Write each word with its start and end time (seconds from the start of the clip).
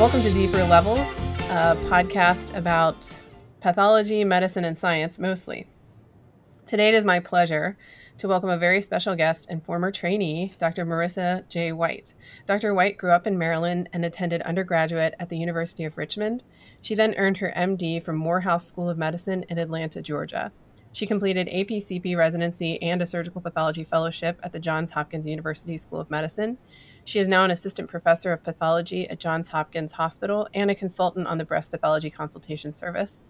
Welcome 0.00 0.22
to 0.22 0.32
Deeper 0.32 0.64
Levels, 0.64 1.06
a 1.50 1.76
podcast 1.90 2.56
about 2.56 3.14
pathology, 3.60 4.24
medicine, 4.24 4.64
and 4.64 4.78
science 4.78 5.18
mostly. 5.18 5.66
Today 6.64 6.88
it 6.88 6.94
is 6.94 7.04
my 7.04 7.20
pleasure 7.20 7.76
to 8.16 8.26
welcome 8.26 8.48
a 8.48 8.56
very 8.56 8.80
special 8.80 9.14
guest 9.14 9.46
and 9.50 9.62
former 9.62 9.92
trainee, 9.92 10.54
Dr. 10.56 10.86
Marissa 10.86 11.46
J. 11.50 11.72
White. 11.72 12.14
Dr. 12.46 12.72
White 12.72 12.96
grew 12.96 13.10
up 13.10 13.26
in 13.26 13.36
Maryland 13.36 13.90
and 13.92 14.02
attended 14.02 14.40
undergraduate 14.40 15.14
at 15.18 15.28
the 15.28 15.36
University 15.36 15.84
of 15.84 15.98
Richmond. 15.98 16.44
She 16.80 16.94
then 16.94 17.14
earned 17.18 17.36
her 17.36 17.52
MD 17.54 18.02
from 18.02 18.16
Morehouse 18.16 18.66
School 18.66 18.88
of 18.88 18.96
Medicine 18.96 19.44
in 19.50 19.58
Atlanta, 19.58 20.00
Georgia. 20.00 20.50
She 20.94 21.06
completed 21.06 21.46
APCP 21.48 22.16
residency 22.16 22.82
and 22.82 23.02
a 23.02 23.06
surgical 23.06 23.42
pathology 23.42 23.84
fellowship 23.84 24.40
at 24.42 24.52
the 24.52 24.60
Johns 24.60 24.92
Hopkins 24.92 25.26
University 25.26 25.76
School 25.76 26.00
of 26.00 26.10
Medicine. 26.10 26.56
She 27.10 27.18
is 27.18 27.26
now 27.26 27.42
an 27.42 27.50
assistant 27.50 27.90
professor 27.90 28.32
of 28.32 28.44
pathology 28.44 29.10
at 29.10 29.18
Johns 29.18 29.48
Hopkins 29.48 29.90
Hospital 29.90 30.46
and 30.54 30.70
a 30.70 30.76
consultant 30.76 31.26
on 31.26 31.38
the 31.38 31.44
breast 31.44 31.72
pathology 31.72 32.08
consultation 32.08 32.72
service. 32.72 33.24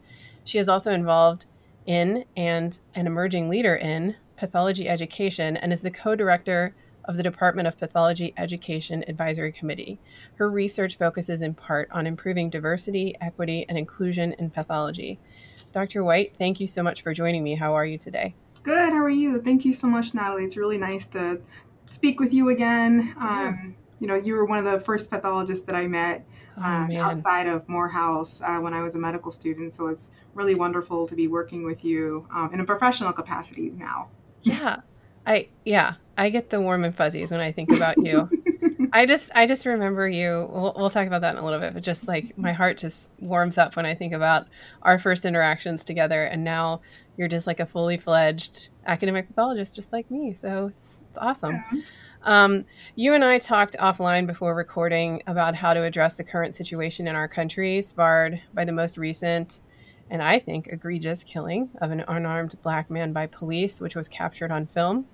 She 0.45 0.59
is 0.59 0.69
also 0.69 0.93
involved 0.93 1.47
in 1.87 2.27
and 2.37 2.79
an 2.95 3.07
emerging 3.07 3.48
leader 3.48 3.74
in 3.77 4.16
pathology 4.37 4.87
education 4.87 5.57
and 5.57 5.73
is 5.73 5.80
the 5.80 5.91
co 5.91 6.15
director 6.15 6.74
of 7.07 7.16
the 7.16 7.23
Department 7.23 7.69
of 7.69 7.79
Pathology 7.79 8.35
Education 8.37 9.02
Advisory 9.09 9.51
Committee. 9.51 9.99
Her 10.35 10.51
research 10.51 10.99
focuses 10.99 11.41
in 11.41 11.55
part 11.55 11.88
on 11.91 12.07
improving 12.07 12.51
diversity, 12.51 13.16
equity, 13.23 13.65
and 13.66 13.79
inclusion 13.79 14.35
in 14.35 14.51
pathology. 14.51 15.19
Dr. 15.73 16.05
White, 16.05 16.37
thank 16.37 16.60
you 16.60 16.66
so 16.66 16.83
much 16.83 17.01
for 17.01 17.15
joining 17.15 17.43
me. 17.43 17.55
How 17.55 17.73
are 17.73 17.87
you 17.87 17.97
today? 17.97 18.35
Good. 18.62 18.93
How 18.93 19.02
are 19.02 19.09
you? 19.09 19.41
Thank 19.41 19.65
you 19.65 19.73
so 19.73 19.87
much, 19.87 20.12
Natalie. 20.12 20.45
It's 20.45 20.59
really 20.59 20.77
nice 20.77 21.07
to 21.07 21.41
speak 21.91 22.21
with 22.21 22.32
you 22.32 22.51
again. 22.51 23.15
Um, 23.19 23.74
you 24.01 24.06
know, 24.06 24.16
you 24.16 24.34
were 24.34 24.45
one 24.45 24.59
of 24.59 24.65
the 24.65 24.80
first 24.80 25.10
pathologists 25.10 25.66
that 25.66 25.76
I 25.76 25.87
met 25.87 26.26
oh, 26.56 26.62
um, 26.62 26.90
outside 26.93 27.46
of 27.46 27.68
Morehouse 27.68 28.40
uh, 28.40 28.59
when 28.59 28.74
I 28.74 28.82
was 28.82 28.95
a 28.95 28.98
medical 28.98 29.30
student. 29.30 29.73
So 29.73 29.88
it's 29.88 30.10
really 30.34 30.54
wonderful 30.54 31.07
to 31.07 31.15
be 31.15 31.29
working 31.29 31.65
with 31.65 31.84
you 31.84 32.26
um, 32.34 32.52
in 32.52 32.60
a 32.60 32.65
professional 32.65 33.12
capacity 33.12 33.70
now. 33.70 34.09
Yeah, 34.42 34.80
I 35.26 35.48
yeah 35.65 35.95
I 36.16 36.30
get 36.30 36.51
the 36.51 36.60
warm 36.60 36.84
and 36.84 36.95
fuzzies 36.95 37.30
when 37.30 37.40
I 37.40 37.52
think 37.52 37.70
about 37.70 37.98
you. 37.98 38.29
I 38.92 39.07
just 39.07 39.30
I 39.34 39.46
just 39.46 39.66
remember 39.66 40.09
you. 40.09 40.48
We'll, 40.51 40.74
we'll 40.76 40.90
talk 40.90 41.07
about 41.07 41.20
that 41.20 41.37
in 41.37 41.42
a 41.42 41.45
little 41.45 41.60
bit, 41.60 41.74
but 41.74 41.82
just 41.82 42.09
like 42.09 42.37
my 42.37 42.52
heart 42.52 42.79
just 42.79 43.10
warms 43.20 43.59
up 43.59 43.76
when 43.76 43.87
I 43.87 43.95
think 43.95 44.14
about 44.14 44.46
our 44.82 44.98
first 44.98 45.24
interactions 45.24 45.85
together, 45.85 46.24
and 46.24 46.42
now 46.42 46.80
you're 47.16 47.29
just 47.29 47.46
like 47.46 47.60
a 47.60 47.66
fully 47.66 47.98
fledged 47.98 48.68
academic 48.87 49.29
pathologist, 49.29 49.74
just 49.74 49.92
like 49.92 50.10
me. 50.10 50.32
So 50.32 50.66
it's 50.66 51.02
it's 51.10 51.18
awesome. 51.18 51.62
Yeah. 51.73 51.80
Um, 52.23 52.66
you 52.96 53.15
and 53.15 53.24
I 53.24 53.38
talked 53.38 53.76
offline 53.79 54.26
before 54.26 54.54
recording 54.54 55.23
about 55.26 55.54
how 55.54 55.73
to 55.73 55.82
address 55.82 56.16
the 56.16 56.24
current 56.24 56.54
situation 56.54 57.09
in 57.09 57.15
our 57.15 57.29
country, 57.29 57.80
sparred 57.80 58.43
by 58.52 58.65
the 58.65 58.73
most 58.73 58.99
recent 58.99 59.63
and 60.10 60.23
I 60.23 60.38
think 60.41 60.66
egregious 60.66 61.23
killing 61.23 61.71
of 61.80 61.93
an 61.93 62.04
unarmed 62.09 62.60
black 62.63 62.91
man 62.91 63.13
by 63.13 63.26
police, 63.26 63.80
which 63.80 63.95
was 63.95 64.09
captured 64.09 64.50
on 64.50 64.66
film. 64.66 65.06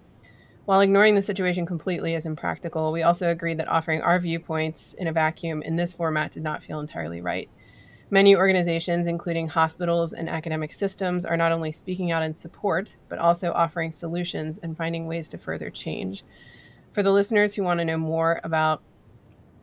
While 0.65 0.81
ignoring 0.81 1.15
the 1.15 1.23
situation 1.23 1.67
completely 1.67 2.15
is 2.15 2.27
impractical, 2.27 2.91
we 2.91 3.03
also 3.03 3.31
agreed 3.31 3.59
that 3.59 3.69
offering 3.69 4.01
our 4.01 4.19
viewpoints 4.19 4.95
in 4.95 5.07
a 5.07 5.13
vacuum 5.13 5.63
in 5.63 5.77
this 5.77 5.93
format 5.93 6.33
did 6.33 6.43
not 6.43 6.63
feel 6.63 6.81
entirely 6.81 7.21
right. 7.21 7.49
Many 8.11 8.35
organizations, 8.35 9.07
including 9.07 9.49
hospitals 9.49 10.13
and 10.13 10.29
academic 10.29 10.73
systems, 10.73 11.25
are 11.25 11.37
not 11.37 11.53
only 11.53 11.73
speaking 11.73 12.11
out 12.11 12.23
in 12.23 12.35
support, 12.35 12.97
but 13.09 13.19
also 13.19 13.53
offering 13.53 13.93
solutions 13.93 14.59
and 14.59 14.77
finding 14.77 15.07
ways 15.07 15.29
to 15.29 15.39
further 15.39 15.71
change. 15.71 16.25
For 16.97 17.03
the 17.03 17.13
listeners 17.13 17.55
who 17.55 17.63
want 17.63 17.79
to 17.81 17.85
know 17.85 17.99
more 17.99 18.41
about 18.43 18.81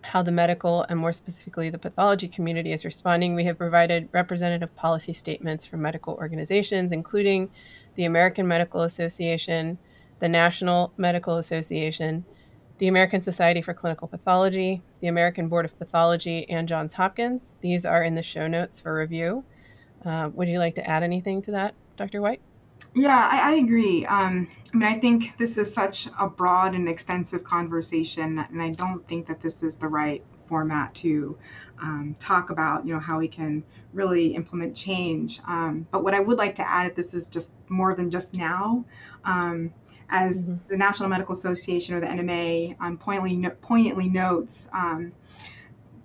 how 0.04 0.22
the 0.22 0.32
medical 0.32 0.84
and 0.84 1.00
more 1.00 1.12
specifically 1.12 1.72
the 1.72 1.80
pathology 1.80 2.28
community 2.28 2.72
is 2.72 2.86
responding, 2.86 3.34
we 3.34 3.46
have 3.46 3.58
provided 3.58 4.08
representative 4.12 4.76
policy 4.76 5.14
statements 5.14 5.66
from 5.66 5.82
medical 5.82 6.14
organizations, 6.14 6.92
including 6.92 7.50
the 7.96 8.06
American 8.06 8.48
Medical 8.48 8.84
Association, 8.84 9.80
the 10.20 10.30
National 10.30 10.94
Medical 10.96 11.38
Association, 11.38 12.24
the 12.78 12.88
American 12.88 13.20
Society 13.20 13.64
for 13.64 13.74
Clinical 13.74 14.08
Pathology, 14.08 14.84
the 15.00 15.08
American 15.08 15.48
Board 15.48 15.66
of 15.66 15.76
Pathology, 15.80 16.48
and 16.52 16.68
Johns 16.68 16.94
Hopkins. 16.94 17.54
These 17.62 17.84
are 17.84 18.04
in 18.04 18.14
the 18.14 18.22
show 18.22 18.46
notes 18.46 18.80
for 18.80 18.96
review. 18.96 19.44
Uh, 20.06 20.30
would 20.36 20.50
you 20.50 20.60
like 20.60 20.76
to 20.76 20.88
add 20.88 21.02
anything 21.02 21.42
to 21.42 21.52
that, 21.54 21.74
Dr. 21.98 22.22
White? 22.22 22.42
Yeah, 22.96 23.28
I, 23.32 23.54
I 23.54 23.56
agree. 23.56 24.06
Um, 24.06 24.48
I 24.74 24.78
mean, 24.78 24.90
I 24.90 25.00
think 25.00 25.38
this 25.38 25.58
is 25.58 25.74
such 25.74 26.08
a 26.20 26.28
broad 26.30 26.76
and 26.76 26.88
extensive 26.88 27.44
conversation, 27.44 28.40
and 28.40 28.62
I 28.62 28.70
don't 28.70 29.08
think 29.08 29.28
that 29.28 29.42
this 29.42 29.64
is 29.64 29.78
the 29.78 29.88
right 29.88 30.24
format 30.48 30.94
to 30.94 31.38
um, 31.82 32.16
talk 32.20 32.50
about, 32.50 32.86
you 32.86 32.94
know, 32.94 33.00
how 33.00 33.20
we 33.20 33.28
can 33.28 33.64
really 33.94 34.36
implement 34.36 34.76
change. 34.76 35.40
Um, 35.48 35.88
but 35.90 36.04
what 36.04 36.14
I 36.14 36.20
would 36.20 36.38
like 36.38 36.56
to 36.56 36.70
add, 36.70 36.86
at 36.86 36.96
this 36.96 37.14
is 37.14 37.28
just 37.28 37.56
more 37.70 37.96
than 37.96 38.12
just 38.12 38.36
now. 38.36 38.86
Um, 39.24 39.74
as 40.10 40.44
mm-hmm. 40.44 40.56
the 40.68 40.78
National 40.78 41.10
Medical 41.10 41.34
Association 41.34 41.96
or 41.96 42.00
the 42.00 42.08
NMA 42.08 42.76
um, 42.80 42.98
poignantly, 42.98 43.38
no- 43.38 43.50
poignantly 43.50 44.10
notes, 44.10 44.70
um, 44.72 45.14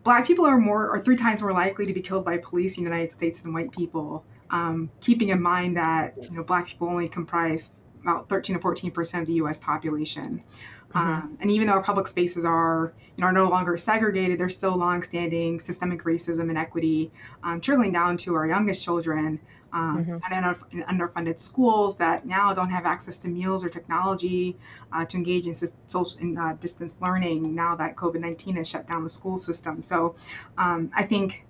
black 0.04 0.26
people 0.26 0.46
are 0.46 0.58
more 0.58 0.88
or 0.88 1.00
three 1.00 1.16
times 1.16 1.42
more 1.42 1.52
likely 1.52 1.84
to 1.86 1.92
be 1.92 2.00
killed 2.00 2.24
by 2.24 2.38
police 2.38 2.78
in 2.78 2.84
the 2.84 2.90
United 2.90 3.12
States 3.12 3.40
than 3.40 3.52
white 3.52 3.72
people. 3.72 4.24
Um, 4.50 4.90
keeping 5.00 5.28
in 5.28 5.42
mind 5.42 5.76
that 5.76 6.14
you 6.22 6.30
know 6.30 6.42
black 6.42 6.66
people 6.66 6.88
only 6.88 7.08
comprise 7.08 7.74
about 8.02 8.28
13 8.28 8.56
to 8.56 8.62
14 8.62 8.90
percent 8.90 9.22
of 9.22 9.28
the 9.28 9.34
U.S. 9.34 9.58
population. 9.58 10.42
Mm-hmm. 10.90 10.98
Um, 10.98 11.38
and 11.40 11.50
even 11.50 11.66
though 11.66 11.74
our 11.74 11.82
public 11.82 12.06
spaces 12.06 12.44
are, 12.44 12.94
you 13.16 13.22
know, 13.22 13.28
are 13.28 13.32
no 13.32 13.48
longer 13.48 13.76
segregated, 13.76 14.40
there's 14.40 14.56
still 14.56 14.76
longstanding 14.76 15.60
systemic 15.60 16.04
racism 16.04 16.48
and 16.48 16.56
equity 16.56 17.10
um, 17.42 17.60
trickling 17.60 17.92
down 17.92 18.16
to 18.18 18.34
our 18.34 18.46
youngest 18.46 18.82
children 18.82 19.40
um, 19.72 20.04
mm-hmm. 20.04 20.32
and 20.32 20.56
in, 20.72 20.82
underfunded 20.84 21.38
schools 21.38 21.98
that 21.98 22.26
now 22.26 22.54
don't 22.54 22.70
have 22.70 22.86
access 22.86 23.18
to 23.18 23.28
meals 23.28 23.64
or 23.64 23.68
technology 23.68 24.56
uh, 24.92 25.04
to 25.04 25.16
engage 25.16 25.46
in 25.46 25.54
social 25.54 26.20
in, 26.20 26.38
uh, 26.38 26.54
distance 26.54 26.98
learning 27.02 27.54
now 27.54 27.76
that 27.76 27.96
COVID-19 27.96 28.56
has 28.56 28.68
shut 28.68 28.88
down 28.88 29.02
the 29.02 29.10
school 29.10 29.36
system. 29.36 29.82
So 29.82 30.16
um, 30.56 30.90
I 30.94 31.02
think, 31.02 31.44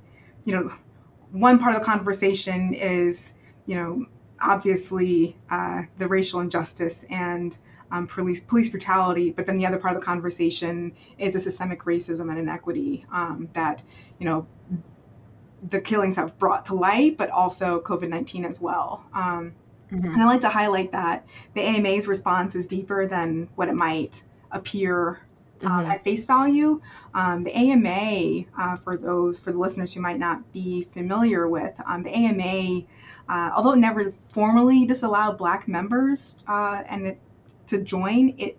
you 0.45 0.55
know, 0.55 0.73
one 1.33 1.59
part 1.59 1.75
of 1.75 1.81
the 1.81 1.87
conversation 1.87 2.75
is, 2.75 3.33
you 3.67 3.77
know, 3.77 4.07
obviously 4.41 5.37
uh, 5.51 5.83
the 5.99 6.09
racial 6.09 6.41
injustice 6.41 7.05
and 7.11 7.57
um, 7.91 8.07
police 8.07 8.41
police 8.41 8.69
brutality, 8.69 9.31
but 9.31 9.47
then 9.47 9.57
the 9.57 9.67
other 9.67 9.79
part 9.79 9.95
of 9.95 10.01
the 10.01 10.07
conversation 10.07 10.93
is 11.19 11.35
a 11.35 11.41
systemic 11.41 11.85
racism 11.85 12.31
and 12.31 12.39
inequity 12.39 13.07
um, 13.11 13.49
that 13.55 13.83
you 14.19 14.27
know 14.27 14.47
the 15.69 15.81
killings 15.81 16.17
have 16.17 16.39
brought 16.39 16.67
to 16.67 16.75
light, 16.75 17.17
but 17.17 17.31
also 17.31 17.81
COVID 17.81 18.09
nineteen 18.09 18.45
as 18.45 18.61
well. 18.61 19.05
Um, 19.15 19.55
mm-hmm. 19.91 20.07
And 20.07 20.23
I 20.23 20.27
like 20.27 20.43
to 20.43 20.51
highlight 20.51 20.93
that 20.93 21.27
the 21.55 21.63
AMA's 21.63 22.07
response 22.07 22.55
is 22.55 22.67
deeper 22.67 23.07
than 23.07 23.49
what 23.55 23.69
it 23.69 23.75
might 23.75 24.23
appear 24.51 25.21
um, 25.65 25.71
mm-hmm. 25.71 25.91
at 25.91 26.05
face 26.05 26.27
value. 26.27 26.81
Um, 27.15 27.45
the 27.45 27.57
AMA, 27.57 28.45
uh, 28.57 28.77
for 28.79 28.97
those 28.97 29.39
for 29.39 29.53
the 29.53 29.59
listeners 29.59 29.93
who 29.93 30.01
might 30.01 30.19
not 30.19 30.53
be 30.53 30.89
familiar 30.93 31.47
with, 31.49 31.81
um, 31.85 32.03
the 32.03 32.11
AMA, 32.11 32.83
uh, 33.29 33.51
although 33.55 33.73
it 33.73 33.79
never 33.79 34.13
formally 34.33 34.87
disallowed 34.87 35.39
Black 35.39 35.69
members 35.69 36.43
uh, 36.47 36.83
and 36.89 37.07
it, 37.07 37.21
to 37.67 37.83
join, 37.83 38.35
it 38.39 38.59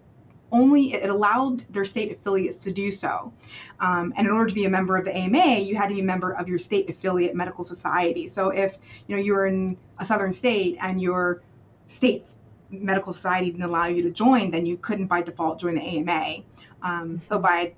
only 0.51 0.93
it 0.93 1.09
allowed 1.09 1.63
their 1.71 1.85
state 1.85 2.11
affiliates 2.11 2.57
to 2.57 2.71
do 2.71 2.91
so. 2.91 3.31
Um, 3.79 4.13
and 4.15 4.27
in 4.27 4.33
order 4.33 4.49
to 4.49 4.55
be 4.55 4.65
a 4.65 4.69
member 4.69 4.97
of 4.97 5.05
the 5.05 5.15
AMA, 5.15 5.59
you 5.59 5.75
had 5.75 5.89
to 5.89 5.95
be 5.95 6.01
a 6.01 6.05
member 6.05 6.31
of 6.31 6.47
your 6.47 6.57
state 6.57 6.89
affiliate 6.89 7.35
medical 7.35 7.63
society. 7.63 8.27
So 8.27 8.49
if 8.49 8.77
you 9.07 9.15
know 9.15 9.21
you 9.21 9.33
were 9.33 9.45
in 9.45 9.77
a 9.97 10.05
southern 10.05 10.33
state 10.33 10.77
and 10.81 11.01
your 11.01 11.41
state's 11.85 12.35
medical 12.71 13.11
society 13.11 13.51
didn't 13.51 13.63
allow 13.63 13.87
you 13.87 14.03
to 14.03 14.11
join, 14.11 14.51
then 14.51 14.65
you 14.65 14.77
couldn't 14.77 15.07
by 15.07 15.21
default 15.21 15.59
join 15.59 15.75
the 15.75 15.81
AMA. 15.81 16.43
Um, 16.81 17.21
so 17.21 17.39
by 17.39 17.73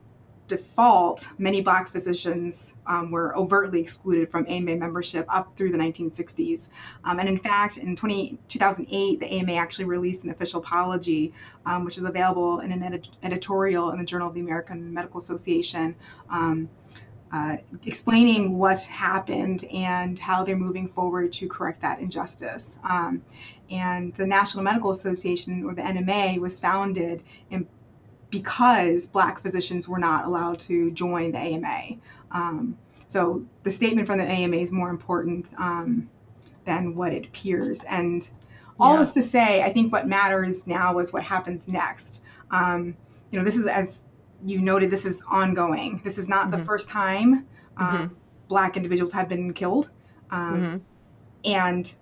default, 0.51 1.29
many 1.37 1.61
black 1.61 1.89
physicians 1.89 2.75
um, 2.85 3.09
were 3.09 3.35
overtly 3.37 3.79
excluded 3.79 4.29
from 4.29 4.45
AMA 4.49 4.75
membership 4.75 5.25
up 5.29 5.55
through 5.55 5.71
the 5.71 5.77
1960s. 5.77 6.67
Um, 7.05 7.19
and 7.19 7.29
in 7.29 7.37
fact, 7.37 7.77
in 7.77 7.95
20, 7.95 8.37
2008, 8.49 9.21
the 9.21 9.33
AMA 9.33 9.53
actually 9.53 9.85
released 9.85 10.25
an 10.25 10.29
official 10.29 10.59
apology, 10.59 11.33
um, 11.65 11.85
which 11.85 11.97
is 11.97 12.03
available 12.03 12.59
in 12.59 12.73
an 12.73 12.83
edit- 12.83 13.09
editorial 13.23 13.91
in 13.91 13.99
the 13.99 14.03
Journal 14.03 14.27
of 14.27 14.33
the 14.33 14.41
American 14.41 14.93
Medical 14.93 15.19
Association. 15.19 15.95
Um, 16.29 16.69
uh, 17.31 17.55
explaining 17.85 18.57
what 18.57 18.81
happened 18.83 19.63
and 19.71 20.19
how 20.19 20.43
they're 20.43 20.57
moving 20.57 20.89
forward 20.89 21.31
to 21.31 21.47
correct 21.47 21.81
that 21.81 22.01
injustice. 22.01 22.77
Um, 22.83 23.23
and 23.69 24.13
the 24.15 24.27
National 24.27 24.65
Medical 24.65 24.89
Association, 24.89 25.63
or 25.63 25.73
the 25.73 25.81
NMA, 25.81 26.39
was 26.39 26.59
founded 26.59 27.23
in 27.49 27.67
because 28.31 29.05
black 29.05 29.41
physicians 29.41 29.87
were 29.87 29.99
not 29.99 30.25
allowed 30.25 30.59
to 30.59 30.89
join 30.91 31.33
the 31.33 31.37
AMA. 31.37 31.97
Um, 32.31 32.77
so 33.07 33.45
the 33.63 33.69
statement 33.71 34.07
from 34.07 34.17
the 34.17 34.25
AMA 34.25 34.55
is 34.55 34.71
more 34.71 34.89
important 34.89 35.45
um, 35.57 36.09
than 36.65 36.95
what 36.95 37.13
it 37.13 37.25
appears. 37.27 37.83
And 37.83 38.27
all 38.79 38.93
yeah. 38.93 38.99
this 39.01 39.11
to 39.13 39.21
say, 39.21 39.61
I 39.61 39.71
think 39.73 39.91
what 39.91 40.07
matters 40.07 40.65
now 40.65 40.97
is 40.99 41.13
what 41.13 41.23
happens 41.23 41.67
next. 41.67 42.23
Um, 42.49 42.95
you 43.29 43.37
know, 43.37 43.45
this 43.45 43.57
is, 43.57 43.67
as 43.67 44.05
you 44.43 44.59
noted, 44.59 44.89
this 44.89 45.05
is 45.05 45.21
ongoing. 45.29 46.01
This 46.03 46.17
is 46.17 46.27
not 46.27 46.49
mm-hmm. 46.49 46.59
the 46.59 46.65
first 46.65 46.89
time 46.89 47.45
Um, 47.77 47.87
Mhm. 47.87 48.09
Black 48.47 48.75
individuals 48.75 49.11
have 49.13 49.29
been 49.29 49.53
killed, 49.53 49.89
um, 50.29 50.61
Mhm. 50.61 50.81
and 51.45 51.93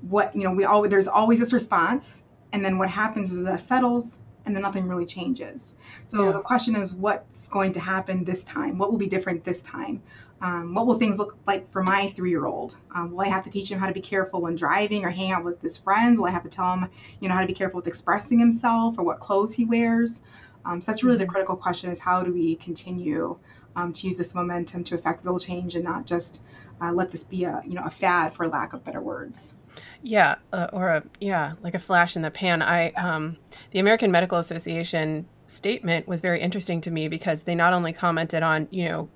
what 0.00 0.34
you 0.34 0.44
know, 0.44 0.52
we 0.52 0.64
always 0.64 0.90
there's 0.90 1.08
always 1.08 1.38
this 1.38 1.52
response, 1.52 2.22
and 2.52 2.64
then 2.64 2.78
what 2.78 2.88
happens 2.88 3.32
is 3.32 3.44
that 3.44 3.60
settles, 3.60 4.18
and 4.48 4.56
then 4.56 4.62
nothing 4.62 4.88
really 4.88 5.06
changes. 5.06 5.76
So 6.06 6.24
Yeah. 6.24 6.32
the 6.32 6.40
question 6.42 6.74
is, 6.74 6.94
what's 6.94 7.48
going 7.48 7.72
to 7.72 7.80
happen 7.80 8.24
this 8.24 8.44
time? 8.44 8.78
What 8.78 8.90
will 8.90 8.98
be 8.98 9.06
different 9.06 9.44
this 9.44 9.62
time? 9.62 10.02
Um, 10.40 10.74
what 10.74 10.86
will 10.86 10.98
things 10.98 11.18
look 11.18 11.36
like 11.46 11.70
for 11.70 11.82
my 11.82 12.08
three-year-old? 12.08 12.76
Um, 12.94 13.12
will 13.12 13.20
I 13.22 13.28
have 13.28 13.44
to 13.44 13.50
teach 13.50 13.70
him 13.70 13.78
how 13.78 13.86
to 13.88 13.92
be 13.92 14.00
careful 14.00 14.40
when 14.40 14.56
driving 14.56 15.04
or 15.04 15.10
hang 15.10 15.32
out 15.32 15.44
with 15.44 15.60
his 15.62 15.76
friends? 15.76 16.18
Will 16.18 16.26
I 16.26 16.30
have 16.30 16.44
to 16.44 16.50
tell 16.50 16.72
him, 16.74 16.88
you 17.20 17.28
know, 17.28 17.34
how 17.34 17.42
to 17.42 17.46
be 17.46 17.52
careful 17.52 17.78
with 17.78 17.86
expressing 17.88 18.38
himself 18.38 18.98
or 18.98 19.04
what 19.04 19.20
clothes 19.20 19.52
he 19.52 19.64
wears? 19.64 20.22
Um, 20.64 20.80
so 20.80 20.90
that's 20.92 21.02
really 21.04 21.18
the 21.18 21.26
Mhm. 21.26 21.32
critical 21.34 21.56
question: 21.56 21.90
is 21.90 21.98
how 21.98 22.22
do 22.22 22.32
we 22.32 22.56
continue 22.56 23.38
um, 23.76 23.92
to 23.92 24.06
use 24.06 24.16
this 24.16 24.34
momentum 24.34 24.84
to 24.84 24.94
affect 24.94 25.24
real 25.24 25.38
change 25.38 25.74
and 25.74 25.84
not 25.84 26.06
just 26.06 26.42
uh, 26.80 26.92
let 26.92 27.10
this 27.10 27.24
be 27.24 27.44
a, 27.44 27.60
you 27.64 27.74
know, 27.74 27.84
a 27.84 27.90
fad, 27.90 28.34
for 28.34 28.48
lack 28.48 28.72
of 28.72 28.84
better 28.84 29.00
words. 29.02 29.57
Yeah, 30.02 30.36
uh, 30.52 30.68
or 30.72 30.88
a 30.88 31.02
yeah, 31.20 31.54
like 31.62 31.74
a 31.74 31.78
flash 31.78 32.16
in 32.16 32.22
the 32.22 32.30
pan. 32.30 32.62
I 32.62 32.90
um, 32.92 33.36
the 33.70 33.78
American 33.78 34.10
Medical 34.10 34.38
Association 34.38 35.26
statement 35.46 36.06
was 36.06 36.20
very 36.20 36.40
interesting 36.40 36.80
to 36.82 36.90
me 36.90 37.08
because 37.08 37.44
they 37.44 37.54
not 37.54 37.72
only 37.72 37.92
commented 37.92 38.42
on 38.42 38.68
you 38.70 38.86
know 38.88 39.08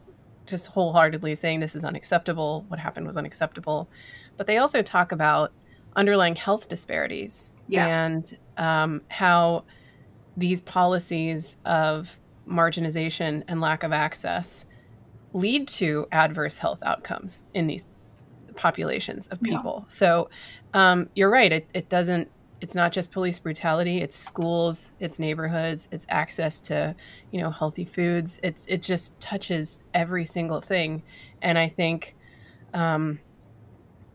just 0.46 0.66
wholeheartedly 0.66 1.34
saying 1.34 1.60
this 1.60 1.76
is 1.76 1.84
unacceptable, 1.84 2.64
what 2.68 2.80
happened 2.80 3.06
was 3.06 3.16
unacceptable, 3.16 3.88
but 4.36 4.46
they 4.46 4.58
also 4.58 4.82
talk 4.82 5.12
about 5.12 5.52
underlying 5.94 6.34
health 6.34 6.68
disparities 6.68 7.52
Yeah. 7.68 7.86
and 7.86 8.38
um, 8.56 9.02
how 9.08 9.64
these 10.36 10.60
policies 10.60 11.58
of 11.64 12.18
marginalization 12.48 13.44
and 13.46 13.60
lack 13.60 13.82
of 13.84 13.92
access 13.92 14.66
lead 15.32 15.68
to 15.68 16.06
adverse 16.10 16.58
health 16.58 16.82
outcomes 16.82 17.44
in 17.54 17.66
these 17.66 17.86
populations 18.56 19.26
of 19.28 19.38
Yeah. 19.42 19.56
people. 19.56 19.84
So 19.88 20.28
um, 20.74 21.08
you're 21.14 21.30
right. 21.30 21.52
It, 21.52 21.68
it 21.74 21.88
doesn't. 21.88 22.30
It's 22.60 22.76
not 22.76 22.92
just 22.92 23.10
police 23.10 23.40
brutality. 23.40 23.98
It's 24.02 24.16
schools. 24.16 24.92
It's 25.00 25.18
neighborhoods. 25.18 25.88
It's 25.90 26.06
access 26.08 26.60
to, 26.60 26.94
you 27.32 27.40
know, 27.40 27.50
healthy 27.50 27.84
foods. 27.84 28.38
It's 28.44 28.64
it 28.66 28.82
just 28.82 29.18
touches 29.20 29.80
every 29.94 30.24
single 30.24 30.60
thing. 30.60 31.02
And 31.42 31.58
I 31.58 31.68
think, 31.68 32.14
um, 32.72 33.18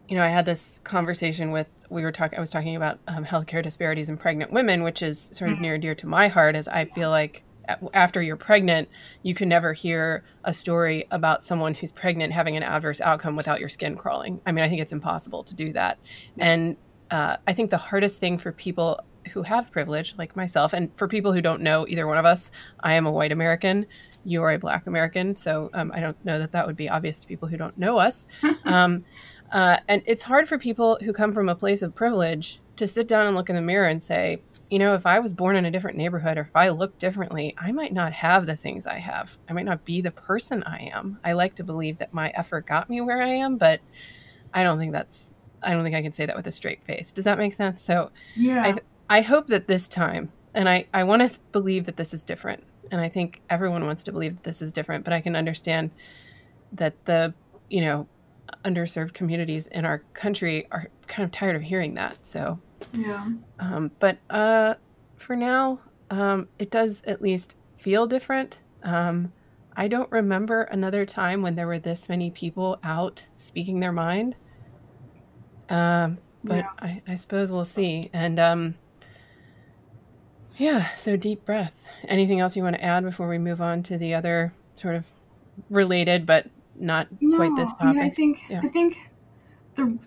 you 0.07 0.15
know, 0.15 0.23
I 0.23 0.29
had 0.29 0.45
this 0.45 0.79
conversation 0.85 1.51
with. 1.51 1.69
We 1.89 2.03
were 2.03 2.11
talking. 2.13 2.37
I 2.37 2.41
was 2.41 2.49
talking 2.49 2.75
about 2.77 2.99
um, 3.07 3.25
healthcare 3.25 3.61
disparities 3.63 4.07
in 4.09 4.17
pregnant 4.17 4.51
women, 4.53 4.83
which 4.83 5.01
is 5.01 5.29
sort 5.33 5.51
of 5.51 5.57
Mhm. 5.57 5.61
near 5.61 5.73
and 5.73 5.81
dear 5.81 5.95
to 5.95 6.07
my 6.07 6.27
heart, 6.29 6.55
as 6.55 6.67
I 6.69 6.85
feel 6.85 7.09
like 7.09 7.43
after 7.93 8.21
you're 8.21 8.37
pregnant, 8.37 8.89
you 9.23 9.33
can 9.33 9.49
never 9.49 9.73
hear 9.73 10.23
a 10.43 10.53
story 10.53 11.05
about 11.11 11.43
someone 11.43 11.73
who's 11.73 11.91
pregnant 11.91 12.33
having 12.33 12.57
an 12.57 12.63
adverse 12.63 13.01
outcome 13.01 13.35
without 13.35 13.59
your 13.59 13.69
skin 13.69 13.95
crawling. 13.95 14.39
I 14.45 14.51
mean, 14.51 14.63
I 14.63 14.69
think 14.69 14.81
it's 14.81 14.93
impossible 14.93 15.43
to 15.43 15.55
do 15.55 15.73
that. 15.73 15.99
And 16.37 16.77
uh, 17.11 17.37
I 17.47 17.53
think 17.53 17.69
the 17.69 17.77
hardest 17.77 18.19
thing 18.19 18.37
for 18.37 18.51
people 18.51 18.99
who 19.33 19.43
have 19.43 19.71
privilege, 19.71 20.15
like 20.17 20.35
myself, 20.35 20.73
and 20.73 20.89
for 20.97 21.07
people 21.07 21.33
who 21.33 21.41
don't 21.41 21.61
know 21.61 21.85
either 21.87 22.07
one 22.07 22.17
of 22.17 22.25
us, 22.25 22.51
I 22.79 22.93
am 22.93 23.05
a 23.05 23.11
white 23.11 23.31
American. 23.31 23.85
You 24.23 24.43
are 24.43 24.51
a 24.51 24.59
black 24.59 24.87
American. 24.87 25.35
So 25.35 25.69
um, 25.73 25.91
I 25.93 25.99
don't 25.99 26.23
know 26.25 26.39
that 26.39 26.51
that 26.51 26.65
would 26.65 26.75
be 26.75 26.89
obvious 26.89 27.19
to 27.21 27.27
people 27.27 27.47
who 27.47 27.57
don't 27.57 27.77
know 27.77 27.97
us. 27.97 28.25
Um, 28.65 29.05
uh, 29.51 29.77
and 29.87 30.01
it's 30.05 30.23
hard 30.23 30.47
for 30.47 30.57
people 30.57 30.97
who 31.01 31.13
come 31.13 31.31
from 31.31 31.47
a 31.47 31.55
place 31.55 31.81
of 31.81 31.95
privilege 31.95 32.59
to 32.75 32.87
sit 32.87 33.07
down 33.07 33.25
and 33.25 33.35
look 33.35 33.49
in 33.49 33.55
the 33.55 33.61
mirror 33.61 33.87
and 33.87 34.01
say, 34.01 34.41
you 34.69 34.79
know, 34.79 34.93
if 34.95 35.05
I 35.05 35.19
was 35.19 35.31
born 35.33 35.55
in 35.55 35.65
a 35.65 35.71
different 35.71 35.97
neighborhood 35.97 36.37
or 36.37 36.41
if 36.41 36.55
I 36.55 36.69
looked 36.69 36.99
differently, 36.99 37.55
I 37.57 37.71
might 37.71 37.93
not 37.93 38.11
have 38.13 38.45
the 38.45 38.55
things 38.55 38.85
I 38.85 38.97
have. 38.97 39.37
I 39.49 39.53
might 39.53 39.65
not 39.65 39.85
be 39.85 40.01
the 40.01 40.11
person 40.11 40.63
I 40.63 40.91
am. 40.93 41.19
I 41.23 41.33
like 41.33 41.55
to 41.55 41.63
believe 41.63 41.99
that 41.99 42.13
my 42.13 42.29
effort 42.31 42.65
got 42.65 42.89
me 42.89 42.99
where 42.99 43.21
I 43.21 43.29
am, 43.29 43.57
but 43.57 43.79
I 44.53 44.63
don't 44.63 44.77
think 44.77 44.91
that's, 44.91 45.31
I 45.63 45.71
don't 45.71 45.83
think 45.83 45.95
I 45.95 46.01
can 46.01 46.11
say 46.11 46.25
that 46.25 46.35
with 46.35 46.47
a 46.47 46.51
straight 46.51 46.83
face. 46.83 47.11
Does 47.13 47.25
that 47.25 47.37
make 47.37 47.53
sense? 47.53 47.81
So 47.81 48.11
Yeah. 48.35 48.61
I, 48.61 48.71
th- 48.71 48.83
I 49.09 49.21
hope 49.21 49.47
that 49.47 49.67
this 49.67 49.87
time, 49.87 50.31
and 50.53 50.67
I, 50.67 50.87
I 50.93 51.05
want 51.05 51.21
to 51.21 51.29
th- 51.29 51.39
believe 51.53 51.85
that 51.85 51.95
this 51.95 52.13
is 52.13 52.23
different. 52.23 52.63
And 52.91 52.99
I 52.99 53.07
think 53.09 53.41
everyone 53.49 53.85
wants 53.85 54.03
to 54.03 54.11
believe 54.11 54.35
that 54.35 54.43
this 54.43 54.61
is 54.61 54.71
different, 54.71 55.03
but 55.05 55.13
I 55.13 55.21
can 55.21 55.35
understand 55.35 55.91
that 56.73 57.05
the, 57.05 57.33
you 57.69 57.81
know, 57.81 58.07
underserved 58.65 59.13
communities 59.13 59.67
in 59.67 59.85
our 59.85 59.99
country 60.13 60.67
are 60.71 60.89
kind 61.07 61.25
of 61.25 61.31
tired 61.31 61.55
of 61.55 61.61
hearing 61.61 61.93
that. 61.95 62.17
So, 62.23 62.59
yeah. 62.93 63.27
um, 63.59 63.91
but 63.99 64.17
uh, 64.29 64.75
for 65.15 65.35
now, 65.35 65.79
um, 66.09 66.47
it 66.59 66.71
does 66.71 67.01
at 67.03 67.21
least 67.21 67.55
feel 67.77 68.07
different. 68.07 68.61
Um, 68.83 69.31
I 69.75 69.87
don't 69.87 70.11
remember 70.11 70.63
another 70.63 71.05
time 71.05 71.41
when 71.41 71.55
there 71.55 71.67
were 71.67 71.79
this 71.79 72.09
many 72.09 72.31
people 72.31 72.79
out 72.83 73.25
speaking 73.35 73.79
their 73.79 73.91
mind. 73.91 74.35
Um, 75.69 76.17
but 76.43 76.57
Yeah. 76.57 76.69
I, 76.79 77.01
I 77.07 77.15
suppose 77.15 77.51
we'll 77.51 77.65
see. 77.65 78.09
And 78.13 78.39
um, 78.39 78.75
yeah, 80.57 80.93
so 80.95 81.15
deep 81.17 81.45
breath. 81.45 81.89
Anything 82.07 82.39
else 82.39 82.55
you 82.55 82.63
want 82.63 82.75
to 82.75 82.83
add 82.83 83.03
before 83.03 83.27
we 83.27 83.37
move 83.37 83.61
on 83.61 83.83
to 83.83 83.97
the 83.97 84.13
other 84.13 84.53
sort 84.75 84.95
of 84.95 85.05
related 85.69 86.25
but 86.25 86.47
not 86.79 87.07
quite 87.35 87.55
this 87.55 87.73
I 87.79 87.85
mean, 87.85 87.97
I 87.97 88.01
topic? 88.03 88.15
think 88.15 88.41
Yeah. 88.49 88.61
I 88.63 88.67
think 88.67 88.97
the 89.75 89.97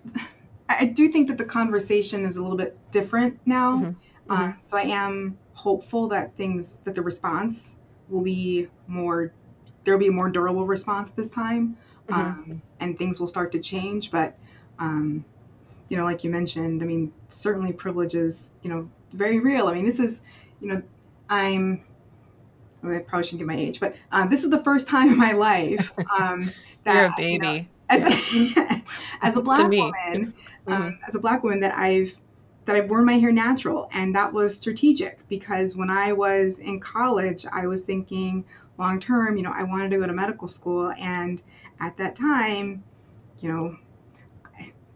I 0.80 0.84
do 0.86 1.08
think 1.08 1.28
that 1.28 1.38
the 1.38 1.44
conversation 1.44 2.24
is 2.24 2.36
a 2.36 2.42
little 2.42 2.56
bit 2.56 2.78
different 2.90 3.40
now. 3.46 3.76
Mhm. 3.76 3.96
Um, 4.28 4.56
so 4.60 4.76
I 4.76 4.82
am 4.82 5.38
hopeful 5.52 6.08
that 6.08 6.36
things 6.36 6.78
that 6.80 6.94
the 6.94 7.02
response 7.02 7.76
will 8.08 8.22
be 8.22 8.68
more 8.86 9.32
there 9.84 9.94
will 9.94 10.00
be 10.00 10.08
a 10.08 10.12
more 10.12 10.28
durable 10.30 10.66
response 10.66 11.10
this 11.12 11.30
time, 11.30 11.76
Mhm. 12.08 12.14
um, 12.16 12.62
and 12.80 12.98
things 12.98 13.18
will 13.18 13.26
start 13.26 13.52
to 13.52 13.58
change. 13.60 14.10
But 14.10 14.36
um, 14.78 15.24
you 15.88 15.96
know, 15.96 16.04
like 16.04 16.24
you 16.24 16.30
mentioned, 16.30 16.82
I 16.82 16.86
mean, 16.86 17.12
certainly 17.28 17.72
privilege 17.72 18.14
is 18.14 18.54
you 18.62 18.70
know 18.70 18.90
very 19.12 19.40
real. 19.40 19.66
I 19.66 19.74
mean, 19.74 19.84
this 19.86 20.00
is 20.00 20.22
you 20.60 20.68
know 20.68 20.82
I'm 21.28 21.84
I 22.82 22.98
probably 23.00 23.24
shouldn't 23.24 23.40
give 23.40 23.48
my 23.48 23.56
age, 23.56 23.78
but 23.80 23.94
uh, 24.10 24.26
this 24.26 24.44
is 24.44 24.50
the 24.50 24.62
first 24.62 24.88
time 24.88 25.10
in 25.10 25.18
my 25.18 25.32
life 25.32 25.92
um, 26.18 26.54
that 26.84 26.94
You're 26.96 27.06
a 27.06 27.12
you 27.28 27.38
know, 27.38 27.54
baby. 27.54 27.68
As 27.90 28.04
a, 28.04 28.82
as 29.22 29.36
a 29.36 29.42
black 29.42 29.76
woman, 29.76 30.34
Mhm. 30.66 30.90
um, 30.90 30.98
as 31.06 31.14
a 31.14 31.20
black 31.20 31.42
woman, 31.42 31.60
that 31.60 31.76
I've 31.76 32.12
that 32.66 32.76
I've 32.76 32.90
worn 32.90 33.06
my 33.06 33.14
hair 33.14 33.32
natural, 33.32 33.88
and 33.92 34.14
that 34.16 34.32
was 34.32 34.56
strategic 34.56 35.26
because 35.28 35.76
when 35.76 35.90
I 35.90 36.12
was 36.12 36.58
in 36.58 36.80
college, 36.80 37.46
I 37.50 37.66
was 37.66 37.84
thinking 37.84 38.44
long 38.78 39.00
term. 39.00 39.36
You 39.36 39.42
know, 39.44 39.52
I 39.54 39.64
wanted 39.64 39.90
to 39.92 39.98
go 39.98 40.06
to 40.06 40.12
medical 40.12 40.48
school, 40.48 40.92
and 40.98 41.42
at 41.80 41.96
that 41.98 42.16
time, 42.16 42.84
you 43.40 43.50
know, 43.52 43.76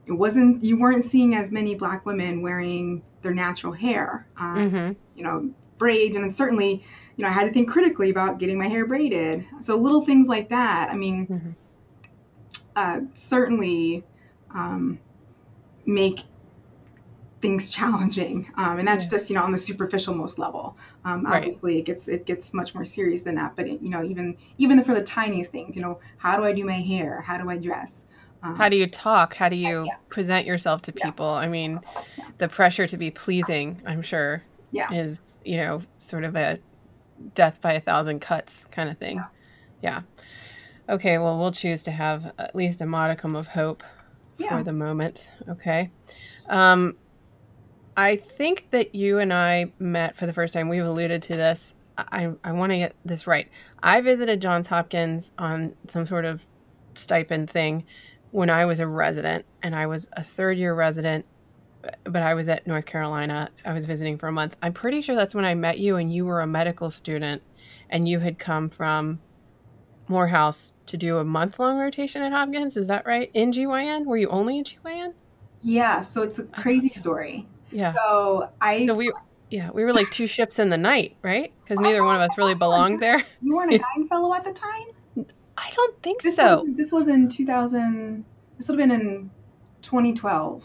it 0.06 0.12
wasn't 0.12 0.62
you 0.62 0.78
weren't 0.78 1.04
seeing 1.04 1.34
as 1.34 1.50
many 1.50 1.74
black 1.74 2.04
women 2.06 2.42
wearing 2.42 3.02
their 3.22 3.34
natural 3.34 3.72
hair. 3.72 4.28
Um, 4.38 4.64
Mhm. 4.64 4.96
you 5.14 5.22
know, 5.24 5.50
braids, 5.78 6.16
and 6.16 6.34
certainly, 6.34 6.84
you 7.16 7.22
know, 7.24 7.28
I 7.28 7.32
had 7.32 7.44
to 7.44 7.52
think 7.52 7.70
critically 7.70 8.10
about 8.10 8.38
getting 8.38 8.58
my 8.58 8.68
hair 8.68 8.86
braided. 8.86 9.44
So 9.62 9.76
little 9.76 10.02
things 10.04 10.28
like 10.28 10.50
that. 10.50 10.90
I 10.90 10.96
mean, 10.96 11.28
Mhm. 11.28 11.54
Uh, 12.76 13.00
certainly 13.14 14.04
um, 14.54 14.98
make 15.86 16.20
things 17.40 17.70
challenging, 17.74 18.50
um, 18.56 18.78
and 18.78 18.88
that's 18.88 19.04
Yeah. 19.04 19.10
just 19.10 19.30
you 19.30 19.36
know 19.36 19.42
on 19.42 19.52
the 19.52 19.58
superficial 19.58 20.14
most 20.14 20.38
level. 20.38 20.76
Um, 21.04 21.26
Right. 21.26 21.36
obviously, 21.36 21.78
it 21.78 21.82
gets 21.84 22.08
it 22.08 22.26
gets 22.26 22.52
much 22.54 22.74
more 22.74 22.84
serious 22.84 23.22
than 23.22 23.36
that. 23.36 23.56
But 23.56 23.68
it, 23.68 23.82
you 23.82 23.90
know, 23.90 24.02
even 24.02 24.36
even 24.58 24.82
for 24.84 24.94
the 24.94 25.02
tiniest 25.02 25.52
things, 25.52 25.76
you 25.76 25.82
know, 25.82 26.00
how 26.16 26.36
do 26.36 26.44
I 26.44 26.52
do 26.52 26.64
my 26.64 26.80
hair? 26.80 27.20
How 27.20 27.38
do 27.38 27.48
I 27.50 27.58
dress? 27.58 28.06
Um, 28.42 28.56
How 28.56 28.68
do 28.68 28.76
you 28.76 28.86
talk? 28.86 29.34
How 29.34 29.48
do 29.48 29.56
you 29.56 29.84
yeah. 29.86 29.96
present 30.08 30.46
yourself 30.46 30.82
to 30.82 30.92
Yeah. 30.92 31.12
people? 31.12 31.28
I 31.28 31.48
mean, 31.48 31.82
Yeah. 32.16 32.24
the 32.38 32.48
pressure 32.48 32.86
to 32.86 32.96
be 32.96 33.10
pleasing, 33.10 33.82
I'm 33.86 34.02
sure, 34.02 34.44
Yeah. 34.70 34.88
is, 34.88 35.20
you 35.44 35.56
know, 35.58 35.80
sort 35.98 36.24
of 36.24 36.36
a 36.36 36.60
death 37.34 37.60
by 37.60 37.74
a 37.74 37.80
thousand 37.80 38.20
cuts 38.20 38.66
kind 38.66 38.90
of 38.90 38.98
thing. 38.98 39.28
Yeah. 39.82 40.02
Okay, 40.88 41.18
well, 41.18 41.38
we'll 41.38 41.52
choose 41.52 41.82
to 41.84 41.90
have 41.90 42.32
at 42.38 42.54
least 42.54 42.80
a 42.80 42.86
modicum 42.86 43.34
of 43.34 43.46
hope 43.46 43.82
Yeah. 44.38 44.56
for 44.58 44.62
the 44.62 44.72
moment. 44.72 45.30
Okay. 45.48 45.90
Um, 46.48 46.96
I 47.96 48.16
think 48.16 48.66
that 48.70 48.94
you 48.94 49.18
and 49.18 49.32
I 49.32 49.72
met 49.78 50.16
for 50.16 50.26
the 50.26 50.32
first 50.32 50.52
time. 50.52 50.68
We've 50.68 50.84
alluded 50.84 51.22
to 51.22 51.36
this. 51.36 51.74
I, 51.96 52.32
I 52.42 52.52
want 52.52 52.72
to 52.72 52.78
get 52.78 52.94
this 53.04 53.26
right. 53.26 53.48
I 53.82 54.00
visited 54.00 54.42
Johns 54.42 54.66
Hopkins 54.66 55.30
on 55.38 55.74
some 55.86 56.06
sort 56.06 56.24
of 56.24 56.44
stipend 56.94 57.48
thing 57.48 57.84
when 58.32 58.50
I 58.50 58.64
was 58.64 58.80
a 58.80 58.86
resident, 58.86 59.44
and 59.62 59.76
I 59.76 59.86
was 59.86 60.08
a 60.14 60.22
third 60.22 60.58
year 60.58 60.74
resident, 60.74 61.24
but 62.02 62.20
I 62.22 62.34
was 62.34 62.48
at 62.48 62.66
North 62.66 62.84
Carolina. 62.84 63.48
I 63.64 63.72
was 63.72 63.86
visiting 63.86 64.18
for 64.18 64.26
a 64.26 64.32
month. 64.32 64.56
I'm 64.60 64.72
pretty 64.72 65.00
sure 65.00 65.14
that's 65.14 65.36
when 65.36 65.44
I 65.44 65.54
met 65.54 65.78
you, 65.78 65.96
and 65.96 66.12
you 66.12 66.26
were 66.26 66.40
a 66.40 66.46
medical 66.48 66.90
student, 66.90 67.42
and 67.90 68.08
you 68.08 68.18
had 68.18 68.40
come 68.40 68.70
from 68.70 69.20
Morehouse 70.08 70.73
to 70.86 70.96
do 70.96 71.18
a 71.18 71.24
month 71.24 71.58
long 71.58 71.78
rotation 71.78 72.22
at 72.22 72.32
Hopkins. 72.32 72.76
Is 72.76 72.88
that 72.88 73.06
right? 73.06 73.30
In 73.34 73.50
GYN? 73.50 74.04
Were 74.04 74.16
you 74.16 74.28
only 74.28 74.58
in 74.58 74.64
GYN? 74.64 75.14
Yeah. 75.62 76.00
So 76.00 76.22
it's 76.22 76.38
a 76.38 76.44
oh, 76.44 76.60
crazy 76.60 76.88
so. 76.88 77.00
story. 77.00 77.46
Yeah. 77.70 77.92
So 77.94 78.50
I 78.60 78.86
So 78.86 78.94
we, 78.94 79.12
yeah, 79.50 79.70
we 79.70 79.84
were 79.84 79.92
like 79.92 80.10
two 80.10 80.26
ships 80.26 80.58
in 80.58 80.70
the 80.70 80.76
night, 80.76 81.16
right? 81.22 81.52
Because 81.62 81.80
neither 81.80 82.04
one 82.04 82.16
of 82.16 82.22
us 82.22 82.36
really 82.36 82.54
oh, 82.54 82.58
belonged 82.58 83.00
there. 83.00 83.22
you 83.42 83.54
weren't 83.54 83.72
a 83.72 83.78
GYN 83.98 84.08
fellow 84.08 84.34
at 84.34 84.44
the 84.44 84.52
time. 84.52 85.26
I 85.56 85.70
don't 85.70 86.02
think 86.02 86.22
This 86.22 86.36
so. 86.36 86.62
was 86.62 86.76
this 86.76 86.92
was 86.92 87.08
in 87.08 87.28
2000. 87.28 88.24
This 88.56 88.68
would 88.68 88.78
have 88.78 88.88
been 88.88 89.00
in 89.00 89.30
2012. 89.82 90.64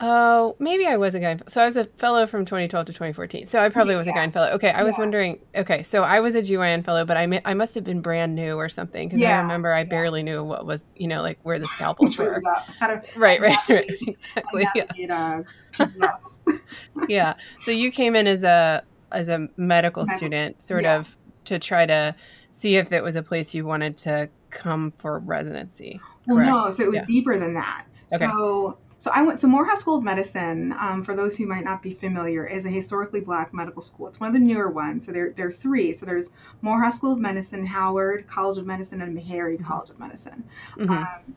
Oh, 0.00 0.54
maybe 0.60 0.86
I 0.86 0.96
was 0.96 1.14
a 1.16 1.20
guy. 1.20 1.38
So 1.48 1.60
I 1.60 1.64
was 1.64 1.76
a 1.76 1.84
fellow 1.84 2.26
from 2.28 2.44
2012 2.44 2.86
to 2.86 2.92
2014. 2.92 3.46
So 3.46 3.58
I 3.58 3.68
probably 3.68 3.96
was 3.96 4.06
a 4.06 4.10
Yeah. 4.10 4.26
guy 4.26 4.30
fellow. 4.30 4.50
Okay, 4.52 4.70
I 4.70 4.84
was 4.84 4.94
Yeah. 4.96 5.00
wondering. 5.02 5.40
Okay, 5.56 5.82
so 5.82 6.04
I 6.04 6.20
was 6.20 6.36
a 6.36 6.42
GYN 6.42 6.84
fellow, 6.84 7.04
but 7.04 7.16
I 7.16 7.26
mi- 7.26 7.40
I 7.44 7.54
must 7.54 7.74
have 7.74 7.82
been 7.82 8.00
brand 8.00 8.34
new 8.36 8.54
or 8.54 8.68
something 8.68 9.08
because 9.08 9.24
I 9.24 9.38
remember 9.38 9.72
I 9.72 9.78
yeah. 9.80 9.84
barely 9.84 10.22
knew 10.22 10.44
what 10.44 10.64
was 10.66 10.94
you 10.96 11.08
know 11.08 11.20
like 11.20 11.38
where 11.42 11.58
the 11.58 11.66
scalpels 11.76 12.16
were. 12.16 12.30
was 12.32 12.44
up? 12.44 12.66
How 12.78 12.86
to 12.88 13.02
Right, 13.16 13.40
right, 13.40 13.56
right. 13.68 13.90
Exactly. 14.06 14.66
Yeah. 14.96 15.42
uh, 15.80 16.12
yeah. 17.08 17.34
So 17.64 17.70
you 17.72 17.90
came 17.90 18.14
in 18.14 18.26
as 18.26 18.44
a 18.44 18.82
as 19.10 19.28
a 19.28 19.48
medical 19.56 20.04
Medical 20.04 20.06
student, 20.16 20.62
sort 20.62 20.82
yeah. 20.84 20.96
of 20.96 21.16
to 21.46 21.58
try 21.58 21.86
to 21.86 22.14
see 22.50 22.76
if 22.76 22.92
it 22.92 23.02
was 23.02 23.16
a 23.16 23.22
place 23.22 23.54
you 23.54 23.64
wanted 23.66 23.96
to 23.96 24.28
come 24.50 24.92
for 24.96 25.18
residency. 25.20 26.00
Well, 26.26 26.36
no, 26.44 26.70
so 26.70 26.84
it 26.84 26.86
was 26.88 26.96
Yeah. 26.96 27.04
deeper 27.06 27.38
than 27.38 27.54
that. 27.54 27.84
Okay. 28.12 28.26
So, 28.26 28.78
so 28.98 29.12
I 29.14 29.22
went 29.22 29.40
to 29.40 29.46
Morehouse 29.46 29.80
School 29.80 29.98
of 29.98 30.04
Medicine. 30.04 30.74
Um, 30.76 31.04
for 31.04 31.14
those 31.14 31.36
who 31.36 31.46
might 31.46 31.64
not 31.64 31.82
be 31.82 31.94
familiar, 31.94 32.44
is 32.44 32.64
a 32.64 32.68
historically 32.68 33.20
black 33.20 33.54
medical 33.54 33.80
school. 33.80 34.08
It's 34.08 34.18
one 34.18 34.28
of 34.28 34.34
the 34.34 34.40
newer 34.40 34.68
ones. 34.68 35.06
So 35.06 35.12
there, 35.12 35.30
there 35.30 35.46
are 35.46 35.52
three. 35.52 35.92
So 35.92 36.04
there's 36.04 36.32
Morehouse 36.62 36.96
School 36.96 37.12
of 37.12 37.20
Medicine, 37.20 37.64
Howard 37.64 38.26
College 38.26 38.58
of 38.58 38.66
Medicine, 38.66 39.00
and 39.00 39.16
Meharry 39.16 39.62
College 39.64 39.90
of 39.90 40.00
Medicine. 40.00 40.42
Mhm. 40.76 40.90
Um, 40.90 41.34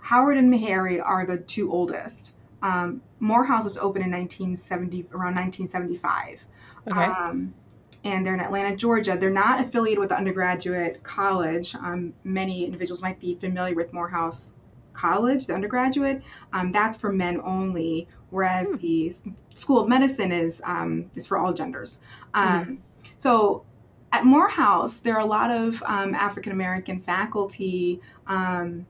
Howard 0.00 0.36
and 0.36 0.52
Meharry 0.52 1.00
are 1.02 1.24
the 1.24 1.38
two 1.38 1.72
oldest. 1.72 2.34
Um, 2.62 3.00
Morehouse 3.20 3.64
was 3.64 3.78
opened 3.78 4.04
in 4.04 4.10
1970, 4.10 5.06
around 5.12 5.34
1975. 5.36 6.40
Okay. 6.88 7.00
Um, 7.00 7.54
and 8.02 8.26
they're 8.26 8.34
in 8.34 8.40
Atlanta, 8.40 8.76
Georgia. 8.76 9.16
They're 9.18 9.30
not 9.30 9.60
affiliated 9.60 10.00
with 10.00 10.10
the 10.10 10.16
undergraduate 10.16 11.02
college. 11.02 11.74
Um, 11.74 12.12
many 12.24 12.66
individuals 12.66 13.00
might 13.00 13.20
be 13.20 13.36
familiar 13.36 13.74
with 13.74 13.92
Morehouse 13.92 14.52
College, 14.94 15.46
the 15.46 15.54
undergraduate. 15.54 16.22
Um, 16.52 16.72
that's 16.72 16.96
for 16.96 17.12
men 17.12 17.40
only, 17.44 18.08
whereas 18.30 18.68
Hmm. 18.68 18.76
the 18.76 19.12
School 19.54 19.80
of 19.80 19.88
Medicine 19.88 20.32
is 20.32 20.62
um, 20.64 21.10
is 21.14 21.26
for 21.26 21.36
all 21.38 21.52
genders. 21.52 22.00
Um, 22.32 22.78
So 23.18 23.64
at 24.12 24.24
Morehouse, 24.24 25.00
there 25.00 25.14
are 25.14 25.20
a 25.20 25.26
lot 25.26 25.50
of 25.50 25.82
um, 25.84 26.14
African 26.14 26.52
American 26.52 27.00
faculty 27.00 28.00
um, 28.26 28.86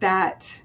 that 0.00 0.62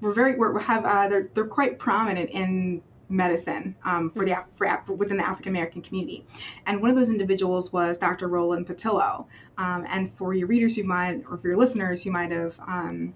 were 0.00 0.12
very 0.12 0.36
were, 0.36 0.58
have 0.58 0.84
uh, 0.84 1.08
they're 1.08 1.28
they're 1.34 1.46
quite 1.46 1.78
prominent 1.78 2.30
in 2.30 2.82
medicine 3.08 3.76
um, 3.84 4.10
for 4.10 4.24
the 4.24 4.32
Af- 4.32 4.46
for, 4.56 4.94
within 4.94 5.16
the 5.16 5.26
African 5.26 5.52
American 5.52 5.80
community, 5.82 6.24
and 6.66 6.80
one 6.82 6.90
of 6.90 6.96
those 6.96 7.08
individuals 7.10 7.72
was 7.72 7.98
Dr. 7.98 8.28
Roland 8.28 8.66
Pattillo. 8.66 9.26
Um, 9.56 9.86
and 9.88 10.12
for 10.16 10.34
your 10.34 10.48
readers 10.48 10.74
who 10.76 10.82
might, 10.82 11.22
or 11.30 11.38
for 11.38 11.48
your 11.48 11.56
listeners 11.56 12.02
who 12.02 12.10
might 12.10 12.30
have, 12.32 12.58
um, 12.66 13.14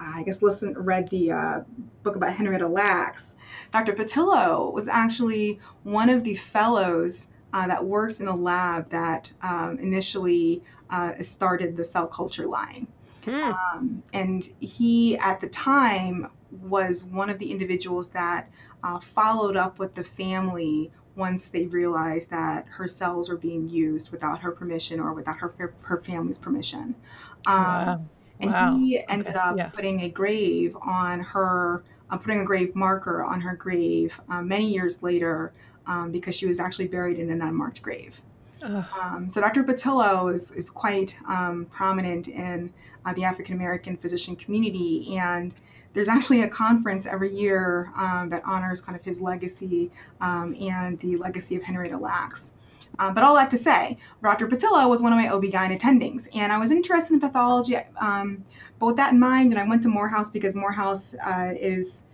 I 0.00 0.22
guess, 0.22 0.42
listened 0.42 0.76
read 0.78 1.10
the 1.10 1.32
uh, 1.32 1.60
book 2.02 2.16
about 2.16 2.32
Henrietta 2.32 2.68
Lacks, 2.68 3.34
Dr. 3.72 3.92
Pattillo 3.94 4.72
was 4.72 4.88
actually 4.88 5.60
one 5.82 6.10
of 6.10 6.24
the 6.24 6.34
fellows. 6.34 7.28
Uh, 7.50 7.66
that 7.66 7.82
worked 7.82 8.20
in 8.20 8.26
the 8.26 8.36
lab 8.36 8.90
that 8.90 9.32
um, 9.40 9.78
initially 9.78 10.62
uh, 10.90 11.14
started 11.22 11.78
the 11.78 11.84
cell 11.84 12.06
culture 12.06 12.46
line. 12.46 12.86
Hmm. 13.24 13.52
Um, 13.52 14.02
and 14.12 14.44
he, 14.60 15.16
at 15.16 15.40
the 15.40 15.48
time, 15.48 16.30
was 16.50 17.04
one 17.04 17.30
of 17.30 17.38
the 17.38 17.50
individuals 17.50 18.10
that 18.10 18.50
uh, 18.82 19.00
followed 19.00 19.56
up 19.56 19.78
with 19.78 19.94
the 19.94 20.04
family 20.04 20.90
once 21.14 21.48
they 21.48 21.66
realized 21.66 22.30
that 22.30 22.66
her 22.68 22.86
cells 22.86 23.28
were 23.28 23.36
being 23.36 23.68
used 23.68 24.12
without 24.12 24.40
her 24.40 24.52
permission 24.52 25.00
or 25.00 25.12
without 25.12 25.38
her 25.38 25.74
her 25.82 26.00
family's 26.02 26.38
permission. 26.38 26.94
Um, 27.46 27.64
wow. 27.64 28.00
And 28.40 28.50
Wow. 28.50 28.76
he 28.78 29.02
ended 29.08 29.28
Okay, 29.28 29.38
up 29.38 29.56
yeah. 29.56 29.68
putting 29.68 30.00
a 30.02 30.08
grave 30.08 30.76
on 30.80 31.20
her, 31.20 31.82
uh, 32.10 32.18
putting 32.18 32.40
a 32.40 32.44
grave 32.44 32.74
marker 32.74 33.24
on 33.24 33.40
her 33.40 33.56
grave 33.56 34.18
uh, 34.28 34.42
many 34.42 34.72
years 34.72 35.02
later 35.02 35.52
um, 35.86 36.12
because 36.12 36.34
she 36.36 36.46
was 36.46 36.60
actually 36.60 36.88
buried 36.88 37.18
in 37.18 37.30
an 37.30 37.42
unmarked 37.42 37.82
grave. 37.82 38.20
Um, 39.00 39.28
so 39.28 39.40
Dr. 39.40 39.62
Pattillo 39.64 40.32
is, 40.32 40.50
is 40.50 40.68
quite 40.70 41.16
um, 41.28 41.66
prominent 41.70 42.28
in 42.28 42.72
uh, 43.04 43.12
the 43.14 43.24
African 43.24 43.54
American 43.54 43.96
physician 43.96 44.36
community, 44.36 45.16
and 45.16 45.54
there's 45.94 46.08
actually 46.08 46.42
a 46.42 46.48
conference 46.48 47.06
every 47.06 47.34
year 47.34 47.90
um, 47.96 48.30
that 48.30 48.42
honors 48.44 48.80
kind 48.80 48.96
of 48.98 49.04
his 49.04 49.20
legacy 49.20 49.90
um, 50.20 50.54
and 50.60 50.98
the 51.00 51.16
legacy 51.16 51.56
of 51.56 51.62
Henrietta 51.62 51.98
Lacks. 51.98 52.52
Um, 52.98 53.14
but 53.14 53.24
all 53.24 53.34
that 53.36 53.50
to 53.50 53.58
say, 53.58 53.98
Dr. 54.22 54.48
Pattillo 54.48 54.88
was 54.88 55.02
one 55.02 55.12
of 55.12 55.18
my 55.18 55.28
OB-GYN 55.28 55.78
attendings, 55.78 56.28
and 56.34 56.52
I 56.52 56.58
was 56.58 56.70
interested 56.70 57.14
in 57.14 57.20
pathology. 57.20 57.76
Um, 58.00 58.44
but 58.78 58.86
with 58.86 58.96
that 58.96 59.12
in 59.12 59.20
mind, 59.20 59.52
and 59.52 59.60
I 59.60 59.68
went 59.68 59.82
to 59.82 59.88
Morehouse 59.88 60.30
because 60.30 60.54
Morehouse 60.54 61.14
uh, 61.14 61.54
is 61.58 62.04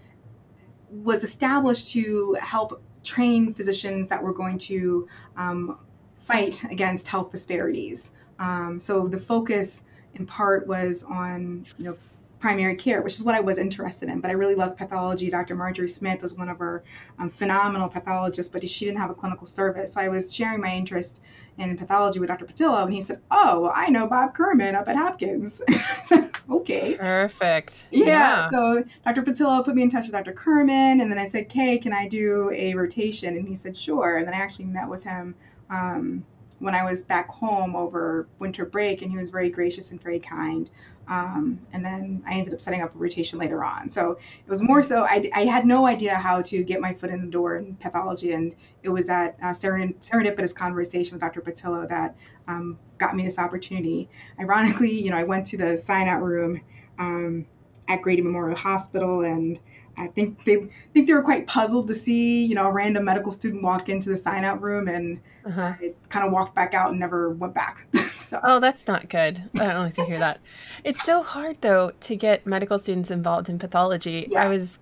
was 0.91 1.25
established 1.25 1.93
to 1.93 2.37
help 2.41 2.81
train 3.03 3.53
physicians 3.55 4.09
that 4.09 4.23
were 4.23 4.33
going 4.33 4.59
to 4.59 5.09
um, 5.37 5.79
fight 6.27 6.63
against 6.65 7.09
health 7.09 7.33
disparities. 7.33 8.13
Um, 8.39 8.81
so 8.81 9.09
the 9.09 9.19
focus 9.19 9.85
in 10.15 10.27
part 10.27 10.67
was 10.67 11.03
on 11.03 11.65
you 11.79 11.87
know 11.87 11.97
primary 12.39 12.77
care, 12.77 13.03
which 13.03 13.15
is 13.15 13.25
what 13.25 13.35
I 13.35 13.41
was 13.41 13.59
interested 13.59 14.09
in. 14.09 14.21
But 14.21 14.31
I 14.31 14.35
really 14.35 14.55
loved 14.55 14.77
pathology. 14.77 15.31
Dr. 15.31 15.55
Marjorie 15.55 15.89
Smith 15.89 16.23
was 16.23 16.37
one 16.37 16.49
of 16.49 16.61
our 16.61 16.83
um, 17.19 17.31
phenomenal 17.31 17.89
pathologists, 17.89 18.53
but 18.53 18.69
she 18.69 18.85
didn't 18.85 18.99
have 18.99 19.11
a 19.11 19.15
clinical 19.15 19.47
service. 19.47 19.95
So 19.95 20.01
I 20.01 20.09
was 20.09 20.35
sharing 20.35 20.61
my 20.61 20.75
interest 20.75 21.23
in 21.57 21.77
pathology 21.77 22.19
with 22.19 22.29
Dr. 22.29 22.45
Pattillo, 22.45 22.85
and 22.85 22.93
he 22.93 23.01
said, 23.01 23.21
"Oh, 23.31 23.71
I 23.75 23.89
know 23.89 24.07
Bob 24.07 24.35
Kurman 24.35 24.75
up 24.75 24.89
at 24.89 24.97
Hopkins." 24.97 25.63
okay. 26.51 26.97
Perfect. 26.97 27.87
Yeah. 27.91 28.51
So 28.51 28.85
Dr. 29.05 29.23
Pattillo 29.23 29.65
put 29.65 29.75
me 29.75 29.83
in 29.83 29.91
touch 29.91 30.05
with 30.05 30.13
Dr. 30.13 30.33
Kurman, 30.33 31.01
and 31.01 31.11
then 31.11 31.19
I 31.19 31.27
said, 31.27 31.49
"Kay, 31.49 31.79
can 31.79 31.93
I 31.93 32.09
do 32.09 32.51
a 32.51 32.75
rotation?" 32.75 33.37
And 33.37 33.49
he 33.49 33.55
said, 33.55 33.77
"Sure." 33.77 34.17
And 34.17 34.27
then 34.27 34.35
I 34.35 34.39
actually 34.39 34.67
met 34.67 34.89
with 34.89 35.05
him 35.05 35.35
um, 35.71 36.25
when 36.59 36.75
I 36.75 36.85
was 36.85 37.03
back 37.03 37.29
home 37.29 37.77
over 37.77 38.27
winter 38.39 38.65
break, 38.65 39.03
and 39.03 39.11
he 39.11 39.17
was 39.17 39.31
very 39.31 39.51
gracious 39.51 39.91
and 39.91 40.03
very 40.03 40.21
kind. 40.21 40.69
Um, 41.07 41.61
and 41.73 41.85
then 41.85 42.23
I 42.27 42.35
ended 42.35 42.55
up 42.55 42.61
setting 42.61 42.81
up 42.83 42.95
a 42.95 42.99
rotation 42.99 43.39
later 43.39 43.63
on. 43.63 43.91
So 43.91 44.13
it 44.13 44.49
was 44.49 44.63
more 44.63 44.83
so 44.83 45.05
I, 45.05 45.31
I 45.35 45.43
had 45.43 45.67
no 45.67 45.87
idea 45.87 46.15
how 46.15 46.43
to 46.43 46.63
get 46.63 46.81
my 46.81 46.95
foot 46.95 47.11
in 47.11 47.21
the 47.21 47.31
door 47.31 47.57
in 47.57 47.75
pathology, 47.77 48.33
and 48.33 48.55
it 48.83 48.89
was 48.89 49.07
that 49.09 49.37
uh, 49.43 49.51
serendipitous 49.51 50.55
conversation 50.55 51.15
with 51.15 51.21
Dr. 51.21 51.41
Pattillo 51.41 51.89
that 51.89 52.17
um, 52.49 52.79
got 52.99 53.15
me 53.15 53.25
this 53.25 53.39
opportunity. 53.39 54.09
Ironically, 54.39 54.93
you 55.03 55.11
know, 55.11 55.17
I 55.17 55.25
went 55.25 55.49
to 55.49 55.57
the 55.57 55.77
sign 55.77 56.09
out 56.09 56.23
room 56.23 56.61
um, 56.99 57.47
at 57.89 58.03
Grady 58.03 58.23
Memorial 58.23 58.57
Hospital, 58.57 59.23
and 59.23 59.61
I 59.97 60.09
think 60.09 60.45
they 60.45 60.67
think 60.93 61.07
they 61.07 61.13
were 61.13 61.23
quite 61.23 61.47
puzzled 61.47 61.87
to 61.89 61.95
see, 61.95 62.45
you 62.45 62.55
know, 62.55 62.67
a 62.69 62.73
random 62.73 63.05
medical 63.05 63.31
student 63.33 63.63
walk 63.63 63.89
into 63.89 64.09
the 64.09 64.17
sign 64.17 64.45
out 64.45 64.61
room, 64.63 64.89
and 64.89 65.21
Uh-huh. 65.47 65.75
I 65.81 65.93
kind 66.09 66.27
of 66.27 66.33
walked 66.33 66.55
back 66.55 66.75
out 66.75 66.91
and 66.91 66.99
never 67.01 67.31
went 67.31 67.55
back. 67.55 67.87
so 68.19 68.41
Oh, 68.43 68.61
that's 68.61 68.87
not 68.87 69.09
good. 69.09 69.43
I 69.55 69.69
don't 69.69 69.83
like 69.85 69.95
to 69.95 70.05
hear 70.05 70.19
that. 70.19 70.41
It's 70.85 71.03
so 71.05 71.23
hard 71.23 71.61
though 71.61 71.93
to 72.01 72.17
get 72.17 72.47
medical 72.47 72.79
students 72.79 73.11
involved 73.11 73.49
in 73.49 73.59
pathology. 73.59 74.27
Yeah. 74.31 74.45
I 74.45 74.49
was 74.49 74.79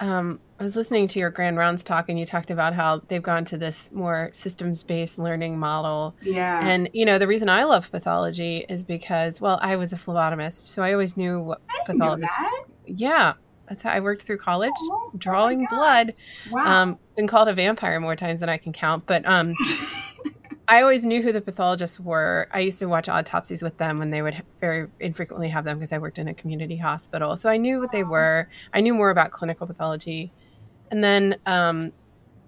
um 0.00 0.40
I 0.58 0.62
was 0.64 0.74
listening 0.74 1.06
to 1.08 1.18
your 1.18 1.30
grand 1.30 1.58
rounds 1.58 1.84
talk 1.84 2.08
and 2.08 2.18
you 2.18 2.24
talked 2.26 2.50
about 2.50 2.72
how 2.74 3.02
they've 3.08 3.22
gone 3.22 3.44
to 3.46 3.58
this 3.58 3.92
more 3.92 4.30
systems-based 4.32 5.18
learning 5.18 5.58
model. 5.58 6.16
yeah, 6.22 6.66
And 6.66 6.88
you 6.94 7.04
know, 7.04 7.18
the 7.18 7.26
reason 7.28 7.48
I 7.50 7.64
love 7.64 7.90
pathology 7.90 8.64
is 8.68 8.82
because 8.82 9.40
well, 9.40 9.58
I 9.62 9.76
was 9.76 9.92
a 9.92 9.96
phlebotomist, 9.96 10.66
so 10.66 10.82
I 10.82 10.92
always 10.92 11.16
knew 11.16 11.40
what 11.40 11.60
I 11.68 11.84
didn't 11.86 11.98
know 11.98 12.04
pathologists 12.06 12.36
that. 12.36 12.64
Yeah. 12.86 13.34
That's 13.68 13.82
how 13.82 13.90
I 13.90 14.00
worked 14.00 14.22
through 14.22 14.38
college, 14.38 14.72
Oh, 14.78 15.10
drawing 15.18 15.66
God. 15.66 15.70
blood. 15.70 16.12
Wow. 16.50 16.82
Um 16.82 16.98
been 17.16 17.26
called 17.26 17.48
a 17.48 17.54
vampire 17.54 17.98
more 18.00 18.16
times 18.16 18.40
than 18.40 18.48
I 18.48 18.58
can 18.58 18.72
count, 18.72 19.04
but 19.06 19.26
um 19.26 19.52
I 20.68 20.82
always 20.82 21.04
knew 21.04 21.22
who 21.22 21.30
the 21.32 21.40
pathologists 21.40 22.00
were. 22.00 22.48
I 22.52 22.58
used 22.58 22.80
to 22.80 22.86
watch 22.86 23.08
autopsies 23.08 23.62
with 23.62 23.78
them 23.78 23.98
when 23.98 24.10
they 24.10 24.20
would 24.20 24.42
very 24.60 24.88
infrequently 24.98 25.48
have 25.48 25.64
them 25.64 25.78
because 25.78 25.92
I 25.92 25.98
worked 25.98 26.18
in 26.18 26.26
a 26.26 26.34
community 26.34 26.76
hospital. 26.76 27.36
So 27.36 27.48
I 27.48 27.56
knew 27.56 27.78
what 27.78 27.92
they 27.92 28.02
were. 28.02 28.48
I 28.74 28.80
knew 28.80 28.92
more 28.92 29.10
about 29.10 29.30
clinical 29.30 29.66
pathology. 29.68 30.32
And 30.90 31.04
then, 31.04 31.36
um, 31.46 31.92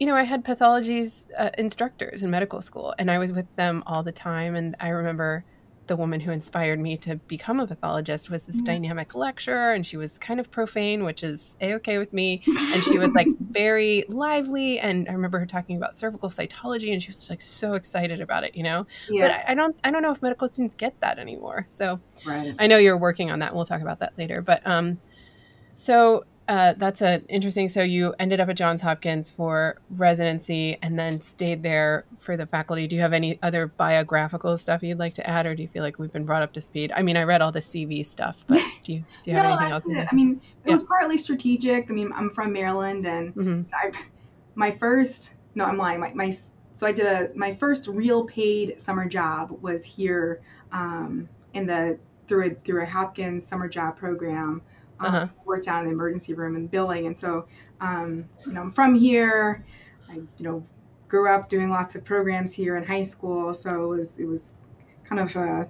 you 0.00 0.06
know, 0.06 0.16
I 0.16 0.25
had 0.25 0.44
pathology's 0.44 1.26
uh, 1.38 1.50
instructors 1.58 2.25
in 2.25 2.30
medical 2.30 2.60
school, 2.60 2.92
and 2.98 3.08
I 3.08 3.18
was 3.18 3.32
with 3.32 3.54
them 3.54 3.84
all 3.87 4.02
the 4.02 4.10
time. 4.12 4.56
And 4.56 4.75
I 4.80 4.88
remember 4.88 5.44
the 5.88 5.97
woman 5.97 6.21
who 6.21 6.30
inspired 6.30 6.78
me 6.78 6.97
to 6.99 7.16
become 7.26 7.59
a 7.61 7.66
pathologist 7.66 8.30
was 8.30 8.45
this 8.45 8.62
Mhm. 8.62 8.66
dynamic 8.66 9.14
lecturer, 9.14 9.73
and 9.73 9.85
she 9.85 9.97
was 9.97 10.16
kind 10.18 10.38
of 10.38 10.50
profane, 10.50 11.04
which 11.04 11.23
is 11.25 11.57
a 11.61 11.75
okay 11.75 11.99
with 11.99 12.12
me 12.12 12.42
and 12.47 12.83
she 12.85 12.99
was 12.99 13.11
like 13.12 13.26
very 13.50 14.04
lively 14.09 14.78
and 14.78 15.09
i 15.09 15.12
remember 15.12 15.38
her 15.38 15.47
talking 15.47 15.76
about 15.76 15.97
cervical 15.97 16.28
cytology 16.28 16.92
and 16.92 17.02
she 17.02 17.09
was 17.11 17.28
like 17.30 17.40
so 17.42 17.75
excited 17.75 18.21
about 18.21 18.45
it 18.45 18.54
you 18.54 18.62
know 18.62 18.87
but 19.23 19.30
I, 19.30 19.45
I 19.49 19.54
don't 19.54 19.76
i 19.85 19.90
don't 19.90 20.02
know 20.02 20.12
if 20.12 20.21
medical 20.23 20.47
students 20.49 20.75
get 20.75 20.99
that 21.00 21.18
anymore 21.18 21.64
so 21.68 21.99
right. 22.26 22.54
i 22.59 22.66
know 22.66 22.76
you're 22.76 22.99
working 22.99 23.30
on 23.30 23.38
that 23.40 23.49
and 23.49 23.57
we'll 23.57 23.64
talk 23.66 23.80
about 23.80 23.99
that 24.00 24.12
later 24.18 24.42
but 24.42 24.64
um 24.66 24.99
so 25.75 26.25
uh, 26.48 26.74
that's 26.76 27.02
a 27.02 27.22
interesting. 27.28 27.68
So 27.68 27.82
you 27.82 28.14
ended 28.18 28.40
up 28.40 28.48
at 28.48 28.56
Johns 28.56 28.80
Hopkins 28.80 29.28
for 29.28 29.78
residency 29.90 30.78
and 30.82 30.98
then 30.98 31.20
stayed 31.20 31.62
there 31.62 32.04
for 32.18 32.36
the 32.36 32.46
faculty. 32.46 32.86
Do 32.86 32.96
you 32.96 33.02
have 33.02 33.12
any 33.12 33.38
other 33.42 33.66
biographical 33.66 34.56
stuff 34.56 34.82
you'd 34.82 34.98
like 34.98 35.14
to 35.14 35.28
add, 35.28 35.46
or 35.46 35.54
do 35.54 35.62
you 35.62 35.68
feel 35.68 35.82
like 35.82 35.98
we've 35.98 36.12
been 36.12 36.24
brought 36.24 36.42
up 36.42 36.54
to 36.54 36.60
speed? 36.60 36.90
I 36.96 37.02
mean, 37.02 37.16
I 37.16 37.24
read 37.24 37.42
all 37.42 37.52
the 37.52 37.60
CV 37.60 38.04
stuff, 38.04 38.44
but 38.46 38.62
do 38.82 38.94
you, 38.94 39.00
do 39.00 39.30
you 39.30 39.34
have 39.34 39.44
no, 39.44 39.50
anything 39.50 39.70
that's 39.70 39.84
else? 39.84 39.94
it. 39.94 40.08
I 40.10 40.14
mean, 40.14 40.40
it 40.64 40.68
yeah. 40.68 40.72
was 40.72 40.82
partly 40.84 41.18
strategic. 41.18 41.90
I 41.90 41.92
mean, 41.92 42.12
I'm 42.14 42.30
from 42.30 42.52
Maryland, 42.52 43.06
and 43.06 43.34
mm-hmm. 43.34 43.62
I, 43.74 43.92
my 44.54 44.70
first 44.70 45.32
no, 45.54 45.64
I'm 45.64 45.76
lying. 45.76 46.00
My, 46.00 46.12
my 46.14 46.30
so 46.72 46.86
I 46.86 46.92
did 46.92 47.06
a 47.06 47.30
my 47.34 47.54
first 47.54 47.88
real 47.88 48.26
paid 48.26 48.80
summer 48.80 49.08
job 49.08 49.58
was 49.60 49.84
here 49.84 50.40
um, 50.72 51.28
in 51.52 51.66
the 51.66 51.98
through 52.28 52.46
a 52.46 52.50
through 52.50 52.82
a 52.82 52.86
Hopkins 52.86 53.44
summer 53.44 53.68
job 53.68 53.96
program. 53.96 54.62
Um, 55.00 55.06
uh-huh. 55.06 55.28
Worked 55.44 55.68
out 55.68 55.80
in 55.80 55.86
the 55.86 55.92
emergency 55.92 56.34
room 56.34 56.56
and 56.56 56.70
billing, 56.70 57.06
and 57.06 57.16
so 57.16 57.46
um, 57.80 58.24
you 58.46 58.52
know 58.52 58.62
I'm 58.62 58.72
from 58.72 58.94
here. 58.94 59.64
I 60.08 60.14
you 60.14 60.28
know 60.40 60.64
grew 61.08 61.28
up 61.28 61.48
doing 61.48 61.70
lots 61.70 61.94
of 61.94 62.04
programs 62.04 62.52
here 62.52 62.76
in 62.76 62.84
high 62.84 63.04
school, 63.04 63.54
so 63.54 63.92
it 63.92 63.96
was 63.96 64.18
it 64.18 64.26
was 64.26 64.52
kind 65.04 65.20
of 65.20 65.34
a, 65.36 65.68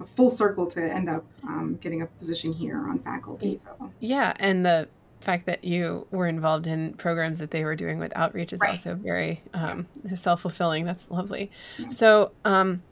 a 0.00 0.06
full 0.06 0.30
circle 0.30 0.66
to 0.68 0.82
end 0.82 1.08
up 1.08 1.24
um, 1.44 1.78
getting 1.80 2.02
a 2.02 2.06
position 2.06 2.52
here 2.52 2.78
on 2.78 2.98
faculty. 2.98 3.58
So 3.58 3.92
yeah, 4.00 4.34
and 4.38 4.64
the 4.64 4.88
fact 5.20 5.46
that 5.46 5.64
you 5.64 6.06
were 6.10 6.26
involved 6.26 6.66
in 6.66 6.94
programs 6.94 7.38
that 7.38 7.50
they 7.50 7.64
were 7.64 7.76
doing 7.76 7.98
with 7.98 8.12
outreach 8.14 8.52
is 8.52 8.60
right. 8.60 8.70
also 8.70 8.94
very 8.94 9.42
um, 9.54 9.86
self-fulfilling 10.14 10.84
that's 10.84 11.10
lovely 11.10 11.50
yeah. 11.78 11.90
so 11.90 12.30
um, 12.44 12.82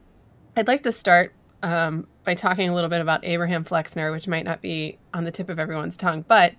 i'd 0.56 0.66
like 0.66 0.83
to 0.83 0.90
start 0.90 1.33
um, 1.64 2.06
by 2.25 2.35
talking 2.35 2.68
a 2.68 2.75
little 2.75 2.90
bit 2.90 3.00
about 3.00 3.25
abraham 3.25 3.64
flexner 3.64 4.12
which 4.12 4.28
might 4.28 4.44
not 4.44 4.61
be 4.61 4.99
on 5.12 5.25
the 5.25 5.30
tip 5.30 5.49
of 5.49 5.59
everyone's 5.59 5.97
tongue 5.97 6.25
but 6.28 6.54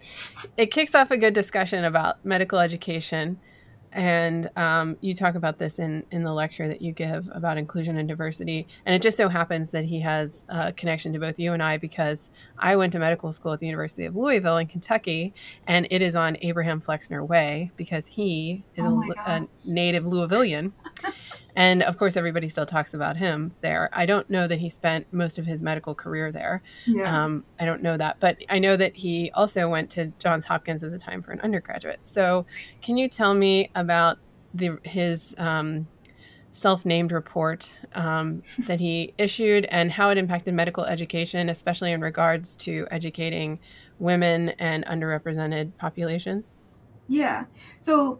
it 0.58 0.72
kicks 0.72 0.96
off 0.96 1.12
a 1.12 1.18
good 1.18 1.34
discussion 1.34 1.86
about 1.86 2.24
medical 2.26 2.60
education. 2.60 3.40
And 3.92 4.50
um, 4.58 4.98
you 5.00 5.14
talk 5.14 5.36
about 5.36 5.58
this 5.58 5.80
in, 5.80 6.04
in 6.12 6.24
the 6.24 6.34
lecture 6.34 6.68
that 6.68 6.82
you 6.82 6.92
give 6.92 7.30
about 7.32 7.58
inclusion 7.58 7.98
and 7.98 8.10
diversity. 8.10 8.68
And 8.86 8.94
it 8.94 9.02
just 9.02 9.16
so 9.16 9.30
happens 9.30 9.70
that 9.70 9.86
he 9.86 10.02
has 10.02 10.44
a 10.50 10.74
connection 10.74 11.14
to 11.14 11.20
both 11.20 11.40
you 11.40 11.54
and 11.54 11.64
i 11.64 11.78
because 11.78 12.30
i 12.58 12.76
went 12.76 12.92
to 12.94 13.00
medical 13.00 13.32
school 13.32 13.54
at 13.54 13.60
the 13.60 13.66
university 13.66 14.06
of 14.06 14.16
louisville 14.16 14.58
in 14.58 14.68
kentucky 14.68 15.34
and 15.68 15.88
it 15.92 16.02
is 16.02 16.16
on 16.16 16.38
abraham 16.42 16.82
flexner 16.82 17.24
way 17.24 17.72
because 17.78 18.06
he 18.06 18.64
is 18.76 18.84
oh 18.86 19.02
a, 19.26 19.32
a 19.32 19.48
native 19.66 20.04
louisvillian 20.04 20.72
And 21.56 21.84
of 21.84 21.98
course, 21.98 22.18
everybody 22.18 22.50
still 22.50 22.66
talks 22.66 22.94
about 22.94 23.18
him 23.18 23.54
there. 23.62 23.90
I 23.94 24.06
don't 24.06 24.30
know 24.30 24.48
that 24.48 24.60
he 24.60 24.70
spent 24.70 25.12
most 25.14 25.38
of 25.38 25.46
his 25.46 25.62
medical 25.62 25.96
career 25.96 26.32
there. 26.32 26.62
Yeah. 26.86 27.24
Um, 27.24 27.46
I 27.60 27.66
don't 27.66 27.82
know 27.82 27.96
that. 27.98 28.20
But 28.20 28.44
I 28.50 28.60
know 28.60 28.76
that 28.76 28.96
he 28.96 29.32
also 29.34 29.70
went 29.70 29.90
to 29.92 30.08
Johns 30.20 30.46
Hopkins 30.46 30.84
at 30.84 30.92
the 30.92 30.98
time 30.98 31.22
for 31.22 31.32
an 31.32 31.40
undergraduate. 31.42 32.06
So 32.06 32.46
can 32.82 32.98
you 32.98 33.08
tell 33.08 33.34
me 33.34 33.72
about 33.74 34.18
the, 34.54 34.78
his 34.84 35.34
um, 35.38 35.88
self 36.52 36.86
named 36.86 37.12
report 37.12 37.74
um, 37.94 38.44
that 38.60 38.80
he 38.80 39.14
issued 39.18 39.66
and 39.66 39.92
how 39.92 40.10
it 40.10 40.18
impacted 40.18 40.54
medical 40.54 40.84
education, 40.84 41.50
especially 41.50 41.92
in 41.94 42.02
regards 42.02 42.56
to 42.58 42.88
educating 42.92 43.60
women 44.00 44.50
and 44.50 44.86
underrepresented 44.86 45.72
populations? 45.78 46.52
Yeah. 47.08 47.46
So 47.80 48.20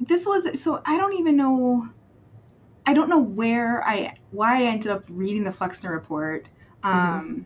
this 0.00 0.26
was, 0.26 0.60
so 0.60 0.82
I 0.84 0.96
don't 0.96 1.14
even 1.14 1.36
know 1.36 1.88
I 2.86 2.94
don't 2.94 3.08
know 3.08 3.20
where 3.20 3.86
I 3.86 4.16
why 4.30 4.62
I 4.62 4.66
ended 4.66 4.90
up 4.90 5.04
reading 5.08 5.44
the 5.44 5.52
Flexner 5.52 5.90
report. 5.90 6.48
Mm-hmm. 6.82 6.88
Um, 6.88 7.28
mm-hmm. 7.28 7.42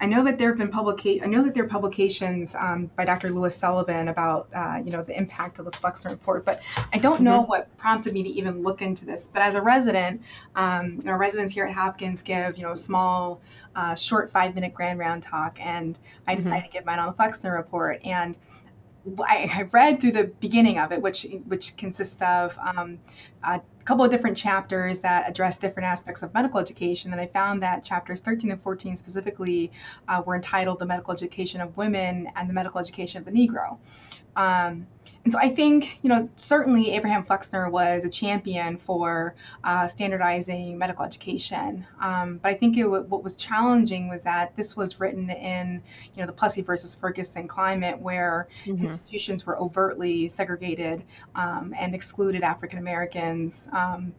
I 0.00 0.06
know 0.06 0.24
that 0.24 0.38
there 0.38 0.50
have 0.50 0.58
been 0.58 0.70
publica- 0.70 1.24
I 1.24 1.26
know 1.26 1.42
that 1.42 1.54
there 1.54 1.64
are 1.64 1.68
publications 1.68 2.54
um, 2.54 2.90
by 2.94 3.04
Dr. 3.04 3.30
Louis 3.30 3.54
Sullivan 3.54 4.08
about 4.08 4.48
uh, 4.54 4.80
you 4.84 4.92
know 4.92 5.02
the 5.02 5.16
impact 5.16 5.58
of 5.58 5.64
the 5.64 5.72
Flexner 5.72 6.10
report, 6.10 6.44
but 6.44 6.60
I 6.92 6.98
don't 6.98 7.16
mm-hmm. 7.16 7.24
know 7.24 7.42
what 7.42 7.76
prompted 7.78 8.12
me 8.12 8.22
to 8.22 8.28
even 8.28 8.62
look 8.62 8.82
into 8.82 9.06
this. 9.06 9.26
But 9.26 9.42
as 9.42 9.54
a 9.54 9.62
resident, 9.62 10.22
um, 10.54 11.00
know, 11.00 11.14
residents 11.14 11.52
here 11.52 11.64
at 11.64 11.74
Hopkins 11.74 12.22
give 12.22 12.56
you 12.56 12.64
know 12.64 12.72
a 12.72 12.76
small, 12.76 13.40
uh, 13.74 13.94
short 13.94 14.30
five 14.30 14.54
minute 14.54 14.74
grand 14.74 14.98
round 14.98 15.22
talk, 15.22 15.58
and 15.60 15.98
I 16.26 16.32
mm-hmm. 16.32 16.36
decided 16.36 16.58
mm-hmm. 16.58 16.66
to 16.66 16.72
give 16.72 16.86
mine 16.86 16.98
on 16.98 17.06
the 17.08 17.14
Flexner 17.14 17.54
report 17.54 18.00
and. 18.04 18.36
I, 19.20 19.50
I 19.52 19.62
read 19.62 20.00
through 20.00 20.12
the 20.12 20.24
beginning 20.24 20.78
of 20.78 20.92
it, 20.92 21.00
which 21.00 21.26
which 21.46 21.76
consists 21.76 22.20
of 22.22 22.58
um, 22.58 22.98
a 23.42 23.60
couple 23.84 24.04
of 24.04 24.10
different 24.10 24.36
chapters 24.36 25.00
that 25.00 25.28
address 25.28 25.58
different 25.58 25.86
aspects 25.88 26.22
of 26.22 26.34
medical 26.34 26.60
education. 26.60 27.12
And 27.12 27.20
I 27.20 27.26
found 27.26 27.62
that 27.62 27.84
chapters 27.84 28.20
13 28.20 28.50
and 28.50 28.62
14 28.62 28.96
specifically 28.96 29.72
uh, 30.08 30.22
were 30.24 30.34
entitled 30.34 30.78
"The 30.78 30.86
Medical 30.86 31.12
Education 31.12 31.60
of 31.60 31.76
Women" 31.76 32.28
and 32.36 32.48
"The 32.48 32.54
Medical 32.54 32.80
Education 32.80 33.18
of 33.18 33.24
the 33.24 33.32
Negro." 33.32 33.78
Um, 34.36 34.86
and 35.24 35.32
so 35.32 35.38
I 35.38 35.50
think, 35.50 35.98
you 36.02 36.08
know, 36.08 36.28
certainly 36.36 36.92
Abraham 36.92 37.24
Flexner 37.24 37.68
was 37.68 38.04
a 38.04 38.08
champion 38.08 38.76
for 38.78 39.34
uh, 39.62 39.86
standardizing 39.88 40.78
medical 40.78 41.04
education. 41.04 41.86
Um, 42.00 42.38
but 42.38 42.50
I 42.50 42.54
think 42.54 42.76
it, 42.78 42.86
what 42.86 43.22
was 43.22 43.36
challenging 43.36 44.08
was 44.08 44.22
that 44.22 44.56
this 44.56 44.76
was 44.76 45.00
written 45.00 45.28
in, 45.28 45.82
you 46.14 46.22
know, 46.22 46.26
the 46.26 46.32
Plessy 46.32 46.62
versus 46.62 46.94
Ferguson 46.94 47.48
climate 47.48 48.00
where 48.00 48.48
mm-hmm. 48.64 48.82
institutions 48.82 49.44
were 49.44 49.58
overtly 49.58 50.28
segregated 50.28 51.02
um, 51.34 51.74
and 51.78 51.94
excluded 51.94 52.42
African 52.42 52.78
Americans. 52.78 53.68
Um, 53.72 54.14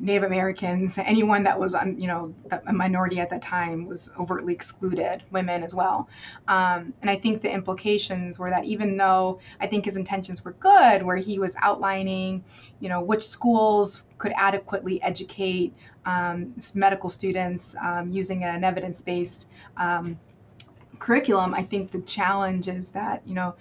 Native 0.00 0.22
Americans, 0.22 0.96
anyone 0.96 1.42
that 1.42 1.60
was, 1.60 1.74
you 1.96 2.06
know, 2.06 2.34
a 2.66 2.72
minority 2.72 3.20
at 3.20 3.30
that 3.30 3.42
time 3.42 3.86
was 3.86 4.10
overtly 4.18 4.54
excluded, 4.54 5.22
women 5.30 5.62
as 5.62 5.74
well. 5.74 6.08
Um, 6.48 6.94
and 7.02 7.10
I 7.10 7.16
think 7.16 7.42
the 7.42 7.52
implications 7.52 8.38
were 8.38 8.50
that 8.50 8.64
even 8.64 8.96
though 8.96 9.40
I 9.60 9.66
think 9.66 9.84
his 9.84 9.96
intentions 9.96 10.44
were 10.44 10.52
good, 10.52 11.02
where 11.02 11.16
he 11.16 11.38
was 11.38 11.54
outlining, 11.58 12.44
you 12.80 12.88
know, 12.88 13.02
which 13.02 13.22
schools 13.22 14.02
could 14.16 14.32
adequately 14.36 15.02
educate 15.02 15.74
um, 16.06 16.54
medical 16.74 17.10
students 17.10 17.76
um, 17.80 18.10
using 18.10 18.42
an 18.42 18.64
evidence-based 18.64 19.48
um, 19.76 20.18
curriculum, 20.98 21.54
I 21.54 21.62
think 21.62 21.90
the 21.90 22.00
challenge 22.00 22.68
is 22.68 22.92
that, 22.92 23.22
you 23.26 23.34
know, 23.34 23.54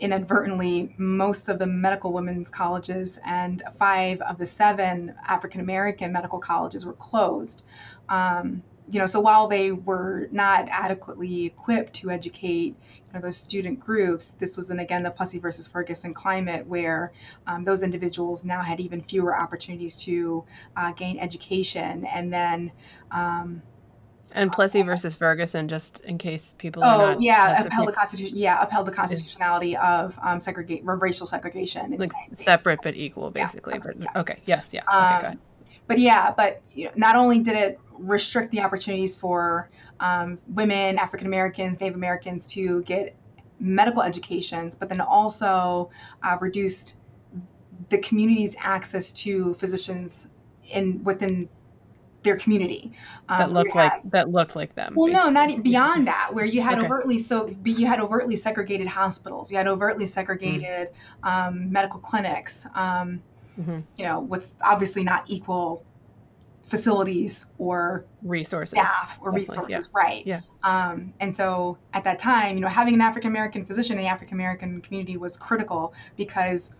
inadvertently 0.00 0.94
most 0.96 1.48
of 1.48 1.58
the 1.58 1.66
medical 1.66 2.12
women's 2.12 2.50
colleges 2.50 3.18
and 3.24 3.62
five 3.76 4.20
of 4.22 4.38
the 4.38 4.46
seven 4.46 5.14
African 5.26 5.60
American 5.60 6.12
medical 6.12 6.38
colleges 6.38 6.84
were 6.86 6.94
closed. 6.94 7.64
Um, 8.08 8.62
you 8.90 8.98
know, 8.98 9.06
so 9.06 9.20
while 9.20 9.46
they 9.46 9.70
were 9.70 10.28
not 10.32 10.68
adequately 10.68 11.46
equipped 11.46 11.94
to 11.94 12.10
educate 12.10 12.74
you 13.06 13.12
know, 13.14 13.20
those 13.20 13.36
student 13.36 13.78
groups, 13.78 14.32
this 14.32 14.56
was, 14.56 14.70
and 14.70 14.80
again, 14.80 15.04
the 15.04 15.10
Plessy 15.10 15.38
versus 15.38 15.68
Ferguson 15.68 16.12
climate 16.12 16.66
where 16.66 17.12
um, 17.46 17.64
those 17.64 17.84
individuals 17.84 18.44
now 18.44 18.62
had 18.62 18.80
even 18.80 19.00
fewer 19.00 19.36
opportunities 19.38 19.96
to 19.98 20.44
uh, 20.76 20.90
gain 20.92 21.20
education. 21.20 22.04
And 22.04 22.32
then, 22.32 22.72
um, 23.12 23.62
and 24.32 24.52
Plessy 24.52 24.82
versus 24.82 25.16
Ferguson, 25.16 25.68
just 25.68 26.00
in 26.00 26.18
case 26.18 26.54
people. 26.58 26.82
Oh 26.84 27.16
yeah, 27.18 27.64
upheld 27.64 27.88
the 27.88 27.92
constitution. 27.92 28.36
Yeah, 28.36 28.62
upheld 28.62 28.86
the 28.86 28.92
constitutionality 28.92 29.76
of 29.76 30.18
um, 30.22 30.40
segregate 30.40 30.82
racial 30.84 31.26
segregation. 31.26 31.96
Like 31.98 32.12
separate 32.32 32.80
but 32.82 32.94
equal, 32.94 33.30
basically. 33.30 33.74
Yeah, 33.74 33.80
but 33.84 34.00
yeah. 34.00 34.20
okay, 34.20 34.38
yes, 34.44 34.72
yeah. 34.72 34.82
Okay, 34.82 35.26
um, 35.28 35.40
but 35.86 35.98
yeah, 35.98 36.32
but 36.36 36.62
you 36.72 36.86
know, 36.86 36.92
not 36.96 37.16
only 37.16 37.40
did 37.40 37.56
it 37.56 37.80
restrict 37.92 38.50
the 38.50 38.60
opportunities 38.60 39.16
for 39.16 39.68
um, 39.98 40.38
women, 40.48 40.98
African 40.98 41.26
Americans, 41.26 41.80
Native 41.80 41.96
Americans 41.96 42.46
to 42.48 42.82
get 42.82 43.16
medical 43.58 44.02
educations, 44.02 44.74
but 44.74 44.88
then 44.88 45.00
also 45.00 45.90
uh, 46.22 46.38
reduced 46.40 46.96
the 47.88 47.98
community's 47.98 48.56
access 48.58 49.12
to 49.12 49.54
physicians 49.54 50.26
in 50.68 51.04
within 51.04 51.48
their 52.22 52.36
community 52.36 52.92
um, 53.28 53.38
that 53.38 53.52
looked 53.52 53.74
like 53.74 53.92
had, 53.92 54.10
that 54.10 54.30
looked 54.30 54.54
like 54.54 54.74
them. 54.74 54.94
Well, 54.94 55.06
basically. 55.06 55.32
no, 55.32 55.46
not 55.46 55.62
beyond 55.62 56.08
that, 56.08 56.30
where 56.32 56.44
you 56.44 56.60
had 56.60 56.78
okay. 56.78 56.86
overtly 56.86 57.18
so 57.18 57.54
you 57.64 57.86
had 57.86 58.00
overtly 58.00 58.36
segregated 58.36 58.88
hospitals, 58.88 59.50
you 59.50 59.56
had 59.56 59.66
overtly 59.66 60.06
segregated 60.06 60.88
mm-hmm. 60.88 61.26
um, 61.26 61.72
medical 61.72 62.00
clinics, 62.00 62.66
um, 62.74 63.22
mm-hmm. 63.58 63.80
you 63.96 64.04
know, 64.04 64.20
with 64.20 64.54
obviously 64.62 65.02
not 65.02 65.24
equal 65.28 65.84
facilities 66.70 67.46
or 67.58 68.04
resources, 68.22 68.70
staff 68.70 69.18
or 69.20 69.32
Definitely, 69.32 69.40
resources, 69.40 69.90
yeah. 69.92 70.00
right? 70.00 70.26
Yeah. 70.26 70.40
Um, 70.62 71.14
and 71.18 71.34
so 71.34 71.78
at 71.92 72.04
that 72.04 72.18
time, 72.18 72.56
you 72.56 72.62
know, 72.62 72.68
having 72.68 72.94
an 72.94 73.00
African 73.00 73.30
American 73.30 73.66
physician 73.66 73.98
in 73.98 74.04
the 74.04 74.10
African 74.10 74.34
American 74.34 74.80
community 74.80 75.16
was 75.16 75.36
critical 75.36 75.94
because 76.16 76.74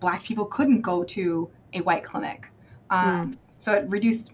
Black 0.00 0.24
people 0.24 0.46
couldn't 0.46 0.80
go 0.80 1.04
to 1.04 1.50
a 1.72 1.80
white 1.82 2.02
clinic. 2.02 2.48
Um, 2.88 3.32
mm. 3.32 3.38
So 3.60 3.74
it 3.74 3.88
reduced 3.88 4.32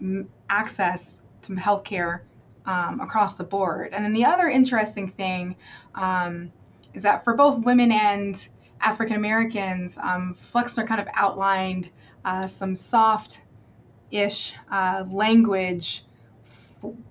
access 0.49 1.21
to 1.43 1.53
healthcare 1.53 2.21
um, 2.65 3.01
across 3.01 3.35
the 3.35 3.43
board. 3.43 3.93
And 3.93 4.03
then 4.03 4.13
the 4.13 4.25
other 4.25 4.47
interesting 4.47 5.09
thing 5.09 5.57
um, 5.93 6.53
is 6.93 7.03
that 7.03 7.25
for 7.25 7.33
both 7.33 7.63
women 7.63 7.91
and 7.91 8.47
African 8.79 9.17
Americans, 9.17 9.97
um, 9.97 10.35
Flexner 10.53 10.87
kind 10.87 11.01
of 11.01 11.07
outlined 11.13 11.89
uh, 12.23 12.47
some 12.47 12.73
soft 12.73 13.41
ish 14.11 14.53
uh, 14.71 15.03
language 15.09 16.05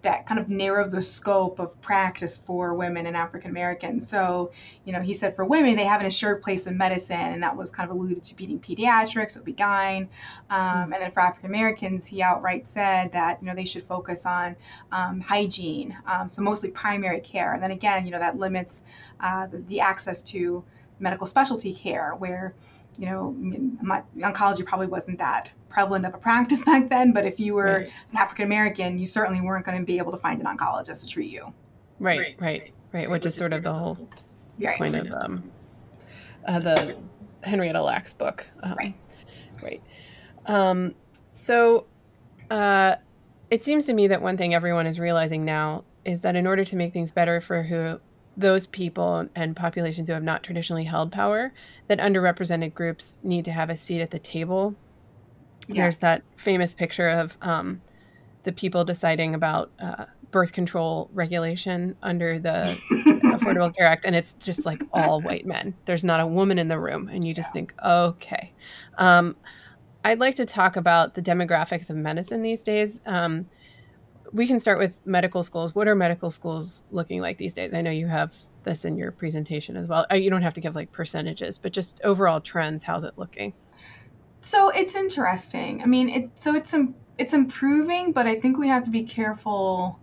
that 0.03 0.27
kind 0.27 0.39
of 0.39 0.49
narrowed 0.49 0.91
the 0.91 1.03
scope 1.03 1.59
of 1.59 1.81
practice 1.81 2.37
for 2.37 2.75
women 2.75 3.07
and 3.07 3.17
African 3.17 3.51
Americans. 3.51 4.09
So, 4.09 4.53
you 4.85 4.93
know, 4.93 5.01
he 5.01 5.15
said 5.15 5.37
for 5.37 5.45
women, 5.45 5.77
they 5.77 5.85
have 5.85 6.01
an 6.01 6.07
assured 6.07 6.43
place 6.43 6.67
in 6.67 6.77
medicine, 6.77 7.17
and 7.19 7.43
that 7.43 7.57
was 7.57 7.71
kind 7.71 7.91
of 7.91 7.97
alluded 7.97 8.25
to 8.25 8.37
being 8.37 8.61
pediatrics, 8.61 9.39
OB-GYN. 9.39 10.09
Um, 10.51 10.93
and 10.93 10.95
then 10.95 11.11
for 11.11 11.21
African 11.21 11.51
Americans, 11.51 12.07
he 12.07 12.23
outright 12.23 12.67
said 12.67 13.13
that, 13.13 13.43
you 13.43 13.49
know, 13.49 13.55
they 13.55 13.65
should 13.65 13.85
focus 13.85 14.27
on 14.27 14.57
um, 14.93 15.21
hygiene, 15.21 15.97
um, 16.07 16.29
so 16.29 16.43
mostly 16.43 16.71
primary 16.71 17.21
care. 17.21 17.53
And 17.53 17.63
then 17.63 17.71
again, 17.73 18.07
you 18.07 18.13
know, 18.13 18.19
that 18.19 18.39
limits 18.39 18.85
uh, 19.21 19.47
the, 19.47 19.59
the 19.59 19.81
access 19.81 20.23
to 20.25 20.65
medical 20.99 21.27
specialty 21.27 21.75
care, 21.75 22.15
where 22.15 22.55
you 22.99 23.07
know, 23.07 23.33
my, 23.83 24.03
oncology 24.19 24.65
probably 24.65 24.87
wasn't 24.87 25.19
that 25.19 25.51
prevalent 25.69 26.07
of 26.07 26.15
a 26.15 26.19
practice 26.19 26.63
back 26.65 26.89
then, 26.89 27.13
but 27.13 27.25
if 27.25 27.41
you 27.41 27.55
were 27.55 27.81
right. 27.81 27.91
an 28.13 28.19
African 28.19 28.47
American, 28.47 28.99
you 28.99 29.07
certainly 29.07 29.41
weren't 29.41 29.65
going 29.65 29.79
to 29.79 29.85
be 29.85 29.99
able 29.99 30.13
to 30.13 30.19
find 30.19 30.41
an 30.41 30.47
oncologist 30.47 31.03
to 31.03 31.09
treat 31.09 31.31
you. 31.31 31.53
Right, 31.99 32.19
right, 32.19 32.37
right, 32.41 32.73
right. 32.93 33.11
Which, 33.11 33.27
is 33.27 33.35
sort 33.35 33.53
of 33.53 33.63
the 33.63 33.73
whole 33.73 33.99
right. 34.59 34.79
point 34.79 34.95
of 34.95 35.13
um, 35.13 35.51
uh, 36.47 36.59
the 36.59 36.97
Henrietta 37.43 37.83
Lacks 37.83 38.13
book. 38.13 38.47
Um, 38.63 38.75
right. 38.75 38.95
Right. 39.63 39.83
Um, 40.47 40.95
so 41.33 41.87
uh, 42.51 42.97
it 43.51 43.65
seems 43.65 43.87
to 43.87 43.93
me 43.93 44.09
that 44.09 44.23
one 44.23 44.37
thing 44.37 44.55
everyone 44.55 44.87
is 44.87 44.99
realizing 45.01 45.45
now 45.45 45.85
is 46.05 46.21
that 46.21 46.37
in 46.37 46.47
order 46.47 46.65
to 46.65 46.77
make 46.77 46.93
things 46.93 47.11
better 47.11 47.41
for 47.41 47.63
who 47.63 48.01
those 48.37 48.67
people 48.67 49.29
and 49.35 49.57
populations 49.57 50.09
who 50.09 50.15
have 50.15 50.23
not 50.23 50.43
traditionally 50.43 50.85
held 50.85 51.11
power, 51.11 51.53
that 51.89 51.99
underrepresented 51.99 52.75
groups 52.75 53.17
need 53.23 53.45
to 53.47 53.53
have 53.53 53.71
a 53.71 53.77
seat 53.77 54.01
at 54.01 54.11
the 54.11 54.19
table. 54.19 54.75
Yeah. 55.69 55.83
There's 55.83 55.99
that 55.99 56.23
famous 56.37 56.75
picture 56.75 57.09
of 57.09 57.37
um, 57.41 57.81
the 58.43 58.53
people 58.53 58.85
deciding 58.85 59.35
about 59.35 59.71
uh, 59.81 60.05
birth 60.31 60.53
control 60.53 61.11
regulation 61.15 61.97
under 62.03 62.39
the 62.39 62.79
Affordable 63.25 63.75
Care 63.75 63.87
Act, 63.87 64.05
and 64.05 64.15
it's 64.15 64.35
just 64.35 64.67
like 64.67 64.83
all 64.93 65.21
white 65.21 65.47
men. 65.47 65.75
There's 65.87 66.05
not 66.05 66.21
a 66.21 66.27
woman 66.27 66.59
in 66.59 66.69
the 66.69 66.79
room, 66.79 67.09
and 67.09 67.25
you 67.25 67.33
just 67.33 67.49
yeah. 67.51 67.53
think, 67.55 67.75
okay. 67.85 68.53
Um, 68.99 69.37
I'd 70.05 70.21
like 70.21 70.37
to 70.37 70.47
talk 70.47 70.77
about 70.77 71.15
the 71.15 71.23
demographics 71.23 71.91
of 71.91 71.97
medicine 71.97 72.43
these 72.43 72.63
days. 72.63 73.01
Um, 73.07 73.47
we 74.33 74.47
can 74.47 74.61
start 74.61 74.79
with 74.79 74.95
medical 75.07 75.43
schools. 75.43 75.75
What 75.75 75.89
are 75.89 75.95
medical 75.95 76.31
schools 76.31 76.83
looking 76.91 77.21
like 77.21 77.39
these 77.39 77.55
days? 77.55 77.75
I 77.75 77.81
know 77.83 77.91
you 77.91 78.07
have 78.07 78.37
this 78.65 78.85
in 78.85 78.97
your 78.97 79.13
presentation 79.13 79.77
as 79.77 79.89
well. 79.89 80.07
Uh, 80.11 80.17
you 80.17 80.31
don't 80.31 80.43
have 80.43 80.55
to 80.55 80.61
give 80.61 80.75
like 80.75 80.93
percentages, 80.93 81.59
but 81.59 81.73
just 81.73 82.01
overall 82.05 82.41
trends. 82.41 82.83
How's 82.83 83.05
it 83.05 83.15
looking? 83.17 83.53
So 84.41 84.69
it's 84.71 84.95
interesting. 84.95 85.83
I 85.83 85.87
mean, 85.87 86.09
it 86.09 86.31
so 86.37 86.55
it's 86.55 86.75
it's 87.19 87.35
improving, 87.35 88.13
but 88.13 88.27
I 88.27 88.39
think 88.39 88.59
we 88.59 88.69
have 88.69 88.85
to 88.85 88.91
be 88.91 89.05
careful 89.05 89.99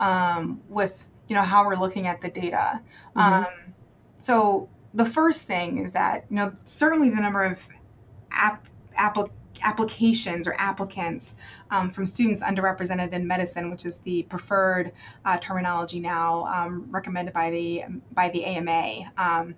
um, 0.00 0.60
with 0.68 1.06
you 1.28 1.34
know 1.36 1.42
how 1.42 1.66
we're 1.66 1.76
looking 1.76 2.06
at 2.06 2.20
the 2.20 2.30
data. 2.30 2.80
Mm-hmm. 3.16 3.20
Um, 3.20 3.46
so 4.20 4.68
the 4.94 5.04
first 5.04 5.46
thing 5.46 5.78
is 5.78 5.92
that 5.92 6.26
you 6.30 6.36
know 6.36 6.52
certainly 6.64 7.10
the 7.10 7.20
number 7.20 7.44
of 7.44 7.58
app, 8.30 8.66
applications 8.96 9.37
applications 9.62 10.46
or 10.46 10.54
applicants 10.58 11.34
um, 11.70 11.90
from 11.90 12.06
students 12.06 12.42
underrepresented 12.42 13.12
in 13.12 13.26
medicine, 13.26 13.70
which 13.70 13.84
is 13.86 14.00
the 14.00 14.22
preferred 14.24 14.92
uh, 15.24 15.38
terminology 15.38 16.00
now 16.00 16.44
um, 16.44 16.86
recommended 16.90 17.34
by 17.34 17.50
the 17.50 17.84
by 18.12 18.28
the 18.30 18.44
AMA. 18.44 19.12
Um, 19.16 19.54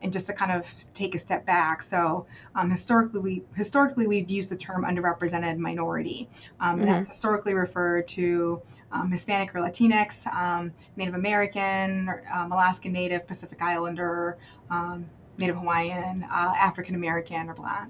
and 0.00 0.12
just 0.12 0.26
to 0.26 0.32
kind 0.32 0.50
of 0.50 0.66
take 0.94 1.14
a 1.14 1.18
step 1.18 1.46
back, 1.46 1.80
so 1.80 2.26
um, 2.56 2.70
historically 2.70 3.20
we 3.20 3.42
historically 3.54 4.08
we've 4.08 4.28
used 4.30 4.50
the 4.50 4.56
term 4.56 4.84
underrepresented 4.84 5.58
minority, 5.58 6.28
um, 6.58 6.72
mm-hmm. 6.72 6.80
and 6.80 6.96
that's 6.96 7.08
historically 7.08 7.54
referred 7.54 8.08
to 8.08 8.60
um, 8.90 9.10
Hispanic 9.10 9.54
or 9.54 9.60
Latinx, 9.60 10.26
um, 10.26 10.72
Native 10.96 11.14
American, 11.14 12.08
um, 12.32 12.52
Alaskan 12.52 12.92
Native, 12.92 13.26
Pacific 13.26 13.62
Islander, 13.62 14.38
um, 14.70 15.06
Native 15.38 15.56
Hawaiian, 15.56 16.24
uh, 16.24 16.52
African 16.56 16.94
American, 16.94 17.48
or 17.48 17.54
Black. 17.54 17.88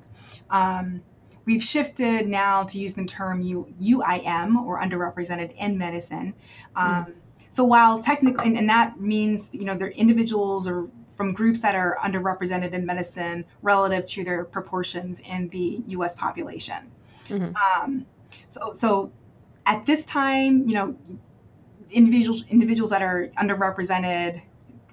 Um, 0.50 1.02
We've 1.44 1.62
shifted 1.62 2.28
now 2.28 2.64
to 2.64 2.78
use 2.78 2.94
the 2.94 3.04
term 3.04 3.42
U, 3.42 3.74
UIM 3.80 4.64
or 4.64 4.80
underrepresented 4.80 5.54
in 5.56 5.78
medicine. 5.78 6.34
Um, 6.76 7.06
mm. 7.06 7.14
So 7.48 7.64
while 7.64 8.00
technically, 8.00 8.46
and, 8.46 8.56
and, 8.56 8.68
that 8.70 9.00
means 9.00 9.50
you 9.52 9.64
know 9.64 9.76
they're 9.76 9.90
individuals 9.90 10.66
or 10.66 10.88
from 11.16 11.34
groups 11.34 11.60
that 11.60 11.74
are 11.74 11.98
underrepresented 12.02 12.72
in 12.72 12.86
medicine 12.86 13.44
relative 13.60 14.06
to 14.06 14.24
their 14.24 14.44
proportions 14.44 15.20
in 15.20 15.48
the 15.48 15.82
U.S. 15.88 16.16
population. 16.16 16.90
Mm-hmm. 17.28 17.54
Um, 17.56 18.06
so 18.48 18.72
so 18.72 19.12
at 19.66 19.84
this 19.84 20.04
time, 20.04 20.66
you 20.66 20.74
know, 20.74 20.96
individuals 21.90 22.44
individuals 22.48 22.90
that 22.90 23.02
are 23.02 23.30
underrepresented 23.38 24.40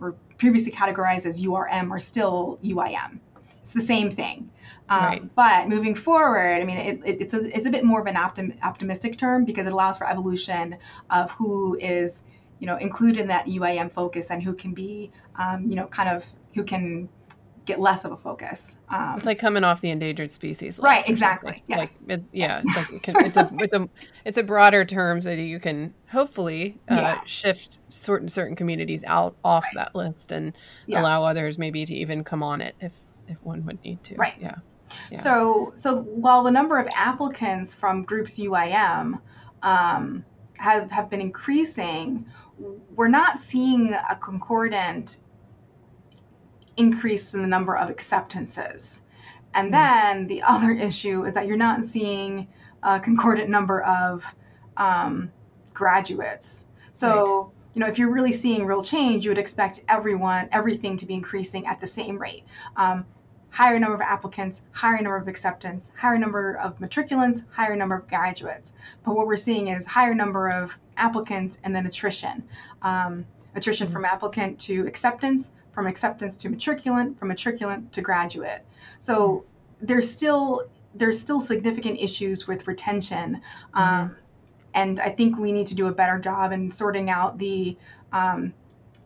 or 0.01 0.15
previously 0.37 0.71
categorized 0.71 1.25
as 1.25 1.41
URM 1.41 1.91
are 1.91 1.99
still 1.99 2.59
UIM. 2.63 3.19
It's 3.61 3.73
the 3.73 3.81
same 3.81 4.09
thing. 4.09 4.49
Um, 4.89 5.03
right. 5.03 5.35
But 5.35 5.69
moving 5.69 5.93
forward, 5.93 6.61
I 6.61 6.63
mean, 6.63 6.77
it, 6.77 7.01
it, 7.05 7.21
it's, 7.21 7.33
a, 7.33 7.55
it's 7.55 7.67
a 7.67 7.69
bit 7.69 7.83
more 7.83 8.01
of 8.01 8.07
an 8.07 8.15
optim, 8.15 8.61
optimistic 8.63 9.17
term 9.17 9.45
because 9.45 9.67
it 9.67 9.73
allows 9.73 9.97
for 9.99 10.09
evolution 10.09 10.77
of 11.09 11.31
who 11.31 11.77
is, 11.79 12.23
you 12.59 12.65
know, 12.65 12.75
included 12.75 13.21
in 13.21 13.27
that 13.27 13.45
UIM 13.45 13.91
focus 13.91 14.31
and 14.31 14.41
who 14.41 14.53
can 14.53 14.73
be, 14.73 15.11
um, 15.35 15.69
you 15.69 15.75
know, 15.75 15.85
kind 15.85 16.09
of 16.09 16.25
who 16.55 16.63
can 16.63 17.07
get 17.65 17.79
less 17.79 18.03
of 18.03 18.11
a 18.11 18.17
focus. 18.17 18.77
Um, 18.89 19.13
it's 19.15 19.27
like 19.27 19.37
coming 19.37 19.63
off 19.63 19.79
the 19.79 19.91
endangered 19.91 20.31
species 20.31 20.79
list. 20.79 20.83
Right, 20.83 21.07
exactly. 21.07 21.61
Yes. 21.67 22.03
Like, 22.07 22.17
it, 22.17 22.23
yeah, 22.31 22.61
it's, 22.65 22.75
like, 22.75 23.17
it's, 23.27 23.37
a, 23.37 23.49
it's, 23.59 23.73
a, 23.73 23.89
it's 24.25 24.37
a 24.39 24.43
broader 24.43 24.83
term 24.85 25.21
so 25.21 25.35
that 25.35 25.41
you 25.41 25.59
can 25.59 25.93
hopefully 26.09 26.79
uh, 26.89 26.95
yeah. 26.95 27.23
shift 27.25 27.79
certain 27.89 28.27
certain 28.27 28.55
communities 28.55 29.03
out 29.05 29.35
off 29.43 29.65
right. 29.65 29.75
that 29.75 29.95
list 29.95 30.31
and 30.31 30.57
yeah. 30.87 30.99
allow 30.99 31.23
others 31.23 31.59
maybe 31.59 31.85
to 31.85 31.93
even 31.93 32.23
come 32.23 32.41
on 32.41 32.59
it 32.59 32.75
if 32.79 32.95
if 33.27 33.37
one 33.43 33.63
would 33.67 33.83
need 33.83 34.03
to. 34.05 34.15
Right. 34.15 34.33
Yeah. 34.41 34.55
Yeah. 35.11 35.19
So 35.19 35.71
so 35.75 36.01
while 36.01 36.43
the 36.43 36.51
number 36.51 36.77
of 36.77 36.87
applicants 36.93 37.73
from 37.73 38.03
groups 38.03 38.39
UIM 38.39 39.19
um, 39.61 40.25
have 40.57 40.91
have 40.91 41.09
been 41.09 41.21
increasing, 41.21 42.25
we're 42.95 43.07
not 43.07 43.39
seeing 43.39 43.93
a 43.93 44.15
concordant 44.15 45.17
increase 46.77 47.33
in 47.33 47.41
the 47.41 47.47
number 47.47 47.75
of 47.75 47.89
acceptances. 47.89 49.01
And 49.53 49.69
mm 49.69 49.71
then 49.71 50.27
the 50.27 50.43
other 50.47 50.71
issue 50.71 51.25
is 51.25 51.33
that 51.33 51.47
you're 51.47 51.57
not 51.57 51.83
seeing 51.83 52.47
a 52.83 52.99
concordant 52.99 53.49
number 53.49 53.81
of 53.81 54.23
um, 54.77 55.31
graduates. 55.73 56.65
So 56.91 57.23
right 57.23 57.53
you 57.73 57.81
know, 57.81 57.87
if 57.87 57.99
you're 57.99 58.11
really 58.11 58.33
seeing 58.33 58.65
real 58.65 58.83
change, 58.83 59.23
you 59.23 59.31
would 59.31 59.37
expect 59.37 59.81
everyone, 59.87 60.49
everything 60.51 60.97
to 60.97 61.05
be 61.05 61.13
increasing 61.13 61.67
at 61.67 61.79
the 61.79 61.87
same 61.87 62.17
rate. 62.17 62.43
Um, 62.75 63.05
higher 63.49 63.79
number 63.79 63.95
of 63.95 64.01
applicants, 64.01 64.61
higher 64.71 65.01
number 65.01 65.17
of 65.17 65.27
acceptance, 65.27 65.91
higher 65.97 66.17
number 66.17 66.55
of 66.55 66.79
matriculants, 66.79 67.43
higher 67.51 67.75
number 67.75 67.95
of 67.95 68.07
graduates. 68.07 68.73
But 69.03 69.15
what 69.15 69.27
we're 69.27 69.37
seeing 69.37 69.67
is 69.67 69.85
higher 69.85 70.15
number 70.15 70.49
of 70.49 70.79
applicants 70.97 71.57
and 71.63 71.75
then 71.75 71.85
attrition. 71.85 72.43
Um, 72.81 73.25
attrition 73.55 73.89
from 73.89 74.05
applicant 74.05 74.59
to 74.59 74.85
acceptance, 74.87 75.51
from 75.73 75.87
acceptance 75.87 76.37
to 76.37 76.49
matriculant, 76.49 77.17
from 77.17 77.29
matriculant 77.29 77.91
to 77.91 78.01
graduate. 78.01 78.61
So 78.99 79.45
there's 79.81 80.09
still 80.09 80.63
there's 80.95 81.19
still 81.19 81.39
significant 81.39 81.99
issues 81.99 82.47
with 82.47 82.67
retention. 82.67 83.41
Um, 83.73 83.85
mm-hmm. 83.85 84.13
And 84.73 84.99
I 84.99 85.09
think 85.09 85.37
we 85.37 85.51
need 85.51 85.67
to 85.67 85.75
do 85.75 85.87
a 85.87 85.91
better 85.91 86.19
job 86.19 86.51
in 86.51 86.69
sorting 86.69 87.09
out 87.09 87.37
the 87.37 87.77
um, 88.11 88.53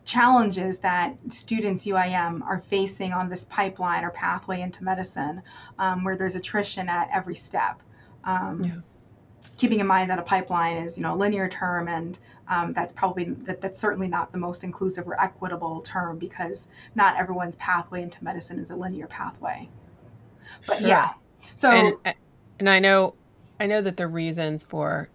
challenges 0.04 0.80
that 0.80 1.16
students 1.28 1.86
UIM 1.86 2.42
are 2.42 2.60
facing 2.60 3.12
on 3.12 3.28
this 3.28 3.44
pipeline 3.44 4.04
or 4.04 4.10
pathway 4.10 4.60
into 4.60 4.84
medicine, 4.84 5.42
um, 5.78 6.04
where 6.04 6.16
there's 6.16 6.34
attrition 6.34 6.88
at 6.88 7.08
every 7.12 7.34
step. 7.34 7.80
Um, 8.22 8.64
yeah. 8.64 8.74
Keeping 9.56 9.80
in 9.80 9.86
mind 9.86 10.10
that 10.10 10.18
a 10.18 10.22
pipeline 10.22 10.78
is, 10.78 10.98
you 10.98 11.04
know, 11.04 11.14
a 11.14 11.16
linear 11.16 11.48
term, 11.48 11.86
and 11.88 12.18
um, 12.48 12.72
that's 12.72 12.92
probably 12.92 13.24
that, 13.24 13.60
that's 13.60 13.78
certainly 13.78 14.08
not 14.08 14.32
the 14.32 14.38
most 14.38 14.64
inclusive 14.64 15.06
or 15.06 15.20
equitable 15.20 15.80
term 15.80 16.18
because 16.18 16.66
not 16.96 17.16
everyone's 17.16 17.54
pathway 17.56 18.02
into 18.02 18.22
medicine 18.24 18.58
is 18.58 18.70
a 18.70 18.76
linear 18.76 19.06
pathway. 19.06 19.68
But 20.66 20.78
sure. 20.78 20.88
yeah, 20.88 21.10
so 21.54 21.70
and, 21.70 22.14
and 22.58 22.68
I 22.68 22.80
know 22.80 23.14
I 23.60 23.66
know 23.66 23.80
that 23.80 23.96
the 23.96 24.08
reasons 24.08 24.64
for 24.64 25.08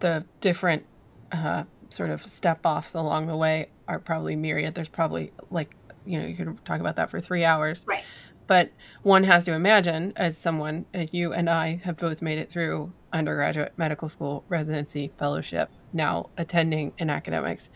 the 0.00 0.24
different 0.40 0.84
uh, 1.30 1.64
sort 1.94 2.10
of 2.10 2.26
step 2.26 2.60
offs 2.64 2.94
along 2.94 3.26
the 3.26 3.36
way 3.36 3.68
are 3.88 3.98
probably 3.98 4.36
myriad. 4.36 4.74
There's 4.74 4.88
probably 4.88 5.32
like 5.50 5.74
you 6.04 6.20
know 6.20 6.26
you 6.26 6.36
could 6.36 6.64
talk 6.64 6.80
about 6.80 6.96
that 6.96 7.10
for 7.10 7.20
three 7.20 7.44
hours. 7.44 7.84
Right. 7.86 8.04
But 8.46 8.70
one 9.02 9.24
has 9.24 9.46
to 9.46 9.52
imagine, 9.52 10.12
as 10.16 10.36
someone, 10.36 10.84
uh, 10.94 11.06
you 11.10 11.32
and 11.32 11.48
I 11.48 11.80
have 11.84 11.96
both 11.96 12.20
made 12.20 12.38
it 12.38 12.50
through 12.50 12.92
undergraduate 13.10 13.72
medical 13.78 14.08
school, 14.08 14.44
residency, 14.48 15.12
fellowship, 15.18 15.70
now 15.94 16.28
attending 16.36 16.92
in 16.98 17.08
academics. 17.08 17.70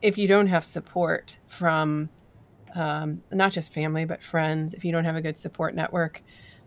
If 0.00 0.16
you 0.16 0.26
don't 0.26 0.46
have 0.46 0.64
support 0.64 1.38
from 1.46 2.08
um, 2.74 3.20
not 3.30 3.52
just 3.52 3.72
family, 3.72 4.04
but 4.04 4.22
friends, 4.22 4.72
if 4.74 4.84
you 4.84 4.92
don't 4.92 5.04
have 5.04 5.16
a 5.16 5.20
good 5.20 5.38
support 5.38 5.74
network, 5.74 6.22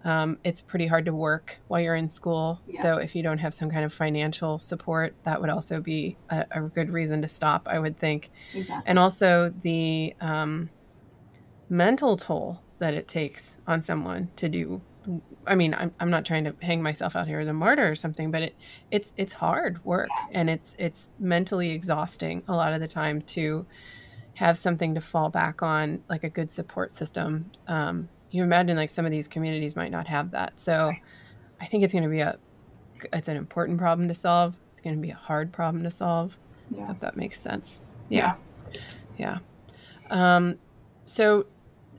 Um, 0.05 0.37
it's 0.43 0.61
pretty 0.61 0.87
hard 0.87 1.05
to 1.05 1.13
work 1.13 1.57
while 1.67 1.81
you're 1.81 1.95
in 1.95 2.07
school. 2.07 2.61
Yeah. 2.67 2.81
So 2.81 2.97
if 2.97 3.15
you 3.15 3.23
don't 3.23 3.39
have 3.39 3.53
some 3.53 3.69
kind 3.69 3.83
of 3.83 3.93
financial 3.93 4.57
support, 4.59 5.13
that 5.23 5.41
would 5.41 5.49
also 5.49 5.81
be 5.81 6.17
a, 6.29 6.45
a 6.51 6.61
good 6.61 6.91
reason 6.91 7.21
to 7.21 7.27
stop, 7.27 7.67
I 7.69 7.79
would 7.79 7.97
think. 7.97 8.31
Exactly. 8.53 8.83
And 8.85 8.97
also 8.97 9.53
the 9.61 10.15
um, 10.21 10.69
mental 11.69 12.15
toll 12.17 12.61
that 12.79 12.93
it 12.93 13.07
takes 13.07 13.57
on 13.67 13.81
someone 13.81 14.29
to 14.37 14.47
do. 14.47 14.81
I 15.45 15.55
mean, 15.55 15.73
I'm, 15.73 15.91
I'm 15.99 16.09
not 16.09 16.25
trying 16.25 16.45
to 16.45 16.55
hang 16.61 16.81
myself 16.81 17.15
out 17.15 17.27
here 17.27 17.39
as 17.39 17.47
a 17.47 17.53
martyr 17.53 17.89
or 17.89 17.95
something, 17.95 18.31
but 18.31 18.43
it 18.43 18.55
it's 18.91 19.13
it's 19.17 19.33
hard 19.33 19.83
work 19.83 20.09
and 20.31 20.49
it's 20.49 20.75
it's 20.77 21.09
mentally 21.19 21.71
exhausting 21.71 22.43
a 22.47 22.55
lot 22.55 22.73
of 22.73 22.79
the 22.79 22.87
time 22.87 23.21
to 23.21 23.65
have 24.35 24.57
something 24.57 24.95
to 24.95 25.01
fall 25.01 25.29
back 25.29 25.61
on, 25.61 26.03
like 26.09 26.23
a 26.23 26.29
good 26.29 26.51
support 26.51 26.93
system. 26.93 27.51
Um, 27.67 28.07
you 28.31 28.43
imagine 28.43 28.77
like 28.77 28.89
some 28.89 29.05
of 29.05 29.11
these 29.11 29.27
communities 29.27 29.75
might 29.75 29.91
not 29.91 30.07
have 30.07 30.31
that. 30.31 30.59
So 30.59 30.87
Right. 30.89 31.01
I 31.61 31.65
think 31.65 31.83
it's 31.83 31.93
going 31.93 32.03
to 32.03 32.09
be 32.09 32.19
a 32.19 32.37
it's 33.13 33.27
an 33.27 33.37
important 33.37 33.77
problem 33.79 34.07
to 34.09 34.13
solve. 34.13 34.55
It's 34.71 34.81
going 34.81 34.95
to 34.95 35.01
be 35.01 35.09
a 35.11 35.15
hard 35.15 35.51
problem 35.51 35.83
to 35.83 35.91
solve. 35.91 36.37
yeah. 36.69 36.91
If 36.91 36.99
that 36.99 37.15
makes 37.17 37.39
sense. 37.39 37.79
Yeah. 38.09 38.35
Yeah. 39.17 39.39
Um, 40.09 40.57
so 41.05 41.45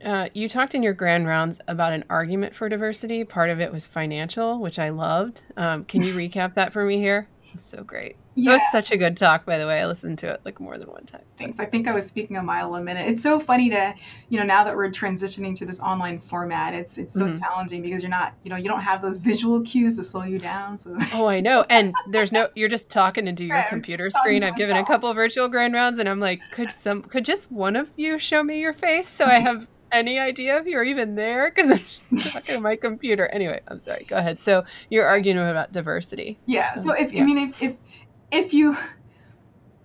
uh, 0.03 0.29
you 0.33 0.47
talked 0.49 0.73
in 0.75 0.81
your 0.83 0.93
grand 0.93 1.27
rounds 1.27 1.59
about 1.67 1.93
an 1.93 2.03
argument 2.09 2.55
for 2.55 2.69
diversity. 2.69 3.23
Part 3.23 3.49
of 3.49 3.59
it 3.59 3.71
was 3.71 3.85
financial, 3.85 4.59
which 4.59 4.79
I 4.79 4.89
loved. 4.89 5.43
Um, 5.57 5.85
can 5.85 6.01
you 6.01 6.13
recap 6.15 6.53
that 6.55 6.71
for 6.73 6.85
me 6.85 6.97
here? 6.97 7.27
So 7.55 7.83
great. 7.83 8.11
It 8.11 8.17
Yeah. 8.35 8.53
was 8.53 8.61
such 8.71 8.91
a 8.91 8.97
good 8.97 9.17
talk, 9.17 9.45
by 9.45 9.57
the 9.57 9.67
way. 9.67 9.81
I 9.81 9.85
listened 9.87 10.17
to 10.19 10.29
it 10.31 10.41
like 10.45 10.59
more 10.59 10.77
than 10.77 10.87
one 10.89 11.05
time. 11.05 11.21
Thanks. 11.37 11.59
I 11.59 11.65
think 11.65 11.87
I 11.87 11.93
was 11.93 12.05
speaking 12.05 12.37
a 12.37 12.41
mile 12.43 12.73
a 12.75 12.81
minute. 12.81 13.07
It's 13.09 13.23
so 13.23 13.39
funny 13.39 13.69
to, 13.71 13.93
you 14.29 14.39
know, 14.39 14.45
now 14.45 14.63
that 14.63 14.75
we're 14.75 14.89
transitioning 14.89 15.55
to 15.57 15.65
this 15.65 15.79
online 15.79 16.19
format, 16.19 16.73
it's 16.73 16.97
it's 16.97 17.13
so 17.13 17.25
Mhm. 17.27 17.39
challenging 17.39 17.81
because 17.81 18.01
you're 18.01 18.09
not, 18.09 18.33
you 18.43 18.49
know, 18.49 18.55
you 18.55 18.69
don't 18.69 18.81
have 18.81 19.01
those 19.01 19.17
visual 19.17 19.61
cues 19.61 19.97
to 19.97 20.03
slow 20.03 20.23
you 20.23 20.39
down. 20.39 20.77
So 20.77 20.95
Oh, 21.13 21.27
I 21.27 21.41
know. 21.41 21.65
And 21.69 21.93
there's 22.09 22.31
no, 22.31 22.47
you're 22.55 22.69
just 22.69 22.89
talking 22.89 23.27
into 23.27 23.43
your 23.43 23.57
Right, 23.57 23.67
computer 23.67 24.09
screen. 24.11 24.43
I've 24.43 24.55
given 24.55 24.75
a 24.77 24.79
myself. 24.81 24.87
couple 25.01 25.13
virtual 25.13 25.49
grand 25.49 25.73
rounds 25.73 25.99
and 25.99 26.07
I'm 26.07 26.19
like, 26.19 26.39
could 26.51 26.71
some, 26.71 27.01
could 27.03 27.25
just 27.25 27.51
one 27.51 27.75
of 27.75 27.89
you 27.97 28.17
show 28.19 28.43
me 28.43 28.59
your 28.61 28.73
face 28.73 29.07
so 29.09 29.25
I 29.25 29.39
have 29.39 29.67
any 29.91 30.19
idea 30.19 30.57
if 30.59 30.65
you're 30.65 30.83
even 30.83 31.15
there? 31.15 31.51
Because 31.51 31.71
I'm 31.71 31.77
just 31.77 32.31
talking 32.33 32.55
to 32.55 32.61
my 32.61 32.75
computer. 32.75 33.27
Anyway, 33.27 33.61
I'm 33.67 33.79
sorry. 33.79 34.05
Go 34.07 34.15
ahead. 34.17 34.39
So 34.39 34.63
you're 34.89 35.05
arguing 35.05 35.37
about 35.37 35.71
diversity. 35.71 36.39
yeah. 36.45 36.75
So 36.75 36.91
if 36.93 37.13
Yeah. 37.13 37.21
I 37.21 37.25
mean 37.25 37.37
if 37.49 37.61
if 37.63 37.75
if 38.31 38.53
you, 38.53 38.77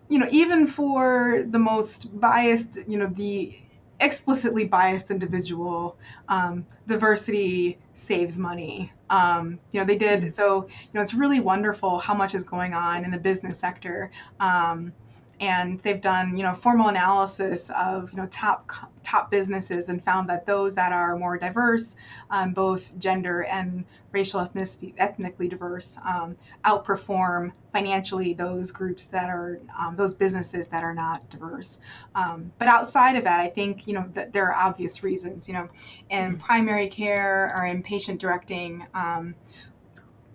you 0.08 0.18
know, 0.18 0.28
even 0.30 0.66
for 0.66 1.44
the 1.48 1.58
most 1.58 2.18
biased, 2.20 2.78
you 2.88 2.96
know, 2.96 3.06
the 3.08 3.56
explicitly 3.98 4.64
biased 4.64 5.10
individual, 5.10 5.96
um, 6.28 6.66
diversity 6.86 7.78
saves 7.94 8.36
money. 8.38 8.92
Um, 9.08 9.58
you 9.72 9.80
know, 9.80 9.86
they 9.86 9.96
did 9.96 10.22
Mhm. 10.22 10.32
so. 10.32 10.68
You 10.68 10.88
know, 10.94 11.00
it's 11.02 11.14
really 11.14 11.40
wonderful 11.40 11.98
how 11.98 12.14
much 12.14 12.34
is 12.34 12.44
going 12.44 12.74
on 12.74 13.04
in 13.04 13.10
the 13.10 13.18
business 13.18 13.58
sector. 13.58 14.10
Um, 14.38 14.92
and 15.40 15.80
they've 15.82 16.00
done 16.00 16.36
you 16.36 16.42
know 16.42 16.54
formal 16.54 16.88
analysis 16.88 17.70
of 17.70 18.12
you 18.12 18.18
know 18.18 18.26
top 18.26 18.70
top 19.02 19.30
businesses 19.30 19.88
and 19.88 20.04
found 20.04 20.28
that 20.30 20.46
those 20.46 20.74
that 20.76 20.92
are 20.92 21.16
more 21.16 21.38
diverse 21.38 21.96
um, 22.30 22.52
both 22.52 22.96
gender 22.98 23.42
and 23.42 23.84
racial 24.12 24.40
ethnicity 24.40 24.94
ethnically 24.96 25.48
diverse 25.48 25.98
um, 26.04 26.36
outperform 26.64 27.52
financially 27.72 28.34
those 28.34 28.70
groups 28.70 29.08
that 29.08 29.28
are 29.28 29.60
um, 29.78 29.96
those 29.96 30.14
businesses 30.14 30.68
that 30.68 30.82
are 30.84 30.94
not 30.94 31.28
diverse 31.30 31.78
um, 32.14 32.52
but 32.58 32.68
outside 32.68 33.16
of 33.16 33.24
that 33.24 33.40
i 33.40 33.48
think 33.48 33.86
you 33.86 33.94
know 33.94 34.08
that 34.14 34.32
there 34.32 34.52
are 34.52 34.68
obvious 34.68 35.02
reasons 35.02 35.48
you 35.48 35.54
know 35.54 35.68
in 36.10 36.36
Mhm. 36.36 36.40
primary 36.40 36.88
care 36.88 37.52
or 37.54 37.64
in 37.66 37.82
patient 37.82 38.20
directing 38.20 38.86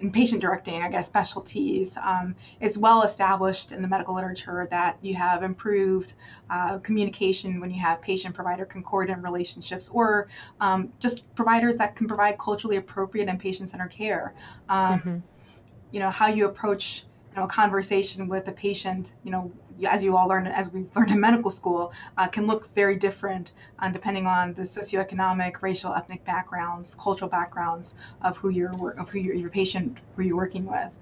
in 0.02 0.12
patient 0.12 0.42
directing, 0.42 0.82
I 0.82 0.90
guess, 0.90 1.06
specialties, 1.06 1.96
um, 1.98 2.36
it's 2.60 2.78
well 2.78 3.04
established 3.04 3.72
in 3.72 3.82
the 3.82 3.88
medical 3.88 4.16
literature 4.16 4.68
that 4.72 4.98
you 5.02 5.14
have 5.14 5.44
improved 5.44 6.14
uh, 6.50 6.80
communication 6.80 7.60
when 7.60 7.70
you 7.70 7.80
have 7.82 8.02
patient 8.02 8.34
provider 8.34 8.66
concordant 8.66 9.24
relationships 9.24 9.90
or 9.90 10.28
um, 10.60 10.92
just 11.00 11.34
providers 11.36 11.76
that 11.78 11.96
can 11.96 12.08
provide 12.08 12.40
culturally 12.40 12.78
appropriate 12.78 13.30
and 13.30 13.40
patient 13.40 13.70
centered 13.70 13.92
care. 13.92 14.34
Um, 14.68 15.02
Mhm. 15.06 15.22
you 15.92 16.00
know, 16.00 16.10
how 16.10 16.28
you 16.28 16.48
approach 16.48 17.06
you 17.34 17.40
know, 17.40 17.46
a 17.46 17.48
conversation 17.48 18.28
with 18.28 18.48
a 18.48 18.52
patient, 18.52 19.14
you 19.24 19.32
know, 19.32 19.52
as 19.88 20.04
you 20.04 20.18
all 20.18 20.28
learn, 20.28 20.48
as 20.48 20.72
we've 20.72 20.94
learned 20.96 21.12
in 21.12 21.20
medical 21.20 21.50
school, 21.50 21.94
uh, 22.18 22.28
can 22.28 22.46
look 22.46 22.74
very 22.74 22.96
different 22.98 23.54
uh, 23.80 23.90
depending 23.90 24.28
on 24.28 24.54
the 24.54 24.64
socioeconomic, 24.64 25.62
racial, 25.62 25.94
ethnic 25.94 26.24
backgrounds, 26.26 26.96
cultural 26.96 27.30
backgrounds 27.30 27.96
of 28.22 28.38
who 28.38 28.50
you're 28.50 28.92
of 28.92 29.10
who 29.10 29.20
your 29.20 29.36
your 29.36 29.50
patient 29.50 29.98
who 30.16 30.24
you're 30.24 30.36
working 30.36 30.66
with. 30.66 30.96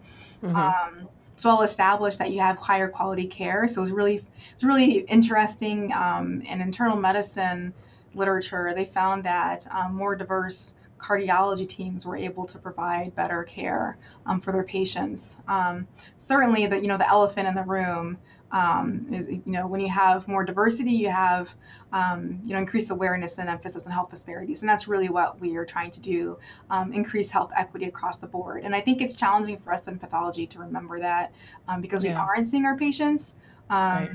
Mhm. 0.44 0.56
Um, 0.56 1.10
it's 1.34 1.46
well 1.46 1.62
established 1.62 2.20
that 2.20 2.32
you 2.32 2.42
have 2.42 2.58
higher 2.58 2.90
quality 2.90 3.26
care, 3.26 3.68
so 3.68 3.82
it's 3.82 3.92
really 3.92 4.22
it's 4.54 4.64
really 4.64 5.00
interesting. 5.00 5.94
Um, 5.94 6.42
in 6.42 6.62
internal 6.62 6.98
medicine 6.98 7.74
literature, 8.14 8.74
they 8.76 8.86
found 8.86 9.24
that 9.24 9.66
um, 9.72 9.96
more 9.96 10.16
diverse 10.16 10.76
cardiology 11.00 11.68
teams 11.68 12.06
were 12.06 12.16
able 12.18 12.46
to 12.48 12.60
provide 12.60 13.16
better 13.16 13.44
care 13.44 13.98
um, 14.26 14.42
for 14.42 14.52
their 14.52 14.64
patients. 14.64 15.38
Um, 15.48 15.88
certainly, 16.16 16.66
the 16.68 16.82
you 16.82 16.88
know 16.88 16.98
the 16.98 17.10
elephant 17.10 17.48
in 17.48 17.56
the 17.56 17.64
room 17.64 18.18
um, 18.52 19.08
is 19.12 19.30
you 19.30 19.42
know 19.46 19.68
when 19.68 19.80
you 19.80 19.90
have 19.90 20.28
more 20.28 20.44
diversity, 20.44 20.92
you 20.94 21.10
have 21.10 21.54
um, 21.92 22.42
you 22.44 22.54
know 22.54 22.60
increased 22.60 22.92
awareness 22.92 23.38
and 23.40 23.50
emphasis 23.50 23.86
on 23.86 23.92
health 23.94 24.10
disparities, 24.10 24.62
and 24.62 24.70
that's 24.70 24.88
really 24.88 25.10
what 25.10 25.40
we 25.40 25.56
are 25.58 25.66
trying 25.66 25.92
to 25.92 26.02
do: 26.02 26.38
um, 26.70 26.94
increase 26.94 27.32
health 27.32 27.52
equity 27.58 27.86
across 27.86 28.18
the 28.18 28.28
board. 28.28 28.64
And 28.64 28.76
I 28.76 28.82
think 28.82 29.02
it's 29.02 29.16
challenging 29.16 29.60
for 29.60 29.74
us 29.74 29.88
in 29.88 30.00
pathology 30.00 30.48
to 30.48 30.60
remember 30.60 31.00
that 31.00 31.34
um, 31.68 31.82
because 31.82 32.04
we 32.04 32.10
Yeah. 32.10 32.22
aren't 32.22 32.48
seeing 32.48 32.66
our 32.66 32.78
patients. 32.78 33.36
Um, 33.70 34.00
Right. 34.00 34.12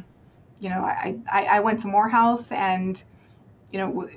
You 0.61 0.68
know, 0.70 0.83
I, 0.83 1.18
I 1.31 1.44
I 1.57 1.61
went 1.61 1.81
to 1.81 1.88
Morehouse 1.88 2.51
and 2.53 3.03
you 3.73 3.79
know 3.79 4.09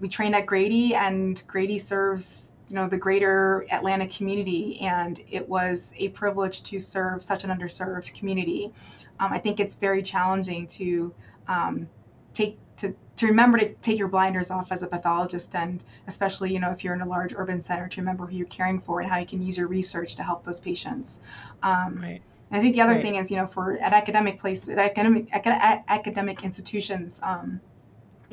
we 0.00 0.08
trained 0.08 0.34
at 0.34 0.46
Grady, 0.46 0.94
and 0.94 1.42
Grady 1.46 1.78
serves 1.78 2.52
you 2.68 2.76
know 2.76 2.88
the 2.88 2.96
greater 2.96 3.66
Atlanta 3.70 4.06
community, 4.06 4.80
and 4.80 5.20
it 5.30 5.48
was 5.48 5.92
a 5.98 6.08
privilege 6.10 6.62
to 6.64 6.80
serve 6.80 7.22
such 7.22 7.44
an 7.44 7.50
underserved 7.50 8.14
community. 8.14 8.72
Um, 9.20 9.32
I 9.32 9.38
think 9.38 9.60
it's 9.60 9.74
very 9.74 10.02
challenging 10.02 10.66
to 10.68 11.14
um, 11.48 11.88
take 12.32 12.58
to 12.78 12.94
to 13.16 13.26
remember 13.26 13.58
to 13.58 13.72
take 13.74 13.98
your 13.98 14.08
blinders 14.08 14.50
off 14.50 14.72
as 14.72 14.82
a 14.82 14.86
pathologist, 14.88 15.54
and 15.54 15.84
especially 16.06 16.52
you 16.52 16.60
know 16.60 16.70
if 16.70 16.84
you're 16.84 16.94
in 16.94 17.00
a 17.02 17.06
large 17.08 17.32
urban 17.36 17.60
center, 17.60 17.88
to 17.88 18.00
remember 18.00 18.26
who 18.26 18.36
you're 18.36 18.46
caring 18.46 18.80
for 18.80 19.00
and 19.00 19.10
how 19.10 19.18
you 19.18 19.26
can 19.26 19.42
use 19.42 19.56
your 19.56 19.68
research 19.68 20.16
to 20.16 20.22
help 20.22 20.44
those 20.44 20.60
patients. 20.60 21.20
Um, 21.62 22.00
Right. 22.00 22.20
I 22.50 22.60
think 22.60 22.74
the 22.74 22.82
other 22.82 22.92
Right. 22.92 23.02
thing 23.02 23.16
is, 23.16 23.30
you 23.30 23.36
know, 23.36 23.46
for 23.46 23.76
at 23.78 23.92
academic 23.92 24.38
places, 24.38 24.68
at 24.68 24.78
academic 24.78 25.28
acad- 25.32 25.58
at 25.60 25.84
academic 25.88 26.44
institutions, 26.44 27.18
um, 27.22 27.60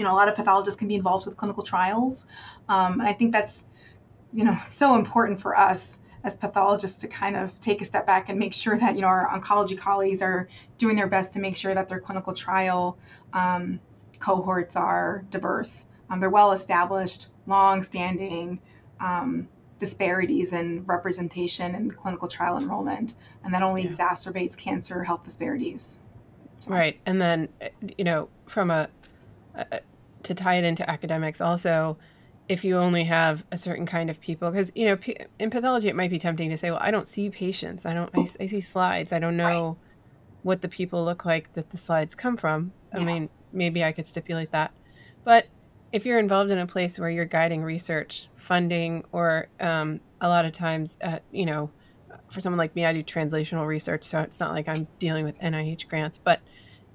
you 0.02 0.08
know, 0.08 0.14
a 0.16 0.18
lot 0.18 0.28
of 0.28 0.34
pathologists 0.34 0.80
can 0.80 0.88
be 0.88 0.96
involved 0.96 1.28
with 1.28 1.38
clinical 1.38 1.62
trials, 1.62 2.26
um, 2.68 3.00
and 3.00 3.08
I 3.08 3.14
think 3.14 3.32
that's, 3.34 3.64
you 4.34 4.44
know, 4.44 4.58
so 4.68 4.96
important 4.96 5.40
for 5.40 5.56
us 5.56 6.00
as 6.24 6.36
pathologists 6.36 7.02
to 7.02 7.08
kind 7.08 7.36
of 7.36 7.62
take 7.62 7.84
a 7.84 7.86
step 7.86 8.08
back 8.08 8.30
and 8.30 8.40
make 8.40 8.54
sure 8.54 8.76
that 8.76 8.96
you 8.96 9.02
know 9.02 9.08
our 9.08 9.28
oncology 9.30 9.78
colleagues 9.78 10.24
are 10.24 10.48
doing 10.80 10.96
their 10.96 11.08
best 11.08 11.34
to 11.34 11.40
make 11.40 11.56
sure 11.56 11.74
that 11.74 11.88
their 11.88 12.00
clinical 12.00 12.34
trial 12.34 12.98
um, 13.34 13.80
cohorts 14.20 14.76
are 14.76 15.24
diverse. 15.30 15.86
Um, 16.10 16.20
they're 16.20 16.30
well 16.32 16.52
established, 16.52 17.28
long-standing 17.46 18.60
um, 19.00 19.48
disparities 19.78 20.52
in 20.52 20.84
representation 20.86 21.76
and 21.76 21.96
clinical 21.96 22.28
trial 22.28 22.58
enrollment, 22.58 23.14
and 23.44 23.54
that 23.54 23.62
only 23.62 23.84
Yeah. 23.84 23.92
exacerbates 23.92 24.58
cancer 24.58 25.04
health 25.04 25.24
disparities. 25.24 26.00
So- 26.60 26.72
Right. 26.72 27.00
And 27.06 27.20
then, 27.22 27.50
you 27.98 28.04
know, 28.04 28.30
from 28.48 28.70
a, 28.72 28.90
uh, 29.56 29.80
to 30.24 30.34
tie 30.34 30.56
it 30.56 30.64
into 30.64 30.90
academics, 30.90 31.42
also, 31.42 31.98
if 32.50 32.64
you 32.66 32.78
only 32.78 33.04
have 33.04 33.46
a 33.52 33.58
certain 33.58 33.86
kind 33.86 34.10
of 34.10 34.20
people, 34.20 34.52
because, 34.52 34.72
you 34.76 34.86
know, 34.86 34.98
p- 34.98 35.18
in 35.40 35.50
pathology, 35.50 35.88
it 35.88 35.96
might 35.96 36.10
be 36.10 36.18
tempting 36.18 36.50
to 36.50 36.58
say, 36.58 36.72
well, 36.72 36.80
I 36.82 36.92
don't 36.92 37.08
see 37.08 37.30
patients. 37.30 37.86
I 37.86 37.94
don't, 37.94 38.10
I 38.14 38.26
see 38.26 38.60
slides. 38.60 39.14
I 39.14 39.20
don't 39.20 39.38
know 39.38 39.78
what 40.44 40.62
the 40.62 40.68
people 40.68 41.06
look 41.06 41.24
like 41.24 41.54
that 41.54 41.70
the 41.70 41.78
slides 41.78 42.16
come 42.16 42.36
from. 42.36 42.72
I 42.94 43.00
Yeah. 43.00 43.06
mean, 43.06 43.30
maybe 43.54 43.84
I 43.84 43.92
could 43.92 44.06
stipulate 44.08 44.52
that. 44.52 44.72
But 45.24 45.48
if 45.92 46.06
you're 46.06 46.20
involved 46.20 46.52
in 46.52 46.58
a 46.58 46.66
place 46.68 46.98
where 46.98 47.10
you're 47.10 47.26
guiding 47.26 47.64
research, 47.64 48.28
funding, 48.36 49.04
or 49.12 49.48
um, 49.60 50.00
a 50.20 50.28
lot 50.28 50.46
of 50.46 50.52
times, 50.52 50.98
uh, 51.04 51.20
you 51.32 51.46
know, 51.46 51.70
for 52.30 52.42
someone 52.42 52.58
like 52.58 52.76
me, 52.76 52.86
I 52.86 52.94
do 52.94 53.04
translational 53.04 53.68
research, 53.68 54.04
so 54.04 54.20
it's 54.22 54.40
not 54.40 54.52
like 54.52 54.68
I'm 54.68 54.88
dealing 55.00 55.26
with 55.26 55.38
NIH 55.40 55.88
grants, 55.88 56.18
but 56.18 56.40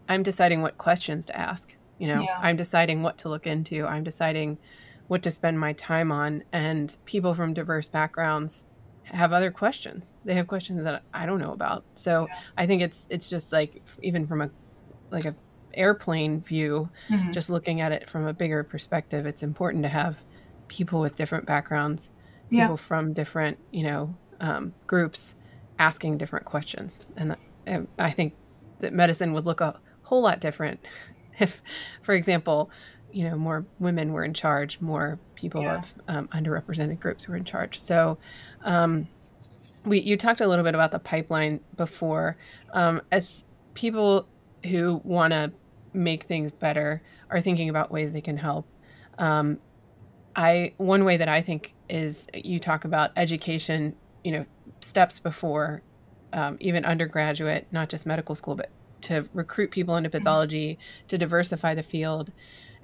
I'm 0.08 0.22
deciding 0.22 0.62
what 0.62 0.78
questions 0.78 1.26
to 1.26 1.36
ask. 1.38 1.75
You 1.98 2.08
know, 2.08 2.22
Yeah. 2.22 2.38
I'm 2.40 2.56
deciding 2.56 3.02
what 3.02 3.18
to 3.18 3.28
look 3.28 3.46
into. 3.46 3.86
I'm 3.86 4.04
deciding 4.04 4.58
what 5.08 5.22
to 5.22 5.30
spend 5.30 5.58
my 5.58 5.72
time 5.74 6.10
on. 6.12 6.42
And 6.52 6.94
people 7.04 7.32
from 7.34 7.54
diverse 7.54 7.88
backgrounds 7.88 8.64
have 9.04 9.32
other 9.32 9.50
questions. 9.50 10.12
They 10.24 10.34
have 10.34 10.46
questions 10.48 10.82
that 10.84 11.02
I 11.14 11.26
don't 11.26 11.38
know 11.40 11.52
about. 11.52 11.84
So 11.94 12.26
Yeah. 12.28 12.38
I 12.58 12.66
think 12.66 12.82
it's 12.82 13.06
it's 13.10 13.28
just 13.30 13.52
like 13.52 13.82
even 14.02 14.26
from 14.26 14.40
a 14.42 14.50
like 15.10 15.24
a 15.24 15.34
airplane 15.74 16.40
view, 16.40 16.88
Mhm. 17.08 17.32
just 17.32 17.50
looking 17.50 17.80
at 17.80 17.92
it 17.92 18.08
from 18.08 18.26
a 18.26 18.32
bigger 18.32 18.64
perspective, 18.64 19.26
it's 19.26 19.42
important 19.42 19.82
to 19.84 19.88
have 19.90 20.22
people 20.68 21.00
with 21.00 21.16
different 21.16 21.46
backgrounds 21.46 22.10
people 22.48 22.58
yeah. 22.70 22.76
from 22.76 23.12
different, 23.12 23.58
you 23.72 23.82
know, 23.82 24.14
um, 24.40 24.72
groups 24.86 25.34
asking 25.80 26.16
different 26.16 26.44
questions. 26.46 27.00
And, 27.16 27.32
that, 27.32 27.38
and 27.66 27.88
I 27.98 28.10
think 28.10 28.34
that 28.80 28.92
medicine 28.92 29.32
would 29.32 29.44
look 29.44 29.60
a 29.60 29.78
whole 30.02 30.22
lot 30.22 30.40
different 30.40 30.78
if, 31.40 31.62
for 32.02 32.14
example, 32.14 32.70
you 33.12 33.28
know, 33.28 33.36
more 33.36 33.64
women 33.78 34.12
were 34.12 34.24
in 34.24 34.34
charge, 34.34 34.80
more 34.80 35.18
people 35.34 35.62
yeah. 35.62 35.78
of 35.78 35.94
um, 36.08 36.28
underrepresented 36.28 37.00
groups 37.00 37.28
were 37.28 37.36
in 37.36 37.44
charge. 37.44 37.78
So, 37.78 38.18
um, 38.62 39.08
we 39.84 40.00
you 40.00 40.16
talked 40.16 40.40
a 40.40 40.48
little 40.48 40.64
bit 40.64 40.74
about 40.74 40.90
the 40.90 40.98
pipeline 40.98 41.60
before. 41.76 42.36
Um, 42.72 43.00
as 43.12 43.44
people 43.74 44.26
who 44.64 45.00
want 45.04 45.32
to 45.32 45.52
make 45.92 46.24
things 46.24 46.50
better 46.50 47.02
are 47.30 47.40
thinking 47.40 47.68
about 47.68 47.90
ways 47.90 48.12
they 48.12 48.20
can 48.20 48.36
help. 48.36 48.66
Um, 49.18 49.58
I 50.34 50.74
one 50.76 51.04
way 51.04 51.16
that 51.16 51.28
I 51.28 51.40
think 51.40 51.74
is 51.88 52.26
you 52.34 52.58
talk 52.58 52.84
about 52.84 53.12
education, 53.16 53.94
you 54.24 54.32
know, 54.32 54.46
steps 54.80 55.18
before 55.18 55.82
um, 56.32 56.56
even 56.60 56.84
undergraduate, 56.84 57.66
not 57.72 57.88
just 57.88 58.06
medical 58.06 58.34
school, 58.34 58.54
but 58.54 58.70
to 59.06 59.28
recruit 59.32 59.70
people 59.70 59.96
into 59.96 60.08
mm-hmm. 60.08 60.18
pathology, 60.18 60.78
to 61.08 61.18
diversify 61.18 61.74
the 61.74 61.82
field, 61.82 62.32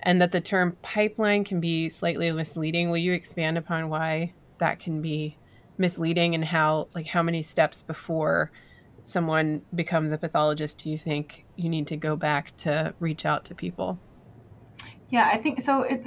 and 0.00 0.20
that 0.20 0.32
the 0.32 0.40
term 0.40 0.76
pipeline 0.82 1.44
can 1.44 1.60
be 1.60 1.88
slightly 1.88 2.30
misleading. 2.32 2.90
Will 2.90 2.98
you 2.98 3.12
expand 3.12 3.58
upon 3.58 3.88
why 3.88 4.32
that 4.58 4.78
can 4.78 5.02
be 5.02 5.36
misleading 5.78 6.34
and 6.34 6.44
how, 6.44 6.88
like, 6.94 7.06
how 7.06 7.22
many 7.22 7.42
steps 7.42 7.82
before 7.82 8.50
someone 9.02 9.62
becomes 9.74 10.12
a 10.12 10.18
pathologist 10.18 10.82
do 10.82 10.90
you 10.90 10.96
think 10.96 11.44
you 11.56 11.68
need 11.68 11.88
to 11.88 11.96
go 11.96 12.14
back 12.14 12.56
to 12.56 12.94
reach 13.00 13.26
out 13.26 13.44
to 13.46 13.54
people? 13.54 13.98
Yeah, 15.08 15.28
I 15.30 15.38
think 15.38 15.60
so. 15.60 15.82
It 15.82 16.04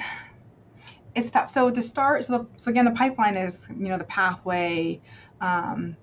it's. 1.13 1.31
So 1.53 1.69
to 1.71 1.81
start, 1.81 2.23
so 2.23 2.39
the, 2.39 2.47
so 2.57 2.71
again, 2.71 2.85
the 2.85 2.91
pipeline 2.91 3.37
is 3.37 3.67
you 3.69 3.89
know 3.89 3.97
the 3.97 4.05
pathway 4.05 4.99
um, 5.41 5.95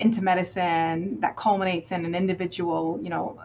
into 0.00 0.22
medicine 0.22 1.20
that 1.20 1.36
culminates 1.36 1.92
in 1.92 2.04
an 2.04 2.14
individual, 2.14 2.98
you 3.02 3.10
know, 3.10 3.38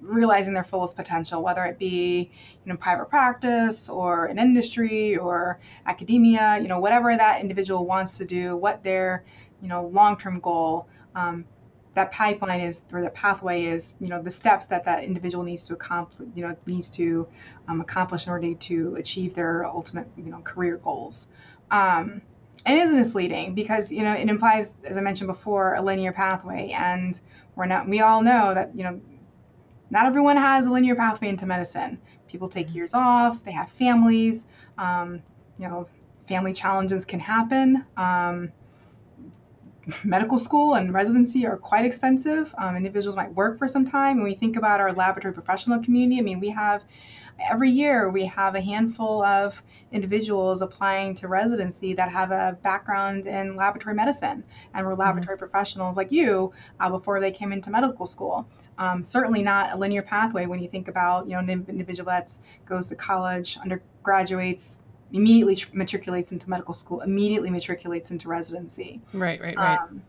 realizing 0.00 0.54
their 0.54 0.64
fullest 0.64 0.96
potential, 0.96 1.42
whether 1.42 1.64
it 1.64 1.78
be 1.78 2.30
you 2.64 2.72
know 2.72 2.76
private 2.76 3.06
practice 3.06 3.88
or 3.88 4.26
an 4.26 4.38
industry 4.38 5.16
or 5.16 5.58
academia, 5.86 6.58
you 6.60 6.68
know, 6.68 6.78
whatever 6.78 7.16
that 7.16 7.40
individual 7.40 7.84
wants 7.86 8.18
to 8.18 8.24
do, 8.24 8.56
what 8.56 8.82
their 8.82 9.24
you 9.60 9.68
know 9.68 9.86
long-term 9.86 10.40
goal. 10.40 10.88
Um, 11.14 11.44
that 11.94 12.12
pipeline 12.12 12.60
is 12.60 12.84
or 12.92 13.02
the 13.02 13.10
pathway 13.10 13.64
is 13.64 13.96
you 14.00 14.08
know 14.08 14.22
the 14.22 14.30
steps 14.30 14.66
that 14.66 14.84
that 14.84 15.02
individual 15.02 15.42
needs 15.42 15.66
to 15.66 15.74
accomplish 15.74 16.28
you 16.34 16.42
know 16.46 16.56
needs 16.66 16.90
to 16.90 17.26
um, 17.66 17.80
accomplish 17.80 18.26
in 18.26 18.32
order 18.32 18.54
to 18.54 18.94
achieve 18.94 19.34
their 19.34 19.66
ultimate 19.66 20.06
you 20.16 20.30
know 20.30 20.40
career 20.40 20.76
goals 20.76 21.28
um, 21.70 22.22
it 22.66 22.72
is 22.72 22.90
misleading 22.90 23.54
because 23.54 23.90
you 23.90 24.02
know 24.02 24.12
it 24.12 24.28
implies, 24.28 24.76
as 24.84 24.96
I 24.96 25.00
mentioned 25.00 25.28
before, 25.28 25.74
a 25.74 25.82
linear 25.82 26.12
pathway, 26.12 26.70
and 26.70 27.18
we're 27.56 27.66
not. 27.66 27.88
We 27.88 28.00
all 28.00 28.22
know 28.22 28.54
that 28.54 28.76
you 28.76 28.84
know 28.84 29.00
not 29.90 30.06
everyone 30.06 30.36
has 30.36 30.66
a 30.66 30.70
linear 30.70 30.94
pathway 30.94 31.28
into 31.28 31.46
medicine. 31.46 32.00
People 32.28 32.48
take 32.48 32.74
years 32.74 32.94
off. 32.94 33.42
They 33.44 33.52
have 33.52 33.70
families. 33.70 34.46
Um, 34.78 35.22
you 35.58 35.68
know, 35.68 35.88
family 36.28 36.52
challenges 36.52 37.04
can 37.04 37.20
happen. 37.20 37.84
Um, 37.96 38.52
medical 40.04 40.38
school 40.38 40.74
and 40.74 40.92
residency 40.92 41.46
are 41.46 41.56
quite 41.56 41.84
expensive. 41.84 42.54
Um, 42.56 42.76
individuals 42.76 43.16
might 43.16 43.34
work 43.34 43.58
for 43.58 43.66
some 43.66 43.84
time. 43.84 44.16
When 44.16 44.24
we 44.24 44.34
think 44.34 44.56
about 44.56 44.80
our 44.80 44.92
laboratory 44.92 45.34
professional 45.34 45.82
community, 45.82 46.20
I 46.20 46.22
mean, 46.22 46.40
we 46.40 46.50
have 46.50 46.84
every 47.48 47.70
year 47.70 48.08
we 48.10 48.26
have 48.26 48.54
a 48.54 48.60
handful 48.60 49.22
of 49.22 49.62
individuals 49.92 50.62
applying 50.62 51.14
to 51.14 51.28
residency 51.28 51.94
that 51.94 52.10
have 52.10 52.30
a 52.30 52.58
background 52.62 53.26
in 53.26 53.56
laboratory 53.56 53.94
medicine 53.94 54.44
and 54.74 54.86
were 54.86 54.92
mm-hmm. 54.92 55.00
laboratory 55.00 55.36
mm-hmm. 55.36 55.46
professionals 55.46 55.96
like 55.96 56.12
you 56.12 56.52
uh, 56.78 56.90
before 56.90 57.20
they 57.20 57.30
came 57.30 57.52
into 57.52 57.70
medical 57.70 58.06
school. 58.06 58.46
Um, 58.78 59.04
certainly 59.04 59.42
not 59.42 59.72
a 59.72 59.76
linear 59.76 60.02
pathway 60.02 60.46
when 60.46 60.60
you 60.60 60.68
think 60.68 60.88
about 60.88 61.26
you 61.26 61.32
know 61.32 61.40
an 61.40 61.50
individual 61.50 62.10
that 62.10 62.38
goes 62.64 62.88
to 62.88 62.96
college, 62.96 63.58
undergraduates, 63.58 64.80
immediately 65.12 65.62
matriculates 65.72 66.32
into 66.32 66.48
medical 66.48 66.72
school, 66.72 67.00
immediately 67.00 67.50
matriculates 67.50 68.10
into 68.10 68.28
residency. 68.28 69.00
Right, 69.12 69.40
right, 69.40 69.56
right. 69.56 69.80
Um, 69.80 70.02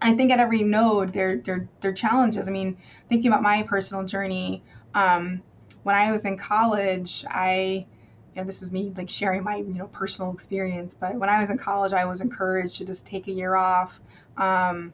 I 0.00 0.14
think 0.14 0.30
at 0.30 0.38
every 0.38 0.62
node 0.62 1.10
there 1.10 1.38
there 1.38 1.68
there 1.80 1.90
are 1.90 1.94
challenges. 1.94 2.46
I 2.46 2.50
mean, 2.50 2.76
thinking 3.08 3.28
about 3.28 3.42
my 3.42 3.62
personal 3.62 4.04
journey, 4.04 4.62
um, 4.94 5.42
when 5.84 5.94
I 5.94 6.10
was 6.10 6.24
in 6.24 6.36
college, 6.36 7.24
I 7.28 7.86
you 8.34 8.40
know, 8.40 8.44
this 8.44 8.62
is 8.62 8.72
me 8.72 8.92
like 8.96 9.08
sharing 9.08 9.44
my 9.44 9.56
you 9.56 9.74
know 9.74 9.86
personal 9.86 10.32
experience, 10.32 10.94
but 10.94 11.14
when 11.14 11.28
I 11.28 11.40
was 11.40 11.50
in 11.50 11.58
college, 11.58 11.92
I 11.92 12.06
was 12.06 12.20
encouraged 12.20 12.78
to 12.78 12.84
just 12.84 13.06
take 13.06 13.28
a 13.28 13.32
year 13.32 13.54
off. 13.54 14.00
Um, 14.36 14.92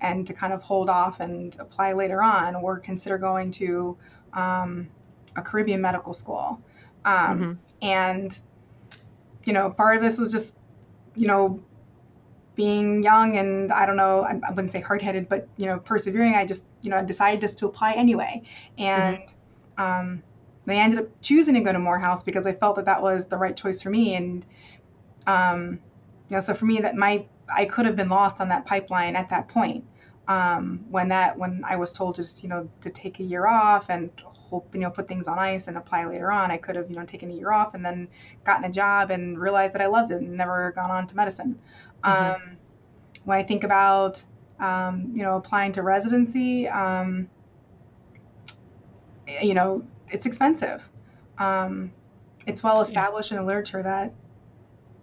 and 0.00 0.28
to 0.28 0.32
kind 0.32 0.52
of 0.52 0.62
hold 0.62 0.88
off 0.88 1.18
and 1.18 1.56
apply 1.58 1.94
later 1.94 2.22
on, 2.22 2.54
or 2.54 2.78
consider 2.78 3.18
going 3.18 3.50
to 3.50 3.96
um, 4.32 4.86
a 5.34 5.42
Caribbean 5.42 5.80
medical 5.80 6.14
school. 6.14 6.62
Um, 7.04 7.14
mm-hmm. 7.14 7.52
And 7.82 8.38
you 9.48 9.54
know, 9.54 9.70
part 9.70 9.96
of 9.96 10.02
this 10.02 10.18
was 10.18 10.30
just, 10.30 10.56
you 11.14 11.26
know, 11.26 11.62
being 12.54 13.02
young 13.02 13.36
and 13.36 13.72
I 13.72 13.86
don't 13.86 13.96
know, 13.96 14.22
I, 14.22 14.38
I 14.46 14.50
wouldn't 14.50 14.70
say 14.70 14.80
hard 14.80 15.00
headed, 15.00 15.28
but, 15.28 15.48
you 15.56 15.66
know, 15.66 15.78
persevering. 15.78 16.34
I 16.34 16.44
just, 16.44 16.68
you 16.82 16.90
know, 16.90 17.02
decided 17.04 17.40
just 17.40 17.60
to 17.60 17.66
apply 17.66 17.92
anyway. 17.92 18.42
And 18.76 19.16
mm-hmm. 19.16 19.37
Um, 19.78 20.22
they 20.66 20.78
ended 20.78 21.00
up 21.00 21.08
choosing 21.22 21.54
to 21.54 21.60
go 21.60 21.72
to 21.72 21.78
Morehouse 21.78 22.24
because 22.24 22.46
I 22.46 22.52
felt 22.52 22.76
that 22.76 22.84
that 22.86 23.02
was 23.02 23.26
the 23.26 23.38
right 23.38 23.56
choice 23.56 23.80
for 23.80 23.90
me. 23.90 24.14
And, 24.14 24.44
um, 25.26 25.80
you 26.28 26.36
know, 26.36 26.40
so 26.40 26.52
for 26.52 26.66
me, 26.66 26.80
that 26.80 26.94
my, 26.94 27.24
I 27.48 27.64
could 27.64 27.86
have 27.86 27.96
been 27.96 28.10
lost 28.10 28.40
on 28.40 28.50
that 28.50 28.66
pipeline 28.66 29.16
at 29.16 29.30
that 29.30 29.48
point. 29.48 29.84
Um, 30.26 30.84
when 30.90 31.08
that, 31.08 31.38
when 31.38 31.62
I 31.66 31.76
was 31.76 31.94
told 31.94 32.16
just, 32.16 32.42
you 32.42 32.50
know, 32.50 32.68
to 32.82 32.90
take 32.90 33.18
a 33.18 33.22
year 33.22 33.46
off 33.46 33.88
and 33.88 34.10
hope 34.48 34.74
you 34.74 34.80
know 34.80 34.90
put 34.90 35.08
things 35.08 35.28
on 35.28 35.38
ice 35.38 35.68
and 35.68 35.76
apply 35.76 36.06
later 36.06 36.32
on. 36.32 36.50
I 36.50 36.56
could 36.56 36.76
have 36.76 36.90
you 36.90 36.96
know 36.96 37.04
taken 37.04 37.30
a 37.30 37.34
year 37.34 37.52
off 37.52 37.74
and 37.74 37.84
then 37.84 38.08
gotten 38.44 38.64
a 38.64 38.70
job 38.70 39.10
and 39.10 39.38
realized 39.38 39.74
that 39.74 39.82
I 39.82 39.86
loved 39.86 40.10
it 40.10 40.20
and 40.20 40.36
never 40.36 40.72
gone 40.72 40.90
on 40.90 41.06
to 41.06 41.16
medicine. 41.16 41.58
Mm-hmm. 42.02 42.34
Um, 42.34 42.56
when 43.24 43.38
I 43.38 43.42
think 43.42 43.64
about 43.64 44.22
um, 44.58 45.12
you 45.14 45.22
know 45.22 45.36
applying 45.36 45.72
to 45.72 45.82
residency, 45.82 46.66
um, 46.68 47.28
you 49.42 49.54
know 49.54 49.84
it's 50.10 50.26
expensive. 50.26 50.88
Um, 51.38 51.92
it's 52.46 52.62
well 52.62 52.80
established 52.80 53.30
yeah. 53.30 53.38
in 53.38 53.42
the 53.42 53.46
literature 53.46 53.82
that 53.82 54.12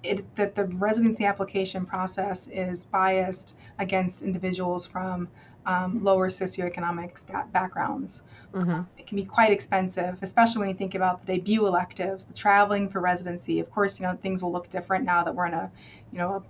it, 0.04 0.36
that 0.36 0.56
the 0.56 0.66
residency 0.66 1.26
application 1.26 1.86
process 1.86 2.48
is 2.48 2.86
biased 2.86 3.58
against 3.80 4.22
individuals 4.22 4.86
from 4.86 5.28
um, 5.66 6.04
lower 6.04 6.30
socioeconomic 6.30 7.52
backgrounds. 7.52 8.24
Mm-hmm. 8.54 8.82
It 8.98 9.08
can 9.08 9.16
be 9.16 9.26
quite 9.26 9.52
expensive, 9.52 10.20
especially 10.22 10.60
when 10.60 10.70
you 10.70 10.76
think 10.76 10.96
about 10.96 11.26
the 11.26 11.34
debut 11.34 11.66
electives, 11.66 12.26
the 12.26 12.34
traveling 12.34 12.90
for 12.90 13.00
residency. 13.00 13.60
Of 13.60 13.72
course, 13.72 14.00
you 14.00 14.06
know 14.06 14.16
things 14.16 14.44
will 14.44 14.52
look 14.52 14.70
different 14.70 15.06
now 15.06 15.24
that 15.24 15.34
we're 15.34 15.48
in 15.48 15.54
a, 15.54 15.72
you 16.12 16.20
know, 16.20 16.34
a, 16.36 16.44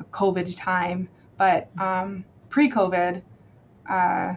a 0.00 0.04
COVID 0.04 0.54
time. 0.56 1.08
But 1.36 1.70
um, 1.78 2.24
pre-COVID, 2.48 3.22
uh, 3.88 4.34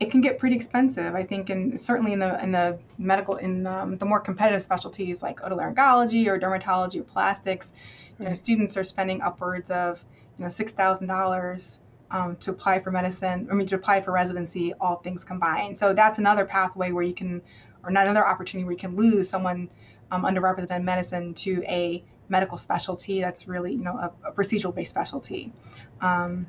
it 0.00 0.10
can 0.10 0.20
get 0.20 0.38
pretty 0.38 0.56
expensive. 0.56 1.14
I 1.14 1.24
think, 1.24 1.50
and 1.50 1.78
certainly 1.78 2.12
in 2.12 2.20
the 2.20 2.42
in 2.42 2.52
the 2.52 2.78
medical 2.98 3.36
in 3.36 3.66
um, 3.66 3.98
the 3.98 4.06
more 4.06 4.20
competitive 4.20 4.62
specialties 4.62 5.22
like 5.22 5.40
otolaryngology 5.40 6.26
or 6.26 6.38
dermatology 6.38 7.00
or 7.00 7.04
plastics, 7.04 7.72
you 8.18 8.24
know, 8.24 8.32
students 8.32 8.76
are 8.76 8.84
spending 8.84 9.22
upwards 9.22 9.70
of 9.70 10.02
you 10.38 10.44
know 10.44 10.48
six 10.48 10.72
thousand 10.72 11.08
dollars 11.08 11.80
um, 12.10 12.36
to 12.36 12.50
apply 12.50 12.80
for 12.80 12.90
medicine, 12.90 13.48
I 13.50 13.54
mean, 13.54 13.66
to 13.66 13.74
apply 13.74 14.00
for 14.00 14.12
residency, 14.12 14.72
all 14.74 14.96
things 14.96 15.24
combined. 15.24 15.76
So 15.76 15.92
that's 15.92 16.18
another 16.18 16.44
pathway 16.44 16.92
where 16.92 17.02
you 17.02 17.14
can, 17.14 17.42
or 17.82 17.90
not 17.90 18.06
another 18.06 18.26
opportunity 18.26 18.64
where 18.64 18.72
you 18.72 18.78
can 18.78 18.96
lose 18.96 19.28
someone 19.28 19.68
um, 20.10 20.24
underrepresented 20.24 20.76
in 20.76 20.84
medicine 20.84 21.34
to 21.34 21.62
a 21.64 22.02
medical 22.28 22.56
specialty 22.56 23.20
that's 23.20 23.48
really, 23.48 23.72
you 23.72 23.82
know, 23.82 23.96
a, 23.96 24.28
a 24.28 24.32
procedural 24.32 24.74
based 24.74 24.90
specialty. 24.90 25.52
Um, 26.00 26.46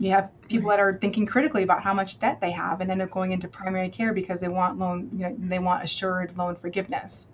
you 0.00 0.12
have 0.12 0.30
people 0.48 0.70
that 0.70 0.80
are 0.80 0.96
thinking 0.98 1.26
critically 1.26 1.62
about 1.62 1.82
how 1.82 1.92
much 1.92 2.18
debt 2.18 2.40
they 2.40 2.52
have 2.52 2.80
and 2.80 2.90
end 2.90 3.02
up 3.02 3.10
going 3.10 3.32
into 3.32 3.48
primary 3.48 3.90
care 3.90 4.14
because 4.14 4.40
they 4.40 4.48
want 4.48 4.78
loan, 4.78 5.10
you 5.12 5.28
know, 5.28 5.36
they 5.38 5.58
want 5.58 5.84
assured 5.84 6.36
loan 6.38 6.56
forgiveness. 6.56 7.28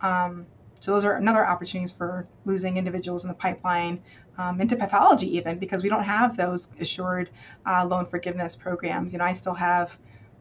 Um, 0.00 0.46
so 0.80 0.92
those 0.92 1.04
are 1.04 1.14
another 1.14 1.46
opportunities 1.46 1.92
for 1.92 2.26
losing 2.44 2.76
individuals 2.76 3.22
in 3.22 3.28
the 3.28 3.34
pipeline 3.34 4.02
um, 4.36 4.60
into 4.60 4.74
pathology 4.74 5.36
even 5.36 5.58
because 5.60 5.84
we 5.84 5.88
don't 5.88 6.04
have 6.04 6.36
those 6.36 6.68
assured 6.80 7.30
uh, 7.64 7.84
loan 7.84 8.04
forgiveness 8.04 8.56
programs. 8.56 9.12
You 9.12 9.20
know, 9.20 9.24
I 9.24 9.32
still 9.32 9.54
have 9.54 9.96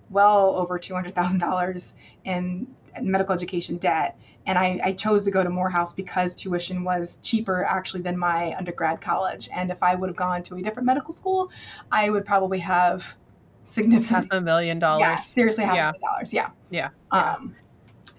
well 0.09 0.55
over 0.55 0.79
$200,000 0.79 1.93
in 2.25 2.67
medical 3.01 3.35
education 3.35 3.77
debt. 3.77 4.17
And 4.47 4.57
I, 4.57 4.79
I, 4.83 4.93
chose 4.93 5.25
to 5.25 5.31
go 5.31 5.43
to 5.43 5.49
Morehouse 5.49 5.93
because 5.93 6.33
tuition 6.33 6.83
was 6.83 7.17
cheaper 7.17 7.63
actually 7.63 8.01
than 8.01 8.17
my 8.17 8.55
undergrad 8.57 9.01
college. 9.01 9.49
And 9.53 9.69
if 9.69 9.83
I 9.83 9.93
would 9.93 10.09
have 10.09 10.15
gone 10.15 10.41
to 10.43 10.55
a 10.55 10.61
different 10.61 10.87
medical 10.87 11.11
school, 11.11 11.51
I 11.91 12.09
would 12.09 12.25
probably 12.25 12.59
have 12.59 13.15
significant 13.63 14.31
half 14.31 14.39
a 14.39 14.41
million 14.41 14.79
dollars. 14.79 15.01
Yeah, 15.01 15.15
seriously, 15.17 15.65
half 15.65 15.75
yeah. 15.75 15.89
a 15.89 15.91
million 15.91 16.01
dollars. 16.01 16.33
Yeah. 16.33 16.49
Yeah. 16.69 16.89
Um, 17.11 17.55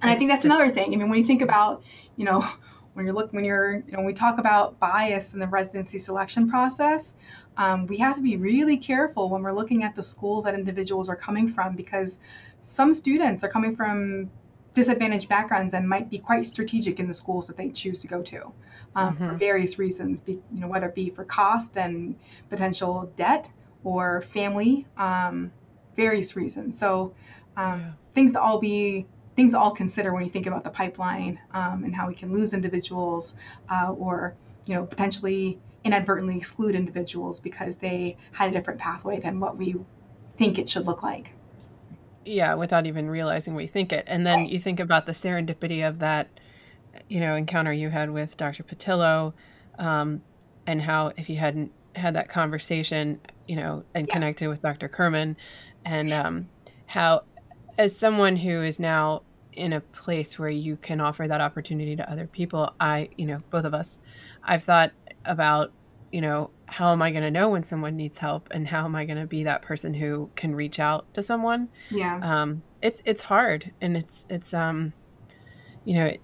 and 0.01 0.11
I 0.11 0.14
think 0.14 0.31
that's 0.31 0.45
another 0.45 0.70
thing. 0.70 0.93
I 0.93 0.97
mean, 0.97 1.09
when 1.09 1.18
you 1.18 1.24
think 1.24 1.43
about, 1.43 1.83
you 2.16 2.24
know, 2.24 2.47
when 2.95 3.07
you're 3.07 3.14
look 3.14 3.33
when 3.33 3.45
you're 3.45 3.74
you 3.74 3.93
know 3.93 3.99
when 3.99 4.07
we 4.07 4.12
talk 4.12 4.39
about 4.39 4.81
bias 4.81 5.33
in 5.33 5.39
the 5.39 5.47
residency 5.47 5.99
selection 5.99 6.51
process, 6.51 7.14
um, 7.57 7.87
we 7.87 7.99
have 7.99 8.16
to 8.16 8.22
be 8.22 8.37
really 8.37 8.76
careful 8.76 9.31
when 9.31 9.43
we're 9.43 9.53
looking 9.53 9.85
at 9.85 9.95
the 9.95 10.03
schools 10.03 10.45
that 10.45 10.55
individuals 10.55 11.09
are 11.09 11.16
coming 11.16 11.49
from 11.49 11.76
because 11.76 12.18
some 12.61 12.93
students 12.93 13.45
are 13.45 13.49
coming 13.49 13.76
from 13.76 14.31
disadvantaged 14.79 15.29
backgrounds 15.29 15.74
and 15.74 15.89
might 15.89 16.09
be 16.09 16.18
quite 16.18 16.47
strategic 16.47 17.01
in 17.01 17.09
the 17.09 17.12
schools 17.12 17.49
that 17.49 17.57
they 17.57 17.68
choose 17.68 17.99
to 17.99 18.07
go 18.07 18.22
to 18.22 18.53
um, 18.95 19.16
mm-hmm. 19.16 19.26
for 19.26 19.35
various 19.35 19.76
reasons, 19.76 20.20
be, 20.20 20.35
you 20.53 20.61
know, 20.61 20.68
whether 20.68 20.87
it 20.87 20.95
be 20.95 21.11
for 21.11 21.24
cost 21.24 21.76
and 21.76 22.14
potential 22.49 23.12
debt 23.16 23.51
or 23.83 24.22
family, 24.22 24.87
um, 24.97 25.51
various 25.97 26.37
reasons. 26.37 26.79
So 26.79 27.12
um, 27.57 27.81
yeah. 27.81 27.91
things 28.14 28.33
to 28.33 28.41
all 28.41 28.61
be 28.61 29.07
things 29.35 29.51
to 29.51 29.59
all 29.59 29.72
consider 29.72 30.14
when 30.14 30.24
you 30.24 30.31
think 30.31 30.47
about 30.47 30.62
the 30.62 30.70
pipeline 30.70 31.41
um, 31.53 31.83
and 31.83 31.93
how 31.93 32.07
we 32.07 32.14
can 32.14 32.33
lose 32.33 32.53
individuals 32.53 33.35
uh, 33.68 33.91
or 33.91 34.37
you 34.66 34.76
know 34.76 34.85
potentially 34.85 35.59
inadvertently 35.83 36.37
exclude 36.37 36.76
individuals 36.76 37.41
because 37.41 37.79
they 37.79 38.16
had 38.31 38.49
a 38.49 38.53
different 38.53 38.79
pathway 38.79 39.18
than 39.18 39.41
what 39.41 39.57
we 39.57 39.74
think 40.37 40.57
it 40.57 40.68
should 40.68 40.87
look 40.87 41.03
like 41.03 41.33
yeah 42.29 42.55
without 42.55 42.87
even 42.87 43.09
realizing 43.09 43.55
we 43.55 43.66
think 43.66 43.93
it 43.93 44.05
and 44.07 44.26
then 44.26 44.45
you 44.45 44.59
think 44.59 44.81
about 44.81 45.07
the 45.07 45.12
serendipity 45.12 45.87
of 45.87 45.99
that 45.99 46.29
you 47.09 47.20
know 47.20 47.35
encounter 47.35 47.72
you 47.72 47.89
had 47.89 48.11
with 48.11 48.37
dr 48.37 48.62
Pattillo 48.64 49.33
um, 49.79 50.20
and 50.66 50.83
how 50.83 51.12
if 51.16 51.31
you 51.31 51.37
hadn't 51.37 51.72
had 51.97 52.14
that 52.14 52.29
conversation 52.29 53.18
you 53.47 53.57
know 53.57 53.83
and 53.95 54.07
yeah. 54.07 54.12
connected 54.12 54.49
with 54.49 54.62
dr 54.62 54.89
Kurman 54.89 55.37
and 55.85 56.12
um, 56.12 56.49
how 56.87 57.22
as 57.79 57.97
someone 57.97 58.37
who 58.37 58.62
is 58.62 58.79
now 58.79 59.22
in 59.53 59.72
a 59.72 59.81
place 59.81 60.39
where 60.39 60.51
you 60.51 60.76
can 60.76 61.01
offer 61.01 61.26
that 61.26 61.41
opportunity 61.41 61.97
to 61.97 62.11
other 62.11 62.26
people 62.26 62.72
i 62.79 63.09
you 63.16 63.26
know 63.26 63.39
both 63.51 63.64
of 63.64 63.74
us 63.74 63.99
i've 64.45 64.62
thought 64.62 64.93
about 65.24 65.72
you 66.13 66.21
know 66.21 66.51
how 66.69 66.93
am 66.93 67.01
I 67.01 67.11
going 67.11 67.23
to 67.23 67.31
know 67.31 67.49
when 67.49 67.63
someone 67.63 67.97
needs 67.97 68.19
help 68.19 68.49
and 68.51 68.69
how 68.69 68.85
am 68.85 68.95
I 68.95 69.07
going 69.07 69.19
to 69.19 69.27
be 69.27 69.45
that 69.45 69.63
person 69.63 69.95
who 69.95 70.31
can 70.37 70.55
reach 70.55 70.79
out 70.79 71.13
to 71.15 71.23
someone? 71.23 71.69
Yeah. 71.91 72.21
Um, 72.23 72.63
it's, 72.83 73.03
it's 73.07 73.23
hard 73.23 73.73
and 73.81 73.97
it's, 73.97 74.27
it's, 74.29 74.53
um, 74.53 74.93
you 75.85 75.95
know, 75.95 76.05
it, 76.07 76.21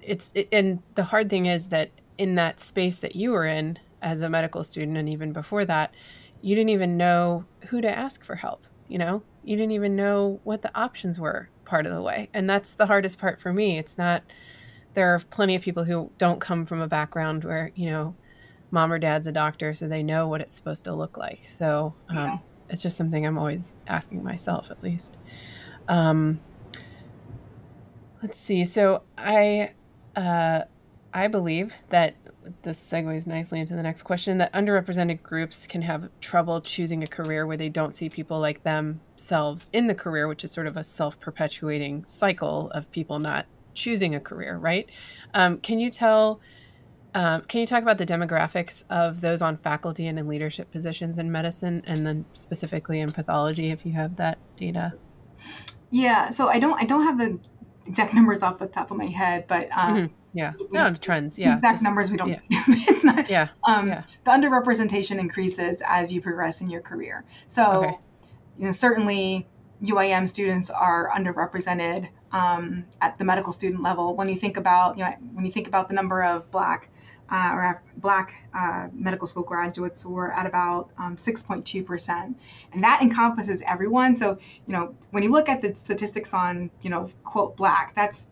it's, 0.00 0.30
it, 0.34 0.48
and 0.52 0.82
the 0.94 1.02
hard 1.02 1.28
thing 1.28 1.46
is 1.46 1.68
that 1.68 1.90
in 2.16 2.36
that 2.36 2.60
space 2.60 2.98
that 3.00 3.16
you 3.16 3.32
were 3.32 3.46
in 3.46 3.78
as 4.02 4.20
a 4.20 4.28
medical 4.28 4.62
student 4.62 4.96
and 4.96 5.08
even 5.08 5.32
before 5.32 5.64
that, 5.64 5.92
you 6.40 6.54
didn't 6.54 6.70
even 6.70 6.96
know 6.96 7.44
who 7.68 7.80
to 7.80 7.90
ask 7.90 8.24
for 8.24 8.36
help. 8.36 8.66
You 8.88 8.98
know, 8.98 9.22
you 9.42 9.56
didn't 9.56 9.72
even 9.72 9.96
know 9.96 10.38
what 10.44 10.62
the 10.62 10.70
options 10.78 11.18
were 11.18 11.48
part 11.64 11.86
of 11.86 11.92
the 11.92 12.02
way. 12.02 12.28
And 12.32 12.48
that's 12.48 12.74
the 12.74 12.86
hardest 12.86 13.18
part 13.18 13.40
for 13.40 13.52
me. 13.52 13.78
It's 13.78 13.98
not, 13.98 14.22
there 14.94 15.12
are 15.12 15.18
plenty 15.18 15.56
of 15.56 15.62
people 15.62 15.84
who 15.84 16.10
don't 16.18 16.40
come 16.40 16.66
from 16.66 16.80
a 16.80 16.88
background 16.88 17.44
where, 17.44 17.72
you 17.74 17.90
know, 17.90 18.14
mom 18.72 18.92
or 18.92 18.98
dad's 18.98 19.26
a 19.28 19.32
doctor, 19.32 19.74
so 19.74 19.86
they 19.86 20.02
know 20.02 20.26
what 20.26 20.40
it's 20.40 20.54
supposed 20.54 20.84
to 20.84 20.94
look 20.94 21.16
like. 21.16 21.42
So 21.46 21.94
um, 22.08 22.16
yeah. 22.16 22.38
it's 22.70 22.82
just 22.82 22.96
something 22.96 23.24
I'm 23.24 23.38
always 23.38 23.74
asking 23.86 24.24
myself, 24.24 24.70
at 24.70 24.82
least. 24.82 25.16
Um, 25.88 26.40
let's 28.22 28.38
see. 28.38 28.64
So 28.64 29.02
I, 29.16 29.72
uh, 30.16 30.62
I 31.12 31.28
believe 31.28 31.74
that 31.90 32.16
this 32.62 32.80
segues 32.80 33.26
nicely 33.26 33.60
into 33.60 33.76
the 33.76 33.82
next 33.82 34.02
question 34.02 34.38
that 34.38 34.52
underrepresented 34.52 35.22
groups 35.22 35.66
can 35.66 35.82
have 35.82 36.08
trouble 36.20 36.60
choosing 36.60 37.02
a 37.02 37.06
career 37.06 37.46
where 37.46 37.56
they 37.56 37.68
don't 37.68 37.94
see 37.94 38.08
people 38.08 38.40
like 38.40 38.62
themselves 38.62 39.68
in 39.72 39.86
the 39.86 39.94
career, 39.94 40.26
which 40.26 40.44
is 40.44 40.50
sort 40.50 40.66
of 40.66 40.76
a 40.76 40.82
self 40.82 41.20
perpetuating 41.20 42.04
cycle 42.06 42.70
of 42.70 42.90
people 42.90 43.18
not 43.18 43.46
choosing 43.74 44.14
a 44.14 44.20
career, 44.20 44.56
right? 44.56 44.88
Um, 45.34 45.58
can 45.58 45.78
you 45.78 45.90
tell 45.90 46.40
um, 47.14 47.42
can 47.42 47.60
you 47.60 47.66
talk 47.66 47.82
about 47.82 47.98
the 47.98 48.06
demographics 48.06 48.84
of 48.88 49.20
those 49.20 49.42
on 49.42 49.56
faculty 49.58 50.06
and 50.06 50.18
in 50.18 50.28
leadership 50.28 50.70
positions 50.70 51.18
in 51.18 51.30
medicine, 51.30 51.82
and 51.86 52.06
then 52.06 52.24
specifically 52.32 53.00
in 53.00 53.12
pathology, 53.12 53.70
if 53.70 53.84
you 53.84 53.92
have 53.92 54.16
that 54.16 54.38
data? 54.56 54.94
Yeah, 55.90 56.30
so 56.30 56.48
I 56.48 56.58
don't 56.58 56.80
I 56.80 56.84
don't 56.84 57.04
have 57.04 57.18
the 57.18 57.38
exact 57.86 58.14
numbers 58.14 58.42
off 58.42 58.58
the 58.58 58.66
top 58.66 58.90
of 58.90 58.96
my 58.96 59.06
head, 59.06 59.46
but 59.46 59.68
um, 59.76 59.96
mm-hmm. 59.96 60.14
yeah, 60.32 60.52
no 60.70 60.94
trends. 60.94 61.38
Yeah, 61.38 61.56
exact 61.56 61.74
just, 61.74 61.84
numbers 61.84 62.10
we 62.10 62.16
don't. 62.16 62.30
Yeah. 62.30 62.38
it's 62.68 63.04
not. 63.04 63.28
Yeah. 63.28 63.48
Um, 63.64 63.88
yeah. 63.88 64.04
The 64.24 64.30
underrepresentation 64.30 65.18
increases 65.18 65.82
as 65.86 66.10
you 66.12 66.22
progress 66.22 66.62
in 66.62 66.70
your 66.70 66.80
career. 66.80 67.24
So, 67.46 67.84
okay. 67.84 67.98
you 68.58 68.64
know, 68.66 68.72
certainly 68.72 69.46
UIM 69.82 70.26
students 70.26 70.70
are 70.70 71.10
underrepresented 71.10 72.08
um, 72.30 72.84
at 73.02 73.18
the 73.18 73.24
medical 73.24 73.52
student 73.52 73.82
level. 73.82 74.16
When 74.16 74.28
you 74.28 74.36
think 74.36 74.56
about, 74.56 74.96
you 74.96 75.04
know, 75.04 75.12
when 75.34 75.44
you 75.44 75.52
think 75.52 75.66
about 75.66 75.88
the 75.88 75.94
number 75.94 76.22
of 76.22 76.50
Black 76.50 76.88
uh, 77.32 77.50
or 77.54 77.82
Black 77.96 78.34
uh, 78.52 78.88
medical 78.92 79.26
school 79.26 79.42
graduates 79.42 80.04
were 80.04 80.30
at 80.30 80.44
about 80.44 80.90
um, 80.98 81.16
6.2%. 81.16 82.34
And 82.74 82.84
that 82.84 83.00
encompasses 83.00 83.62
everyone. 83.66 84.14
So, 84.16 84.38
you 84.66 84.74
know, 84.74 84.94
when 85.10 85.22
you 85.22 85.30
look 85.30 85.48
at 85.48 85.62
the 85.62 85.74
statistics 85.74 86.34
on, 86.34 86.70
you 86.82 86.90
know, 86.90 87.08
quote, 87.24 87.56
Black, 87.56 87.94
that's 87.94 88.30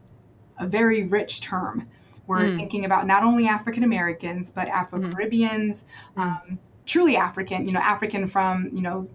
a 0.58 0.66
very 0.66 1.04
rich 1.04 1.40
term. 1.40 1.84
We're 2.26 2.40
mm. 2.40 2.56
thinking 2.56 2.84
about 2.84 3.06
not 3.06 3.22
only 3.22 3.46
African 3.46 3.84
Americans, 3.84 4.50
but 4.50 4.68
Afro 4.68 5.00
Caribbeans, 5.10 5.86
mm. 6.14 6.22
um, 6.22 6.58
truly 6.84 7.16
African, 7.16 7.64
you 7.64 7.72
know, 7.72 7.80
African 7.80 8.26
from, 8.26 8.68
you 8.74 8.82
know, 8.82 9.08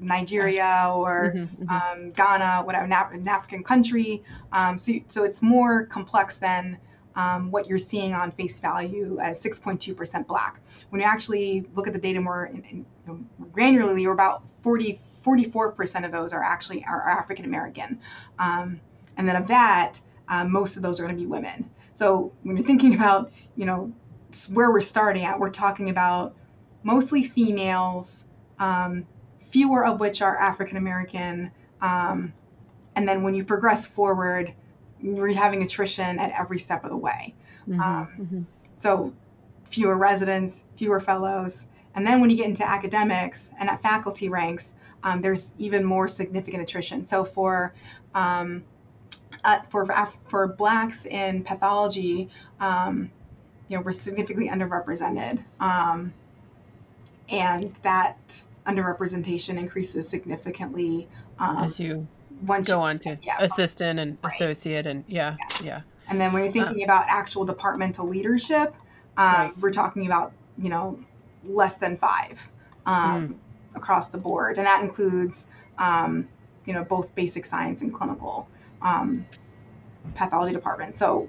Nigeria 0.00 0.92
or 0.94 1.32
mm-hmm, 1.34 1.62
mm-hmm. 1.62 1.70
Um, 1.70 2.10
Ghana, 2.10 2.62
whatever, 2.64 2.84
an 2.84 3.28
African 3.28 3.62
country. 3.62 4.24
Um, 4.52 4.78
so, 4.78 4.94
so 5.06 5.22
it's 5.24 5.42
more 5.42 5.86
complex 5.86 6.38
than 6.38 6.78
um, 7.14 7.50
what 7.50 7.68
you're 7.68 7.78
seeing 7.78 8.14
on 8.14 8.30
face 8.30 8.60
value 8.60 9.18
as 9.20 9.42
6.2% 9.42 10.26
black. 10.26 10.60
When 10.90 11.00
you 11.00 11.06
actually 11.06 11.66
look 11.74 11.86
at 11.86 11.92
the 11.92 11.98
data 11.98 12.20
more 12.20 12.46
in, 12.46 12.62
in, 12.64 12.76
you 12.78 12.86
know, 13.06 13.46
granularly, 13.52 14.06
or 14.06 14.12
about 14.12 14.42
40, 14.62 15.00
44% 15.24 16.04
of 16.04 16.12
those 16.12 16.32
are 16.32 16.42
actually 16.42 16.84
are 16.84 17.08
African 17.08 17.44
American. 17.44 18.00
Um, 18.38 18.80
and 19.16 19.28
then 19.28 19.36
of 19.36 19.48
that, 19.48 20.00
um, 20.28 20.52
most 20.52 20.76
of 20.76 20.82
those 20.82 21.00
are 21.00 21.04
going 21.04 21.16
to 21.16 21.20
be 21.20 21.26
women. 21.26 21.70
So 21.94 22.32
when 22.42 22.56
you're 22.56 22.66
thinking 22.66 22.94
about, 22.94 23.32
you 23.56 23.66
know, 23.66 23.92
where 24.52 24.70
we're 24.70 24.80
starting 24.80 25.24
at, 25.24 25.40
we're 25.40 25.50
talking 25.50 25.90
about 25.90 26.34
mostly 26.82 27.24
females, 27.24 28.24
um, 28.58 29.06
fewer 29.50 29.84
of 29.84 30.00
which 30.00 30.22
are 30.22 30.36
African 30.36 30.76
American. 30.76 31.50
Um, 31.80 32.32
and 32.94 33.08
then 33.08 33.22
when 33.22 33.34
you 33.34 33.44
progress 33.44 33.86
forward, 33.86 34.52
we're 35.02 35.32
having 35.32 35.62
attrition 35.62 36.18
at 36.18 36.32
every 36.38 36.58
step 36.58 36.84
of 36.84 36.90
the 36.90 36.96
way. 36.96 37.34
Mm-hmm, 37.68 37.80
um, 37.80 38.08
mm-hmm. 38.20 38.42
So 38.76 39.12
fewer 39.64 39.96
residents, 39.96 40.64
fewer 40.76 41.00
fellows. 41.00 41.66
And 41.94 42.06
then 42.06 42.20
when 42.20 42.30
you 42.30 42.36
get 42.36 42.46
into 42.46 42.68
academics 42.68 43.50
and 43.58 43.68
at 43.68 43.82
faculty 43.82 44.28
ranks, 44.28 44.74
um, 45.02 45.20
there's 45.20 45.54
even 45.58 45.84
more 45.84 46.08
significant 46.08 46.62
attrition. 46.62 47.04
So 47.04 47.24
for 47.24 47.74
um, 48.14 48.64
uh, 49.44 49.60
for 49.62 49.86
for 50.28 50.46
blacks 50.48 51.06
in 51.06 51.42
pathology, 51.44 52.28
um, 52.60 53.10
you 53.68 53.76
know, 53.76 53.82
we're 53.82 53.92
significantly 53.92 54.48
underrepresented, 54.48 55.44
um, 55.60 56.12
and 57.28 57.74
that 57.82 58.16
underrepresentation 58.66 59.58
increases 59.58 60.08
significantly 60.08 61.08
um, 61.38 61.58
as 61.58 61.78
you 61.80 62.06
once 62.42 62.68
go 62.68 62.80
on 62.80 62.98
to 63.00 63.18
yeah, 63.22 63.36
assistant 63.40 63.98
and 63.98 64.18
right. 64.22 64.32
associate 64.32 64.86
and 64.86 65.04
yeah, 65.06 65.36
yeah, 65.38 65.64
yeah. 65.64 65.80
And 66.08 66.20
then 66.20 66.32
when 66.32 66.42
you're 66.42 66.52
thinking 66.52 66.82
uh, 66.82 66.84
about 66.84 67.06
actual 67.08 67.44
departmental 67.44 68.08
leadership 68.08 68.74
um, 69.18 69.34
right. 69.34 69.58
we're 69.58 69.72
talking 69.72 70.06
about 70.06 70.32
you 70.56 70.70
know 70.70 70.98
less 71.44 71.76
than 71.76 71.96
five 71.96 72.48
um, 72.86 73.28
mm. 73.28 73.76
across 73.76 74.08
the 74.08 74.18
board. 74.18 74.56
And 74.56 74.66
that 74.66 74.82
includes 74.82 75.46
um, 75.76 76.28
you 76.64 76.72
know 76.72 76.84
both 76.84 77.14
basic 77.14 77.44
science 77.44 77.82
and 77.82 77.92
clinical 77.92 78.48
um, 78.80 79.26
pathology 80.14 80.52
departments. 80.52 80.98
So 80.98 81.28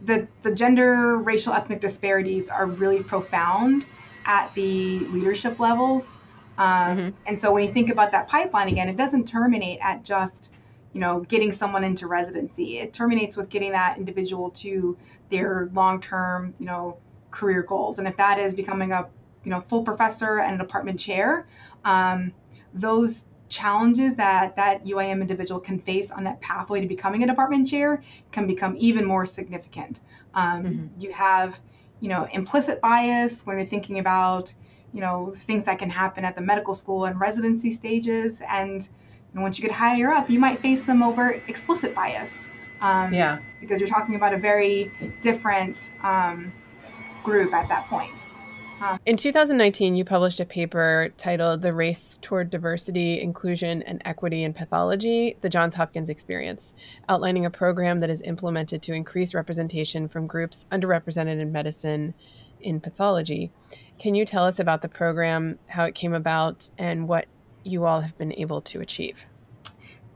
the 0.00 0.26
the 0.42 0.54
gender 0.54 1.16
racial 1.16 1.52
ethnic 1.52 1.80
disparities 1.80 2.48
are 2.48 2.66
really 2.66 3.02
profound 3.02 3.86
at 4.24 4.54
the 4.54 5.00
leadership 5.00 5.60
levels 5.60 6.20
um, 6.60 6.66
mm-hmm. 6.98 7.08
And 7.24 7.38
so 7.38 7.52
when 7.52 7.66
you 7.66 7.72
think 7.72 7.88
about 7.88 8.12
that 8.12 8.28
pipeline 8.28 8.68
again, 8.68 8.90
it 8.90 8.96
doesn't 8.98 9.26
terminate 9.26 9.78
at 9.80 10.04
just 10.04 10.52
you 10.92 11.00
know 11.00 11.20
getting 11.20 11.52
someone 11.52 11.84
into 11.84 12.06
residency. 12.06 12.78
It 12.78 12.92
terminates 12.92 13.34
with 13.34 13.48
getting 13.48 13.72
that 13.72 13.96
individual 13.96 14.50
to 14.62 14.98
their 15.30 15.70
long-term 15.72 16.54
you 16.58 16.66
know 16.66 16.98
career 17.30 17.62
goals. 17.62 17.98
And 17.98 18.06
if 18.06 18.18
that 18.18 18.38
is 18.38 18.54
becoming 18.54 18.92
a 18.92 19.08
you 19.42 19.50
know 19.50 19.62
full 19.62 19.84
professor 19.84 20.38
and 20.38 20.56
a 20.56 20.58
department 20.58 21.00
chair, 21.00 21.46
um, 21.82 22.32
those 22.74 23.24
challenges 23.48 24.16
that 24.16 24.56
that 24.56 24.84
UIM 24.84 25.22
individual 25.22 25.60
can 25.60 25.78
face 25.78 26.10
on 26.10 26.24
that 26.24 26.42
pathway 26.42 26.82
to 26.82 26.86
becoming 26.86 27.22
a 27.22 27.26
department 27.26 27.68
chair 27.68 28.02
can 28.32 28.46
become 28.46 28.76
even 28.78 29.06
more 29.06 29.24
significant. 29.24 30.00
Um, 30.34 30.64
mm-hmm. 30.64 30.86
You 31.00 31.12
have, 31.12 31.58
you 32.00 32.10
know, 32.10 32.28
implicit 32.30 32.82
bias 32.82 33.46
when 33.46 33.56
you're 33.56 33.66
thinking 33.66 33.98
about, 33.98 34.52
you 34.92 35.00
know, 35.00 35.32
things 35.34 35.64
that 35.66 35.78
can 35.78 35.90
happen 35.90 36.24
at 36.24 36.34
the 36.34 36.42
medical 36.42 36.74
school 36.74 37.04
and 37.04 37.20
residency 37.20 37.70
stages. 37.70 38.42
And 38.48 38.82
you 38.82 39.38
know, 39.38 39.42
once 39.42 39.58
you 39.58 39.62
get 39.62 39.74
higher 39.74 40.10
up, 40.10 40.30
you 40.30 40.38
might 40.38 40.60
face 40.60 40.82
some 40.82 41.02
overt 41.02 41.42
explicit 41.48 41.94
bias 41.94 42.46
Um, 42.80 43.12
Yeah. 43.12 43.38
Because 43.60 43.78
you're 43.80 43.88
talking 43.88 44.14
about 44.14 44.32
a 44.32 44.38
very 44.38 44.90
different 45.20 45.92
um, 46.02 46.52
group 47.22 47.52
at 47.52 47.68
that 47.68 47.86
point. 47.86 48.26
In 49.04 49.18
2019, 49.18 49.94
you 49.94 50.06
published 50.06 50.40
a 50.40 50.46
paper 50.46 51.12
titled 51.18 51.60
The 51.60 51.74
Race 51.74 52.18
Toward 52.22 52.48
Diversity, 52.48 53.20
Inclusion, 53.20 53.82
and 53.82 54.00
Equity 54.06 54.42
in 54.42 54.54
Pathology 54.54 55.36
The 55.42 55.50
Johns 55.50 55.74
Hopkins 55.74 56.08
Experience, 56.08 56.72
outlining 57.06 57.44
a 57.44 57.50
program 57.50 58.00
that 58.00 58.08
is 58.08 58.22
implemented 58.22 58.80
to 58.82 58.94
increase 58.94 59.34
representation 59.34 60.08
from 60.08 60.26
groups 60.26 60.66
underrepresented 60.72 61.40
in 61.40 61.52
medicine 61.52 62.14
in 62.62 62.80
pathology. 62.80 63.50
Can 64.00 64.14
you 64.14 64.24
tell 64.24 64.46
us 64.46 64.58
about 64.58 64.80
the 64.80 64.88
program, 64.88 65.58
how 65.66 65.84
it 65.84 65.94
came 65.94 66.14
about, 66.14 66.70
and 66.78 67.06
what 67.06 67.26
you 67.64 67.84
all 67.84 68.00
have 68.00 68.16
been 68.16 68.32
able 68.32 68.62
to 68.62 68.80
achieve? 68.80 69.26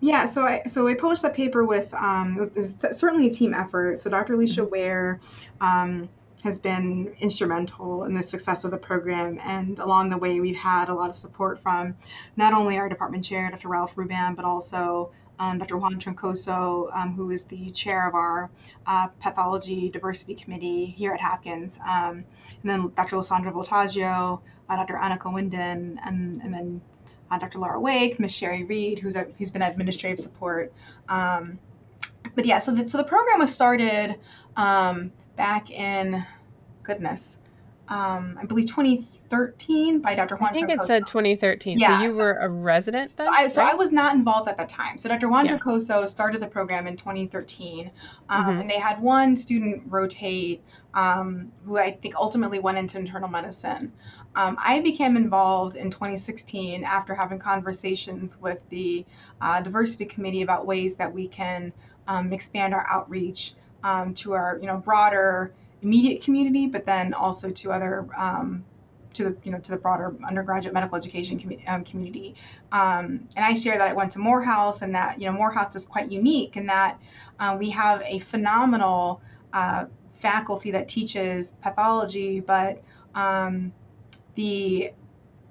Yeah, 0.01 0.25
so 0.25 0.47
I 0.47 0.63
so 0.67 0.89
I 0.89 0.95
published 0.95 1.21
that 1.21 1.35
paper 1.35 1.65
with 1.65 1.93
um, 1.93 2.37
it, 2.37 2.39
was, 2.39 2.57
it 2.57 2.61
was 2.61 2.99
certainly 2.99 3.27
a 3.27 3.31
team 3.31 3.53
effort. 3.53 3.99
So 3.99 4.09
Dr. 4.09 4.33
Alicia 4.33 4.65
Ware 4.65 5.21
um, 5.61 6.09
has 6.45 6.59
been 6.59 7.15
instrumental 7.21 8.05
in 8.05 8.15
the 8.15 8.23
success 8.23 8.65
of 8.65 8.71
the 8.71 8.79
program. 8.79 9.39
And 9.43 9.79
along 9.79 10.09
the 10.09 10.19
way, 10.19 10.41
we've 10.41 10.57
had 10.57 10.89
a 10.89 10.95
lot 10.95 11.11
of 11.11 11.17
support 11.17 11.61
from 11.61 11.97
not 12.37 12.55
only 12.55 12.79
our 12.79 12.89
department 12.89 13.25
chair, 13.25 13.51
Dr. 13.51 13.69
Ralph 13.69 13.97
Hruban, 13.97 14.35
but 14.35 14.47
also 14.47 15.13
um, 15.45 15.59
Dr. 15.59 15.77
Juan 15.77 15.99
Troncoso, 15.99 16.95
um, 16.95 17.15
who 17.15 17.31
is 17.31 17.45
the 17.45 17.71
chair 17.71 18.09
of 18.09 18.15
our 18.15 18.51
uh, 18.87 19.09
pathology 19.21 19.89
diversity 19.91 20.35
committee 20.35 20.87
here 20.87 21.13
at 21.13 21.21
Hopkins, 21.21 21.79
um, 21.87 22.25
and 22.63 22.65
then 22.65 22.93
Dr. 22.95 23.17
Lysandra 23.17 23.53
Voltaggio, 23.53 24.41
uh, 24.69 24.77
Dr. 24.77 24.97
Anna 24.97 25.19
Cowinden, 25.19 25.99
and, 26.05 26.43
and 26.43 26.55
then 26.55 26.81
uh, 27.31 27.39
Dr. 27.39 27.59
Laura 27.59 27.81
Wake, 27.81 28.19
Miss 28.19 28.33
Sherry 28.33 28.65
Reed, 28.65 28.99
who's 28.99 29.17
a, 29.17 29.27
who's 29.39 29.51
been 29.51 29.63
administrative 29.63 30.21
support. 30.21 30.73
Um, 31.09 31.59
but 32.35 32.47
yeah, 32.47 32.59
so 32.59 32.73
the, 32.73 32.89
so 32.89 32.99
the 32.99 33.05
program 33.05 33.41
was 33.41 33.55
started 33.55 34.17
um, 34.57 35.13
back 35.37 35.71
in 35.71 36.25
goodness, 36.83 37.39
um, 37.89 38.39
I 38.41 38.47
believe 38.47 38.67
2013 38.67 40.01
by 40.01 40.15
Dr. 40.15 40.37
Juan. 40.37 40.51
I 40.51 40.53
think 40.53 40.71
it 40.71 40.81
said 40.87 41.07
2013. 41.07 41.79
Yeah, 41.79 41.99
so 41.99 42.05
you 42.05 42.11
so- 42.11 42.23
were 42.23 42.33
a 42.35 42.49
resident 42.49 43.17
then? 43.17 43.27
So 43.27 43.33
I, 43.33 43.47
so 43.49 43.63
right? 43.63 43.73
I 43.73 43.75
was 43.77 43.93
not 43.93 44.15
involved 44.15 44.49
at 44.49 44.57
that 44.59 44.69
time. 44.69 44.99
So 44.99 45.09
Dr. 45.09 45.29
Juan 45.29 45.47
Yeah. 45.47 45.59
Started 46.05 46.41
the 46.41 46.47
program 46.47 46.87
in 46.87 46.97
2013, 46.97 47.91
um, 48.29 48.45
Mhm. 48.47 48.61
and 48.61 48.71
they 48.71 48.79
had 48.79 49.01
one 49.01 49.37
student 49.37 49.85
rotate 49.89 50.63
um, 50.95 51.51
who 51.67 51.77
I 51.77 51.91
think 51.91 52.15
ultimately 52.15 52.61
went 52.61 52.79
into 52.79 52.99
internal 52.99 53.29
medicine. 53.29 53.93
Um, 54.37 54.57
I 54.65 54.81
became 54.81 55.17
involved 55.17 55.75
in 55.75 55.91
2016 55.91 56.85
after 56.85 57.15
having 57.15 57.41
conversations 57.41 58.41
with 58.41 58.61
the 58.69 59.05
uh, 59.41 59.61
diversity 59.61 60.05
committee 60.05 60.43
about 60.43 60.67
ways 60.67 60.97
that 60.97 61.13
we 61.13 61.27
can 61.27 61.73
um, 62.07 62.33
expand 62.33 62.75
our 62.75 62.87
outreach 62.89 63.55
um, 63.83 64.15
to 64.15 64.35
our 64.35 64.59
you 64.61 64.67
know 64.69 64.77
broader 64.77 65.53
immediate 65.83 66.23
community, 66.23 66.67
but 66.67 66.87
then 66.87 67.15
also 67.15 67.51
to 67.51 67.73
other 67.73 68.07
um, 68.17 68.65
to 69.15 69.25
the 69.25 69.37
you 69.45 69.53
know 69.53 69.59
to 69.59 69.71
the 69.71 69.77
broader 69.77 70.15
undergraduate 70.27 70.75
medical 70.75 70.97
education 70.97 71.39
commu- 71.39 71.69
um, 71.69 71.85
community. 71.85 72.35
Um, 72.73 73.29
and 73.37 73.45
I 73.45 73.55
share 73.55 73.79
that 73.79 73.89
I 73.89 73.93
went 73.93 74.13
to 74.13 74.19
Morehouse 74.19 74.83
and 74.83 74.95
that 74.95 75.21
you 75.21 75.27
know 75.27 75.33
Morehouse 75.33 75.75
is 75.75 75.87
quite 75.87 76.11
unique 76.11 76.57
in 76.57 76.67
that 76.67 77.01
uh, 77.39 77.57
we 77.59 77.71
have 77.71 78.03
a 78.05 78.19
phenomenal 78.21 79.23
uh, 79.53 79.87
faculty 80.19 80.73
that 80.73 80.89
teaches 80.89 81.53
pathology, 81.63 82.41
but 82.41 82.83
um, 83.15 83.73
the 84.35 84.93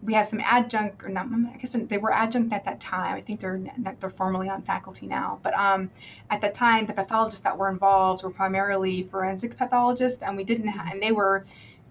we 0.04 0.14
have 0.14 0.28
some 0.28 0.42
adjunct 0.42 1.04
or 1.04 1.10
not 1.10 1.28
I 1.28 1.58
guess 1.58 1.74
they 1.74 1.98
were 1.98 2.12
adjunct 2.12 2.52
at 2.54 2.66
that 2.66 2.80
time. 2.80 3.16
I 3.16 3.22
think 3.22 3.40
they're 3.40 3.60
they're 4.00 4.10
formally 4.10 4.50
on 4.50 4.62
faculty 4.62 5.08
now. 5.08 5.40
But 5.44 5.54
um, 5.54 5.90
at 6.30 6.42
the 6.42 6.50
time, 6.50 6.86
the 6.86 6.94
pathologists 6.94 7.42
that 7.42 7.58
were 7.58 7.70
involved 7.70 8.24
were 8.24 8.30
primarily 8.30 9.04
forensic 9.04 9.58
pathologists, 9.58 10.22
and 10.22 10.36
we 10.38 10.44
didn't 10.44 10.68
ha- 10.68 10.90
and 10.92 11.02
they 11.02 11.12
were 11.12 11.46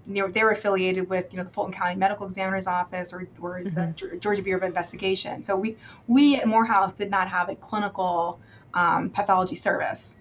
they 0.07 0.21
were, 0.21 0.31
they 0.31 0.43
were 0.43 0.51
affiliated 0.51 1.09
with 1.09 1.33
you 1.33 1.39
know 1.39 1.45
the 1.45 1.51
Fulton 1.51 1.73
County 1.73 1.95
Medical 1.95 2.27
Examiner's 2.27 2.67
Office 2.67 3.13
or, 3.13 3.27
or 3.41 3.63
the 3.63 3.71
Mhm. 3.71 3.95
Ge- 4.19 4.21
Georgia 4.21 4.43
Bureau 4.43 4.59
of 4.61 4.65
Investigation. 4.67 5.45
So 5.45 5.57
we 5.57 5.77
we 6.09 6.37
at 6.37 6.47
Morehouse 6.47 6.93
did 6.93 7.11
not 7.11 7.29
have 7.29 7.49
a 7.49 7.55
clinical 7.55 8.39
um, 8.75 9.11
pathology 9.11 9.55
service. 9.55 10.17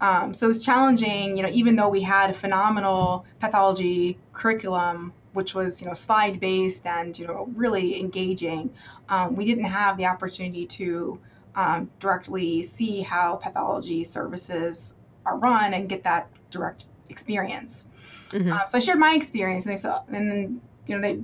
Um, 0.00 0.34
so 0.34 0.46
it 0.46 0.48
was 0.48 0.64
challenging, 0.64 1.38
you 1.38 1.42
know, 1.42 1.48
even 1.50 1.74
though 1.76 1.88
we 1.88 2.02
had 2.02 2.28
a 2.28 2.34
phenomenal 2.34 3.24
pathology 3.40 4.18
curriculum, 4.34 5.12
which 5.36 5.54
was, 5.54 5.80
you 5.80 5.86
know, 5.86 5.92
slide 5.92 6.40
based 6.40 6.86
and, 6.86 7.16
you 7.16 7.26
know, 7.26 7.48
really 7.54 8.00
engaging, 8.00 8.70
um, 9.08 9.36
we 9.36 9.44
didn't 9.44 9.64
have 9.64 9.96
the 9.98 10.06
opportunity 10.06 10.66
to 10.66 11.20
um, 11.54 11.90
directly 12.00 12.62
see 12.62 13.02
how 13.02 13.36
pathology 13.36 14.02
services 14.02 14.96
are 15.24 15.36
run 15.36 15.74
and 15.74 15.88
get 15.88 16.04
that 16.04 16.28
direct 16.50 16.84
experience. 17.08 17.86
Mhm. 18.30 18.50
Um, 18.50 18.62
so 18.66 18.78
I 18.78 18.80
shared 18.80 18.98
my 18.98 19.14
experience, 19.14 19.66
and 19.66 19.72
they 19.72 19.76
said, 19.76 19.94
and 20.08 20.60
you 20.86 20.94
know 20.96 21.00
they 21.00 21.22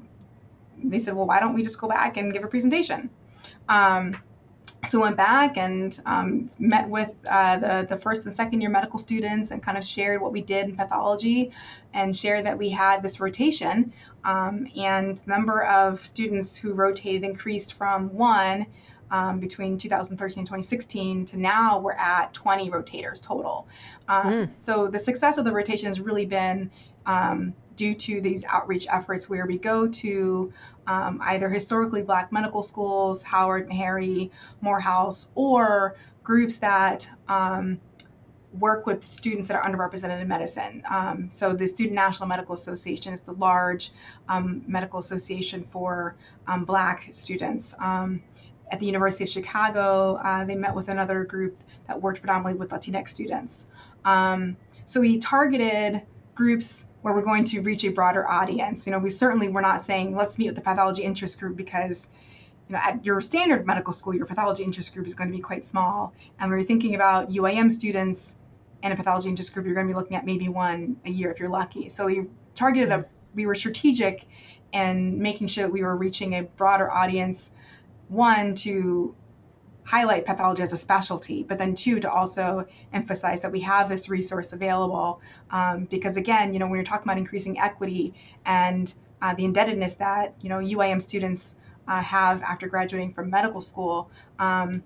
they 0.84 0.98
said, 0.98 1.14
well, 1.14 1.26
why 1.26 1.40
don't 1.40 1.54
we 1.54 1.62
just 1.62 1.80
go 1.80 1.88
back 1.88 2.16
and 2.16 2.32
give 2.32 2.44
a 2.44 2.48
presentation? 2.48 3.10
Um, 3.68 4.16
so 4.85 5.01
went 5.01 5.16
back 5.16 5.57
and 5.57 5.97
um, 6.07 6.49
met 6.59 6.89
with 6.89 7.12
uh, 7.28 7.57
the 7.59 7.87
the 7.89 7.97
first 7.97 8.26
and 8.26 8.35
second 8.35 8.61
year 8.61 8.70
medical 8.70 8.99
students 8.99 9.51
and 9.51 9.62
kind 9.62 9.78
of 9.78 9.85
shared 9.85 10.20
what 10.20 10.33
we 10.33 10.43
did 10.43 10.68
in 10.68 10.76
pathology, 10.76 11.53
and 11.95 12.16
shared 12.16 12.47
that 12.47 12.59
we 12.59 12.68
had 12.68 13.03
this 13.03 13.20
rotation, 13.20 13.93
um, 14.24 14.66
and 14.76 15.24
number 15.26 15.62
of 15.62 16.05
students 16.05 16.57
who 16.57 16.72
rotated 16.72 17.24
increased 17.24 17.74
from 17.74 18.12
one. 18.14 18.66
Um, 19.11 19.41
between 19.41 19.76
2013 19.76 20.39
and 20.39 20.47
2016 20.47 21.26
to 21.26 21.37
now 21.39 21.80
we're 21.80 21.93
at 21.93 22.33
20 22.33 22.70
rotators 22.70 23.20
total 23.20 23.68
um, 24.09 24.24
Mm. 24.24 24.51
so 24.57 24.89
the 24.89 24.99
success 24.99 25.37
of 25.37 25.45
the 25.45 25.53
rotation 25.53 25.89
has 25.89 26.01
really 26.01 26.24
been 26.24 26.70
um, 27.05 27.53
due 27.77 27.95
to 27.95 28.20
these 28.20 28.45
outreach 28.45 28.87
efforts 28.91 29.29
where 29.29 29.47
we 29.47 29.59
go 29.59 29.89
to 29.89 30.53
um, 30.87 31.20
either 31.23 31.49
historically 31.49 32.03
black 32.03 32.33
medical 32.33 32.62
schools, 32.62 33.23
Howard, 33.23 33.68
Meharry, 33.68 34.31
Morehouse, 34.61 35.31
or 35.35 35.97
groups 36.23 36.59
that 36.59 37.09
um, 37.29 37.81
work 38.59 38.87
with 38.87 39.05
students 39.05 39.49
that 39.49 39.57
are 39.57 39.64
underrepresented 39.64 40.20
in 40.20 40.29
medicine. 40.29 40.83
Um, 40.89 41.31
so 41.31 41.55
the 41.55 41.66
Student 41.66 41.95
National 41.95 42.29
Medical 42.29 42.55
Association 42.55 43.12
is 43.12 43.20
the 43.23 43.33
large 43.33 43.91
um, 44.29 44.62
medical 44.66 44.99
association 44.99 45.62
for 45.70 46.16
um, 46.47 46.64
black 46.64 47.09
students. 47.11 47.75
Um, 47.79 48.23
at 48.70 48.81
the 48.81 48.87
University 48.87 49.25
of 49.25 49.31
Chicago, 49.31 50.18
uh, 50.23 50.45
they 50.45 50.55
met 50.55 50.75
with 50.75 50.89
another 50.89 51.25
group 51.25 51.59
that 51.89 52.01
worked 52.01 52.20
predominantly 52.20 52.59
with 52.59 52.70
Latinx 52.70 53.09
students. 53.09 53.66
So 54.85 55.01
we 55.01 55.18
targeted 55.18 56.03
groups 56.35 56.87
where 57.03 57.14
we're 57.14 57.22
going 57.22 57.45
to 57.45 57.61
reach 57.61 57.85
a 57.85 57.91
broader 57.91 58.26
audience. 58.26 58.87
You 58.87 58.93
know, 58.93 58.99
we 58.99 59.11
certainly 59.11 59.49
were 59.49 59.62
not 59.62 59.83
saying 59.83 60.16
let's 60.16 60.39
meet 60.39 60.47
with 60.47 60.57
the 60.57 60.62
pathology 60.62 61.03
interest 61.03 61.39
group 61.39 61.57
because 61.57 62.09
you 62.68 62.74
know 62.74 62.80
at 62.83 63.05
your 63.05 63.20
standard 63.20 63.66
medical 63.66 63.93
school 63.93 64.14
your 64.14 64.26
pathology 64.26 64.62
interest 64.62 64.95
group 64.95 65.07
is 65.07 65.14
going 65.14 65.30
to 65.30 65.37
be 65.37 65.43
quite 65.43 65.64
small. 65.64 66.14
And 66.39 66.51
we 66.51 66.57
were 66.57 66.62
thinking 66.62 66.95
about 66.95 67.30
UIM 67.30 67.70
students 67.70 68.37
and 68.83 68.93
a 68.93 68.97
pathology 68.97 69.28
interest 69.28 69.53
group 69.53 69.66
you're 69.66 69.74
going 69.74 69.87
to 69.87 69.93
be 69.93 69.99
looking 69.99 70.16
at 70.16 70.26
maybe 70.26 70.49
one 70.49 70.97
a 71.05 71.11
year 71.11 71.30
if 71.30 71.39
you're 71.39 71.49
lucky. 71.49 71.89
So 71.89 72.07
we 72.07 72.26
targeted 72.55 72.91
a 72.91 73.05
we 73.35 73.47
were 73.47 73.55
strategic 73.55 74.26
and 74.72 75.18
making 75.18 75.47
sure 75.49 75.64
that 75.64 75.72
we 75.72 75.83
were 75.83 75.97
reaching 75.97 76.35
a 76.35 76.43
broader 76.43 76.91
audience. 76.91 77.51
One 78.09 78.55
to 78.57 79.14
highlight 79.85 80.26
pathology 80.26 80.62
as 80.62 80.72
a 80.72 80.76
specialty, 80.76 81.43
but 81.43 81.59
then 81.59 81.74
two, 81.74 82.01
to 82.01 82.11
also 82.11 82.66
emphasize 82.93 83.43
that 83.43 83.53
we 83.53 83.61
have 83.61 83.89
this 83.89 84.09
resource 84.09 84.53
available. 84.53 85.20
Um, 85.51 85.85
because 85.85 86.16
again, 86.16 86.53
you 86.53 86.59
know, 86.59 86.66
when 86.66 86.76
you're 86.76 86.85
talking 86.85 87.05
about 87.05 87.18
increasing 87.18 87.59
equity 87.59 88.14
and 88.45 88.93
uh, 89.20 89.35
the 89.35 89.45
indebtedness 89.45 89.97
that, 89.97 90.35
you 90.41 90.49
know, 90.49 90.59
UIM 90.59 91.03
students 91.03 91.57
uh, 91.89 92.01
have 92.01 92.43
after 92.43 92.68
graduating 92.68 93.12
from 93.12 93.30
medical 93.30 93.61
school, 93.61 94.11
um, 94.39 94.83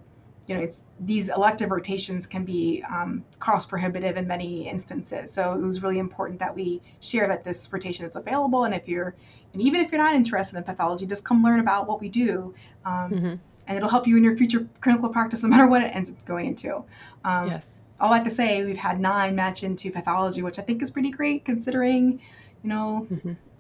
you 0.46 0.54
know, 0.54 0.60
it's 0.60 0.84
these 1.00 1.28
elective 1.28 1.70
rotations 1.70 2.26
can 2.26 2.44
be 2.44 2.82
um, 2.88 3.24
cost 3.38 3.68
prohibitive 3.68 4.16
in 4.16 4.28
many 4.28 4.68
instances. 4.68 5.32
So 5.32 5.52
it 5.52 5.60
was 5.60 5.82
really 5.82 5.98
important 5.98 6.38
that 6.38 6.54
we 6.54 6.82
share 7.00 7.28
that 7.28 7.42
this 7.42 7.70
rotation 7.72 8.04
is 8.04 8.14
available. 8.14 8.64
And 8.64 8.72
if 8.72 8.86
you're, 8.86 9.14
and 9.52 9.62
even 9.62 9.80
if 9.80 9.90
you're 9.90 10.00
not 10.00 10.14
interested 10.14 10.56
in 10.56 10.62
pathology, 10.62 11.06
just 11.06 11.24
come 11.24 11.42
learn 11.42 11.58
about 11.58 11.88
what 11.88 12.00
we 12.00 12.08
do. 12.08 12.54
Um, 12.84 13.10
Mhm. 13.10 13.38
And 13.66 13.76
it'll 13.76 13.88
help 13.88 14.06
you 14.06 14.16
in 14.16 14.24
your 14.24 14.36
future 14.36 14.66
clinical 14.80 15.08
practice 15.08 15.42
no 15.42 15.48
matter 15.48 15.66
what 15.66 15.82
it 15.82 15.94
ends 15.94 16.10
up 16.10 16.24
going 16.24 16.46
into. 16.46 16.84
Um, 17.24 17.48
Yes. 17.48 17.80
All 17.98 18.10
that 18.10 18.24
to 18.24 18.30
say, 18.30 18.62
we've 18.62 18.76
had 18.76 19.00
nine 19.00 19.34
match 19.36 19.62
into 19.62 19.90
pathology, 19.90 20.42
which 20.42 20.58
I 20.58 20.62
think 20.62 20.82
is 20.82 20.90
pretty 20.90 21.10
great 21.10 21.46
considering, 21.46 22.20
you 22.62 22.68
know. 22.68 23.06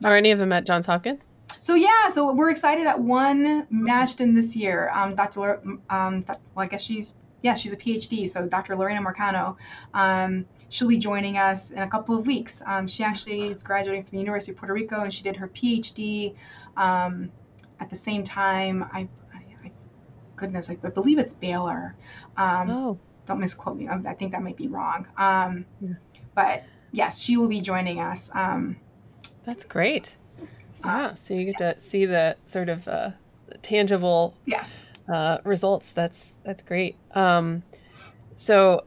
Are 0.04 0.14
any 0.14 0.30
of 0.30 0.38
them 0.38 0.52
at 0.52 0.66
Johns 0.66 0.84
Hopkins? 0.84 1.24
So 1.60 1.74
yeah, 1.74 2.10
so 2.10 2.32
we're 2.32 2.50
excited 2.50 2.86
that 2.86 3.00
one 3.00 3.66
matched 3.70 4.20
in 4.20 4.34
this 4.34 4.54
year. 4.54 4.90
Um, 4.92 5.14
Dr. 5.14 5.60
Um, 5.88 6.22
well, 6.26 6.38
I 6.56 6.66
guess 6.66 6.82
she's 6.82 7.16
yeah, 7.42 7.54
she's 7.54 7.72
a 7.72 7.76
PhD. 7.76 8.28
So 8.28 8.46
Dr. 8.46 8.76
Lorena 8.76 9.00
Marcano, 9.00 9.56
um, 9.94 10.46
she'll 10.68 10.88
be 10.88 10.98
joining 10.98 11.38
us 11.38 11.70
in 11.70 11.78
a 11.78 11.88
couple 11.88 12.16
of 12.18 12.26
weeks. 12.26 12.62
Um, 12.64 12.88
she 12.88 13.04
actually 13.04 13.48
is 13.48 13.62
graduating 13.62 14.02
from 14.04 14.16
the 14.16 14.18
University 14.18 14.52
of 14.52 14.58
Puerto 14.58 14.74
Rico, 14.74 15.00
and 15.00 15.14
she 15.14 15.22
did 15.22 15.36
her 15.36 15.48
PhD 15.48 16.34
um, 16.76 17.30
at 17.80 17.88
the 17.88 17.96
same 17.96 18.22
time. 18.22 18.84
I 18.92 19.08
goodness, 20.36 20.70
I, 20.70 20.74
believe 20.74 21.18
it's 21.18 21.34
Baylor. 21.34 21.94
Um, 22.36 22.70
Oh, 22.70 22.98
don't 23.26 23.40
misquote 23.40 23.76
me. 23.76 23.88
I 23.88 24.14
think 24.14 24.32
that 24.32 24.42
might 24.42 24.56
be 24.56 24.68
wrong. 24.68 25.08
Um, 25.16 25.66
yeah. 25.80 25.94
But 26.34 26.64
yes, 26.92 27.18
she 27.18 27.36
will 27.36 27.48
be 27.48 27.60
joining 27.60 28.00
us. 28.00 28.30
Um, 28.32 28.76
That's 29.44 29.64
great. 29.64 30.14
Yeah, 30.84 31.14
so 31.16 31.34
you 31.34 31.46
get 31.46 31.58
to 31.58 31.80
see 31.80 32.06
the 32.06 32.36
sort 32.46 32.68
of 32.68 32.86
uh, 32.86 33.10
tangible 33.62 34.34
yes 34.44 34.84
uh, 35.12 35.38
results. 35.44 35.90
That's 35.92 36.36
that's 36.44 36.62
great. 36.62 36.96
Um, 37.12 37.62
so 38.34 38.84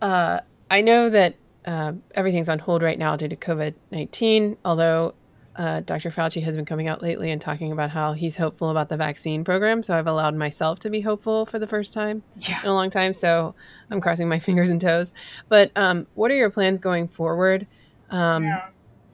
uh, 0.00 0.40
I 0.70 0.80
know 0.80 1.10
that 1.10 1.36
uh, 1.64 1.92
everything's 2.14 2.48
on 2.48 2.58
hold 2.58 2.82
right 2.82 2.98
now 2.98 3.16
due 3.16 3.28
to 3.28 3.36
COVID 3.36 3.74
nineteen. 3.92 4.56
Although 4.64 5.14
uh, 5.56 5.80
Dr. 5.80 6.10
Fauci 6.10 6.42
has 6.42 6.56
been 6.56 6.64
coming 6.64 6.88
out 6.88 7.02
lately 7.02 7.30
and 7.30 7.40
talking 7.40 7.72
about 7.72 7.90
how 7.90 8.14
he's 8.14 8.36
hopeful 8.36 8.70
about 8.70 8.88
the 8.88 8.96
vaccine 8.96 9.44
program. 9.44 9.82
So 9.82 9.96
I've 9.96 10.06
allowed 10.06 10.34
myself 10.34 10.78
to 10.80 10.90
be 10.90 11.00
hopeful 11.00 11.44
for 11.44 11.58
the 11.58 11.66
first 11.66 11.92
time 11.92 12.22
yeah. 12.40 12.60
in 12.62 12.68
a 12.68 12.74
long 12.74 12.88
time. 12.88 13.12
So 13.12 13.54
I'm 13.90 14.00
crossing 14.00 14.28
my 14.28 14.38
fingers 14.40 14.70
and 14.70 14.80
toes. 14.80 15.12
But 15.48 15.70
um, 15.76 16.06
what 16.14 16.30
are 16.30 16.36
your 16.36 16.50
plans 16.50 16.78
going 16.78 17.08
forward? 17.08 17.66
Um, 18.10 18.44
yeah. 18.44 18.68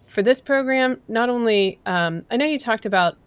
For 0.06 0.22
this 0.22 0.40
program, 0.40 1.00
not 1.08 1.28
only, 1.28 1.80
um, 1.86 2.24
I 2.30 2.36
know 2.36 2.46
you 2.46 2.58
talked 2.58 2.86
about 2.86 3.18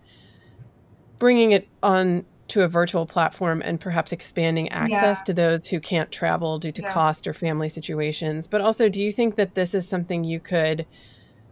bringing 1.20 1.52
it 1.52 1.68
on 1.84 2.26
to 2.48 2.64
a 2.64 2.68
virtual 2.68 3.06
platform 3.06 3.62
and 3.64 3.80
perhaps 3.80 4.12
expanding 4.12 4.68
access 4.70 5.20
yeah. 5.20 5.24
to 5.24 5.34
those 5.34 5.68
who 5.68 5.80
can't 5.80 6.12
travel 6.12 6.60
due 6.60 6.72
to 6.72 6.82
cost 6.82 7.28
or 7.28 7.34
family 7.34 7.70
situations. 7.70 8.48
But 8.48 8.62
also, 8.62 8.90
do 8.90 9.02
you 9.02 9.12
think 9.12 9.36
that 9.36 9.56
this 9.56 9.74
is 9.74 9.88
something 9.88 10.24
you 10.24 10.40
could? 10.40 10.86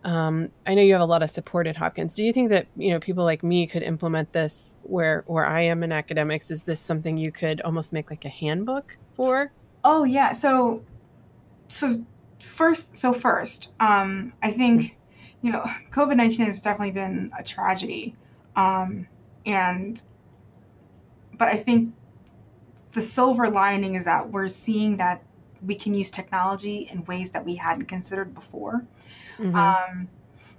Um, 0.03 0.49
I 0.65 0.75
know 0.75 0.81
you 0.81 0.93
have 0.93 1.01
a 1.01 1.05
lot 1.05 1.23
of 1.23 1.29
support 1.29 1.67
at 1.67 1.75
Hopkins. 1.75 2.13
Do 2.13 2.23
you 2.23 2.31
think 2.31 2.49
that 2.49 2.67
you 2.75 2.91
know 2.91 2.99
people 2.99 3.23
like 3.25 3.43
me 3.43 3.67
could 3.67 3.83
implement 3.83 4.31
this 4.31 4.75
where 4.83 5.23
where 5.27 5.45
I 5.45 5.63
am 5.63 5.83
in 5.83 5.91
academics? 5.91 6.51
Is 6.51 6.63
this 6.63 6.79
something 6.79 7.17
you 7.17 7.31
could 7.31 7.61
almost 7.61 7.91
make 7.91 8.09
like 8.09 8.23
a 8.25 8.29
handbook 8.29 8.97
for? 9.15 9.51
Oh 9.83 10.05
yeah. 10.05 10.33
So 10.33 10.83
so 11.67 12.03
first 12.39 12.95
so 12.95 13.13
first, 13.13 13.71
um, 13.79 14.33
I 14.41 14.51
think 14.51 14.95
you 15.41 15.51
know 15.51 15.65
COVID 15.91 16.15
nineteen 16.15 16.45
has 16.45 16.61
definitely 16.61 16.91
been 16.91 17.31
a 17.37 17.43
tragedy, 17.43 18.15
um, 18.55 19.07
and 19.45 20.01
but 21.37 21.49
I 21.49 21.57
think 21.57 21.93
the 22.93 23.01
silver 23.01 23.49
lining 23.49 23.95
is 23.95 24.05
that 24.05 24.29
we're 24.29 24.47
seeing 24.47 24.97
that 24.97 25.23
we 25.65 25.75
can 25.75 25.93
use 25.93 26.09
technology 26.11 26.89
in 26.91 27.05
ways 27.05 27.31
that 27.31 27.45
we 27.45 27.55
hadn't 27.55 27.85
considered 27.85 28.33
before. 28.33 28.85
Mm-hmm. 29.39 29.55
Um, 29.55 30.07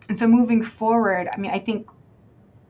and 0.09 0.19
so 0.19 0.27
moving 0.27 0.63
forward, 0.63 1.29
I 1.33 1.37
mean, 1.37 1.51
I 1.51 1.59
think 1.59 1.89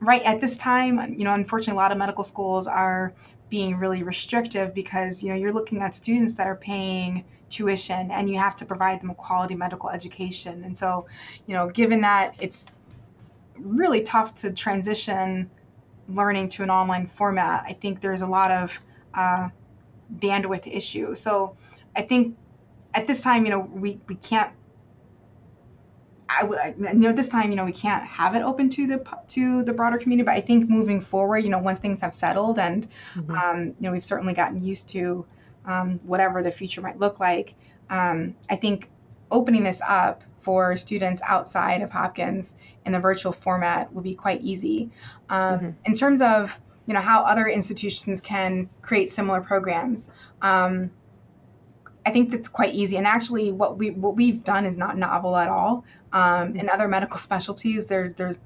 right 0.00 0.22
at 0.22 0.40
this 0.40 0.56
time, 0.56 1.14
you 1.14 1.24
know, 1.24 1.34
unfortunately, 1.34 1.78
a 1.78 1.82
lot 1.82 1.92
of 1.92 1.98
medical 1.98 2.24
schools 2.24 2.66
are 2.66 3.12
being 3.48 3.76
really 3.76 4.02
restrictive 4.02 4.74
because, 4.74 5.22
you 5.22 5.30
know, 5.30 5.34
you're 5.34 5.52
looking 5.52 5.82
at 5.82 5.94
students 5.94 6.34
that 6.34 6.46
are 6.46 6.56
paying 6.56 7.24
tuition 7.48 8.10
and 8.10 8.28
you 8.28 8.38
have 8.38 8.56
to 8.56 8.64
provide 8.64 9.00
them 9.00 9.10
a 9.10 9.14
quality 9.14 9.54
medical 9.54 9.90
education. 9.90 10.64
And 10.64 10.76
so, 10.76 11.06
you 11.46 11.54
know, 11.54 11.68
given 11.68 12.02
that 12.02 12.36
it's 12.38 12.70
really 13.58 14.02
tough 14.02 14.36
to 14.36 14.52
transition 14.52 15.50
learning 16.08 16.48
to 16.48 16.62
an 16.62 16.70
online 16.70 17.06
format, 17.06 17.64
I 17.66 17.72
think 17.72 18.00
there's 18.00 18.22
a 18.22 18.26
lot 18.26 18.50
of 18.50 18.80
uh, 19.14 19.48
bandwidth 20.14 20.66
issue. 20.66 21.14
So 21.14 21.56
I 21.94 22.02
think 22.02 22.36
at 22.94 23.06
this 23.06 23.22
time, 23.22 23.44
you 23.44 23.50
know, 23.50 23.60
we, 23.60 24.00
we 24.06 24.14
can't 24.14 24.52
I, 26.30 26.74
you 26.78 26.94
know, 26.94 27.12
this 27.12 27.28
time, 27.28 27.50
you 27.50 27.56
know, 27.56 27.64
we 27.64 27.72
can't 27.72 28.04
have 28.04 28.36
it 28.36 28.42
open 28.42 28.70
to 28.70 28.86
the 28.86 29.04
to 29.28 29.64
the 29.64 29.72
broader 29.72 29.98
community. 29.98 30.24
But 30.24 30.36
I 30.36 30.40
think 30.40 30.68
moving 30.68 31.00
forward, 31.00 31.38
you 31.38 31.50
know, 31.50 31.58
once 31.58 31.80
things 31.80 32.00
have 32.00 32.14
settled 32.14 32.58
and, 32.58 32.86
mm-hmm. 33.14 33.30
um, 33.32 33.66
you 33.66 33.74
know, 33.80 33.92
we've 33.92 34.04
certainly 34.04 34.32
gotten 34.32 34.64
used 34.64 34.90
to 34.90 35.26
um, 35.64 35.98
whatever 36.04 36.42
the 36.42 36.52
future 36.52 36.80
might 36.80 36.98
look 36.98 37.18
like. 37.18 37.54
Um, 37.88 38.36
I 38.48 38.56
think 38.56 38.88
opening 39.30 39.64
this 39.64 39.80
up 39.86 40.22
for 40.40 40.76
students 40.76 41.20
outside 41.26 41.82
of 41.82 41.90
Hopkins 41.90 42.54
in 42.86 42.94
a 42.94 43.00
virtual 43.00 43.32
format 43.32 43.92
will 43.92 44.02
be 44.02 44.14
quite 44.14 44.40
easy. 44.42 44.90
Um, 45.28 45.58
mm-hmm. 45.58 45.70
In 45.84 45.94
terms 45.94 46.22
of, 46.22 46.58
you 46.86 46.94
know, 46.94 47.00
how 47.00 47.24
other 47.24 47.46
institutions 47.46 48.20
can 48.20 48.70
create 48.82 49.10
similar 49.10 49.40
programs. 49.40 50.10
Um, 50.40 50.90
I 52.04 52.10
think 52.10 52.30
that's 52.30 52.48
quite 52.48 52.74
easy. 52.74 52.96
And 52.96 53.06
actually, 53.06 53.52
what 53.52 53.76
we 53.76 53.90
what 53.90 54.16
we've 54.16 54.42
done 54.42 54.64
is 54.64 54.76
not 54.76 54.96
novel 54.96 55.36
at 55.36 55.48
all. 55.48 55.84
Um, 56.12 56.56
in 56.56 56.68
other 56.68 56.88
medical 56.88 57.18
specialties, 57.18 57.86
there 57.86 58.10
there's 58.10 58.38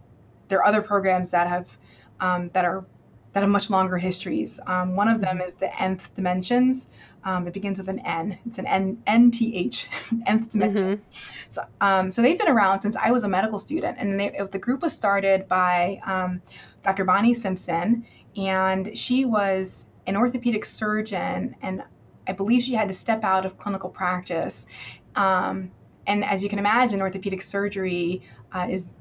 there 0.48 0.58
are 0.60 0.66
other 0.66 0.82
programs 0.82 1.30
that 1.30 1.48
have 1.48 1.78
um, 2.20 2.50
that 2.52 2.64
are 2.64 2.84
that 3.32 3.40
have 3.40 3.50
much 3.50 3.70
longer 3.70 3.96
histories. 3.96 4.60
Um, 4.64 4.94
one 4.94 5.08
of 5.08 5.20
them 5.20 5.40
is 5.40 5.54
the 5.54 5.82
nth 5.82 6.14
dimensions. 6.14 6.86
Um, 7.24 7.48
it 7.48 7.54
begins 7.54 7.78
with 7.78 7.88
an 7.88 8.00
N. 8.00 8.38
It's 8.46 8.58
an 8.58 8.66
N 8.66 9.02
NTH, 9.06 9.86
nth 10.26 10.50
dimension. 10.50 10.98
Mm-hmm. 10.98 11.02
So 11.48 11.62
um, 11.80 12.10
so 12.10 12.22
they've 12.22 12.38
been 12.38 12.48
around 12.48 12.80
since 12.80 12.96
I 12.96 13.10
was 13.10 13.24
a 13.24 13.28
medical 13.28 13.58
student, 13.58 13.98
and 13.98 14.20
they, 14.20 14.40
the 14.50 14.58
group 14.58 14.82
was 14.82 14.92
started 14.92 15.48
by 15.48 16.00
um, 16.04 16.42
Dr. 16.82 17.04
Bonnie 17.04 17.34
Simpson, 17.34 18.06
and 18.36 18.96
she 18.96 19.24
was 19.24 19.86
an 20.06 20.16
orthopedic 20.16 20.66
surgeon 20.66 21.56
and 21.62 21.82
I 22.26 22.32
believe 22.32 22.62
she 22.62 22.74
had 22.74 22.88
to 22.88 22.94
step 22.94 23.24
out 23.24 23.46
of 23.46 23.58
clinical 23.58 23.90
practice. 23.90 24.66
Um, 25.14 25.70
and 26.06 26.24
as 26.24 26.42
you 26.42 26.48
can 26.48 26.58
imagine, 26.58 27.00
orthopedic 27.00 27.42
surgery 27.42 28.22
uh, 28.52 28.66
is, 28.70 28.92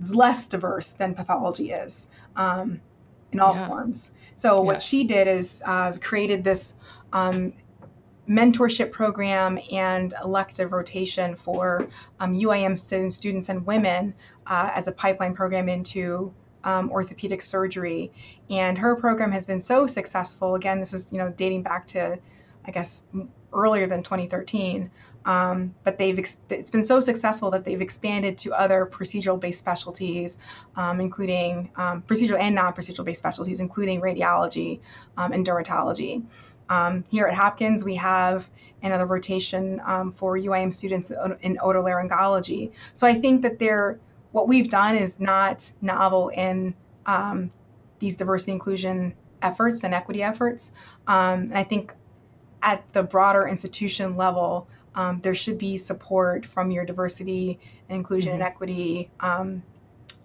is, 0.00 0.14
less 0.14 0.48
diverse 0.48 0.92
than 0.92 1.14
pathology 1.14 1.72
is 1.72 2.08
um, 2.36 2.80
in 3.32 3.40
all 3.40 3.54
yeah. 3.54 3.68
forms. 3.68 4.12
So 4.34 4.62
yes. 4.62 4.66
what 4.66 4.82
she 4.82 5.04
did 5.04 5.28
is 5.28 5.62
uh, 5.64 5.92
created 6.00 6.44
this 6.44 6.74
um, 7.12 7.52
mentorship 8.28 8.92
program 8.92 9.58
and 9.72 10.12
elective 10.22 10.72
rotation 10.72 11.36
for 11.36 11.88
um, 12.20 12.34
UIM 12.34 12.76
students 13.10 13.48
and 13.48 13.66
women 13.66 14.14
uh, 14.46 14.70
as 14.74 14.86
a 14.86 14.92
pipeline 14.92 15.34
program 15.34 15.68
into 15.68 16.32
um, 16.62 16.90
orthopedic 16.90 17.40
surgery. 17.40 18.12
And 18.50 18.76
her 18.78 18.96
program 18.96 19.32
has 19.32 19.46
been 19.46 19.60
so 19.60 19.86
successful. 19.86 20.54
Again, 20.54 20.80
this 20.80 20.92
is 20.92 21.12
you 21.12 21.18
know 21.18 21.30
dating 21.30 21.62
back 21.62 21.86
to, 21.88 22.18
I 22.66 22.70
guess, 22.70 23.04
earlier 23.52 23.86
than 23.86 24.02
2013. 24.02 24.90
Um, 25.24 25.74
but 25.84 25.98
they've 25.98 26.18
ex- 26.18 26.38
it's 26.48 26.70
been 26.70 26.84
so 26.84 27.00
successful 27.00 27.50
that 27.50 27.64
they've 27.64 27.80
expanded 27.80 28.38
to 28.38 28.52
other 28.52 28.86
procedural-based 28.86 29.58
specialties, 29.58 30.38
um, 30.74 31.00
including 31.00 31.70
um, 31.76 32.02
procedural 32.02 32.38
and 32.40 32.54
non-procedural-based 32.54 33.18
specialties, 33.18 33.60
including 33.60 34.00
radiology 34.00 34.80
um, 35.16 35.32
and 35.32 35.46
dermatology. 35.46 36.24
Um, 36.70 37.04
here 37.08 37.26
at 37.26 37.34
Hopkins, 37.34 37.84
we 37.84 37.96
have 37.96 38.48
another 38.82 39.06
rotation 39.06 39.80
um, 39.84 40.12
for 40.12 40.38
UIM 40.38 40.72
students 40.72 41.10
in 41.10 41.56
otolaryngology. 41.56 42.72
So 42.94 43.06
I 43.06 43.14
think 43.14 43.42
that 43.42 43.58
they're 43.58 43.98
what 44.32 44.46
we've 44.46 44.68
done 44.68 44.96
is 44.96 45.18
not 45.18 45.70
novel 45.80 46.28
in 46.28 46.74
these 47.98 48.16
diversity 48.16 48.52
inclusion 48.52 49.14
efforts 49.40 49.84
and 49.84 49.94
equity 49.94 50.22
efforts. 50.22 50.70
And 51.06 51.56
I 51.56 51.64
think 51.64 51.94
at 52.62 52.92
the 52.92 53.02
broader 53.02 53.46
institution 53.46 54.16
level, 54.16 54.68
um, 54.94 55.18
there 55.18 55.34
should 55.34 55.58
be 55.58 55.76
support 55.76 56.46
from 56.46 56.70
your 56.70 56.84
diversity 56.84 57.58
and 57.88 57.96
inclusion 57.96 58.32
mm-hmm. 58.32 58.42
and 58.42 58.48
equity, 58.48 59.10
um, 59.20 59.62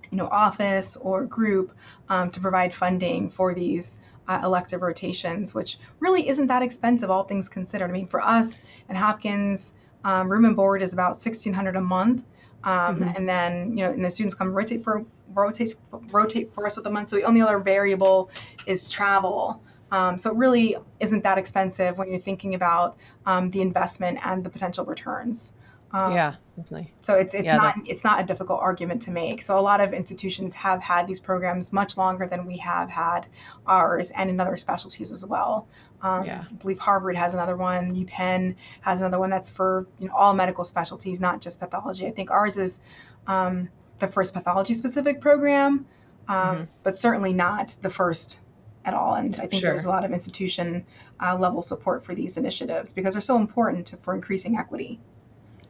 you 0.09 0.17
know, 0.17 0.27
office 0.27 0.95
or 0.95 1.25
group 1.25 1.73
um, 2.09 2.31
to 2.31 2.39
provide 2.39 2.73
funding 2.73 3.29
for 3.29 3.53
these 3.53 3.99
uh, 4.27 4.41
elective 4.43 4.81
rotations, 4.81 5.53
which 5.53 5.77
really 5.99 6.27
isn't 6.27 6.47
that 6.47 6.63
expensive, 6.63 7.11
all 7.11 7.23
things 7.23 7.49
considered. 7.49 7.89
I 7.89 7.93
mean, 7.93 8.07
for 8.07 8.21
us 8.21 8.61
at 8.89 8.95
Hopkins, 8.95 9.73
um, 10.03 10.29
room 10.29 10.45
and 10.45 10.55
board 10.55 10.81
is 10.81 10.93
about 10.93 11.11
1600 11.11 11.75
a 11.75 11.81
month 11.81 12.23
um, 12.63 12.99
mm-hmm. 13.01 13.15
And 13.15 13.27
then, 13.29 13.77
you 13.77 13.84
know, 13.84 13.91
and 13.91 14.03
the 14.03 14.09
students 14.09 14.36
come 14.36 14.53
rotate 14.53 14.84
for 14.84 15.05
rotate 15.34 15.75
rotate 16.11 16.53
for 16.53 16.65
us 16.65 16.77
with 16.77 16.86
a 16.86 16.89
month. 16.89 17.09
So 17.09 17.17
the 17.17 17.23
only 17.23 17.41
other 17.41 17.59
variable 17.59 18.29
is 18.65 18.89
travel. 18.89 19.61
Um, 19.93 20.17
so 20.17 20.31
it 20.31 20.37
really 20.37 20.75
isn't 20.99 21.23
that 21.23 21.37
expensive 21.37 21.99
when 21.99 22.09
you're 22.09 22.19
thinking 22.19 22.55
about 22.55 22.97
um, 23.27 23.51
the 23.51 23.61
investment 23.61 24.17
and 24.25 24.43
the 24.43 24.49
potential 24.49 24.85
returns. 24.85 25.53
Um, 25.91 26.15
yeah, 26.15 26.33
definitely. 26.57 26.91
So 27.01 27.13
it's 27.13 27.35
it's 27.35 27.45
yeah, 27.45 27.57
not 27.57 27.75
that... 27.75 27.87
it's 27.87 28.03
not 28.03 28.19
a 28.19 28.23
difficult 28.23 28.59
argument 28.59 29.03
to 29.03 29.11
make. 29.11 29.43
So 29.43 29.59
a 29.59 29.61
lot 29.61 29.81
of 29.81 29.93
institutions 29.93 30.55
have 30.55 30.81
had 30.81 31.05
these 31.05 31.19
programs 31.19 31.71
much 31.71 31.95
longer 31.95 32.25
than 32.25 32.47
we 32.47 32.57
have 32.57 32.89
had 32.89 33.27
ours, 33.67 34.09
and 34.09 34.31
in 34.31 34.39
other 34.39 34.57
specialties 34.57 35.11
as 35.11 35.23
well. 35.23 35.67
Um, 36.01 36.25
yeah. 36.25 36.45
I 36.49 36.53
believe 36.55 36.79
Harvard 36.79 37.15
has 37.15 37.35
another 37.35 37.55
one. 37.55 37.95
UPenn 37.95 38.55
has 38.81 38.99
another 39.01 39.19
one 39.19 39.29
that's 39.29 39.51
for 39.51 39.85
you 39.99 40.07
know 40.07 40.15
all 40.15 40.33
medical 40.33 40.63
specialties, 40.63 41.19
not 41.19 41.39
just 41.39 41.59
pathology. 41.59 42.07
I 42.07 42.11
think 42.11 42.31
ours 42.31 42.57
is 42.57 42.79
um, 43.27 43.69
the 43.99 44.07
first 44.07 44.33
pathology 44.33 44.73
specific 44.73 45.21
program, 45.21 45.85
um, 46.27 46.35
mm-hmm. 46.35 46.63
but 46.81 46.97
certainly 46.97 47.33
not 47.33 47.75
the 47.83 47.91
first 47.91 48.39
at 48.86 48.93
all. 48.93 49.15
And 49.15 49.34
I 49.39 49.47
think 49.47 49.61
sure. 49.61 49.69
there's 49.69 49.86
a 49.86 49.89
lot 49.89 50.05
of 50.05 50.11
institution 50.11 50.86
uh, 51.19 51.38
level 51.38 51.61
support 51.61 52.03
for 52.03 52.15
these 52.15 52.38
initiatives 52.38 52.91
because 52.91 53.13
they're 53.13 53.21
so 53.21 53.38
important 53.38 53.88
to, 53.88 53.97
for 53.97 54.13
increasing 54.13 54.57
equity. 54.57 54.99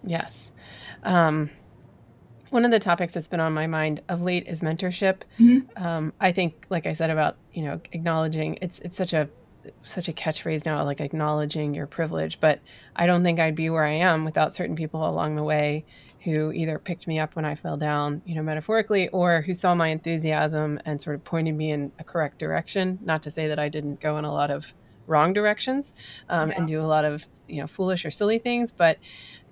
Yes. 0.03 0.51
Um, 1.03 1.49
one 2.49 2.65
of 2.65 2.71
the 2.71 2.79
topics 2.79 3.13
that's 3.13 3.27
been 3.27 3.39
on 3.39 3.53
my 3.53 3.67
mind 3.67 4.01
of 4.09 4.21
late 4.21 4.47
is 4.47 4.61
mentorship. 4.61 5.21
Mm-hmm. 5.39 5.83
Um, 5.83 6.13
I 6.19 6.31
think, 6.31 6.65
like 6.69 6.85
I 6.85 6.93
said 6.93 7.09
about 7.09 7.37
you 7.51 7.63
know 7.63 7.81
acknowledging 7.91 8.59
it's 8.61 8.79
it's 8.79 8.97
such 8.97 9.13
a 9.13 9.27
such 9.81 10.09
a 10.09 10.13
catchphrase 10.13 10.65
now, 10.65 10.83
like 10.83 11.01
acknowledging 11.01 11.73
your 11.73 11.87
privilege. 11.87 12.39
But 12.39 12.59
I 12.95 13.05
don't 13.05 13.23
think 13.23 13.39
I'd 13.39 13.55
be 13.55 13.69
where 13.69 13.85
I 13.85 13.93
am 13.93 14.25
without 14.25 14.53
certain 14.53 14.75
people 14.75 15.07
along 15.07 15.35
the 15.35 15.43
way 15.43 15.85
who 16.23 16.51
either 16.53 16.79
picked 16.79 17.05
me 17.05 17.19
up 17.19 17.35
when 17.35 17.43
I 17.43 17.55
fell 17.55 17.75
down, 17.75 18.21
you 18.25 18.33
know, 18.35 18.43
metaphorically, 18.43 19.09
or 19.09 19.41
who 19.41 19.53
saw 19.53 19.75
my 19.75 19.89
enthusiasm 19.89 20.79
and 20.85 21.01
sort 21.01 21.15
of 21.15 21.23
pointed 21.23 21.53
me 21.53 21.71
in 21.71 21.91
a 21.99 22.03
correct 22.03 22.39
direction. 22.39 22.97
Not 23.01 23.23
to 23.23 23.31
say 23.31 23.47
that 23.47 23.59
I 23.59 23.67
didn't 23.67 23.99
go 23.99 24.17
in 24.17 24.25
a 24.25 24.31
lot 24.31 24.49
of 24.49 24.73
wrong 25.05 25.33
directions 25.33 25.93
um, 26.29 26.49
yeah. 26.49 26.57
and 26.57 26.67
do 26.67 26.79
a 26.79 26.87
lot 26.87 27.03
of 27.03 27.27
you 27.47 27.59
know 27.59 27.67
foolish 27.67 28.05
or 28.05 28.11
silly 28.11 28.39
things, 28.39 28.71
but 28.71 28.97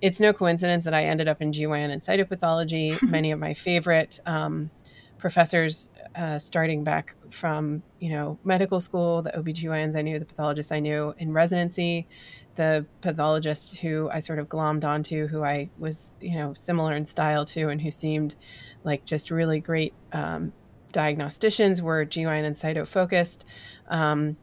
it's 0.00 0.18
no 0.18 0.32
coincidence 0.32 0.84
that 0.84 0.94
I 0.94 1.04
ended 1.04 1.28
up 1.28 1.42
in 1.42 1.52
GYN 1.52 1.90
and 1.90 2.00
cytopathology. 2.00 3.00
Many 3.10 3.32
of 3.32 3.38
my 3.38 3.52
favorite 3.54 4.20
um, 4.24 4.70
professors, 5.18 5.90
uh, 6.16 6.38
starting 6.38 6.84
back 6.84 7.14
from 7.32 7.82
you 7.98 8.10
know 8.10 8.38
medical 8.44 8.80
school, 8.80 9.22
the 9.22 9.30
OBGYNs 9.30 9.96
I 9.96 10.02
knew, 10.02 10.18
the 10.18 10.24
pathologists 10.24 10.72
I 10.72 10.80
knew 10.80 11.14
in 11.18 11.32
residency, 11.32 12.06
the 12.56 12.86
pathologists 13.00 13.76
who 13.78 14.10
I 14.10 14.20
sort 14.20 14.38
of 14.38 14.48
glommed 14.48 14.84
onto, 14.84 15.26
who 15.26 15.42
I 15.42 15.70
was 15.78 16.16
you 16.20 16.36
know 16.36 16.54
similar 16.54 16.94
in 16.94 17.04
style 17.04 17.44
to, 17.46 17.68
and 17.68 17.80
who 17.80 17.90
seemed 17.90 18.34
like 18.84 19.04
just 19.04 19.30
really 19.30 19.60
great 19.60 19.94
um, 20.12 20.52
diagnosticians 20.92 21.80
were 21.80 22.04
GYN 22.04 22.44
and 22.44 22.54
cyto 22.54 22.86
focused. 22.86 23.44
Um, 23.88 24.36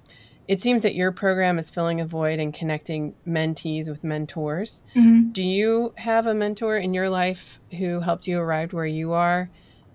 it 0.47 0.63
seems 0.63 0.81
that 0.81 0.95
your 0.95 1.11
program 1.11 1.59
is 1.59 1.69
filling 1.69 2.01
a 2.01 2.05
void 2.05 2.39
and 2.39 2.51
connecting 2.51 3.13
mentees 3.27 3.87
with 3.87 4.03
mentors. 4.03 4.81
Mm-hmm. 4.95 5.29
Do 5.29 5.43
you 5.43 5.93
have 5.95 6.25
a 6.25 6.33
mentor 6.33 6.77
in 6.77 6.95
your 6.95 7.07
life 7.07 7.59
who 7.77 7.99
helped 7.99 8.27
you 8.27 8.39
arrive 8.39 8.73
where 8.73 8.87
you 8.87 9.13
are? 9.13 9.51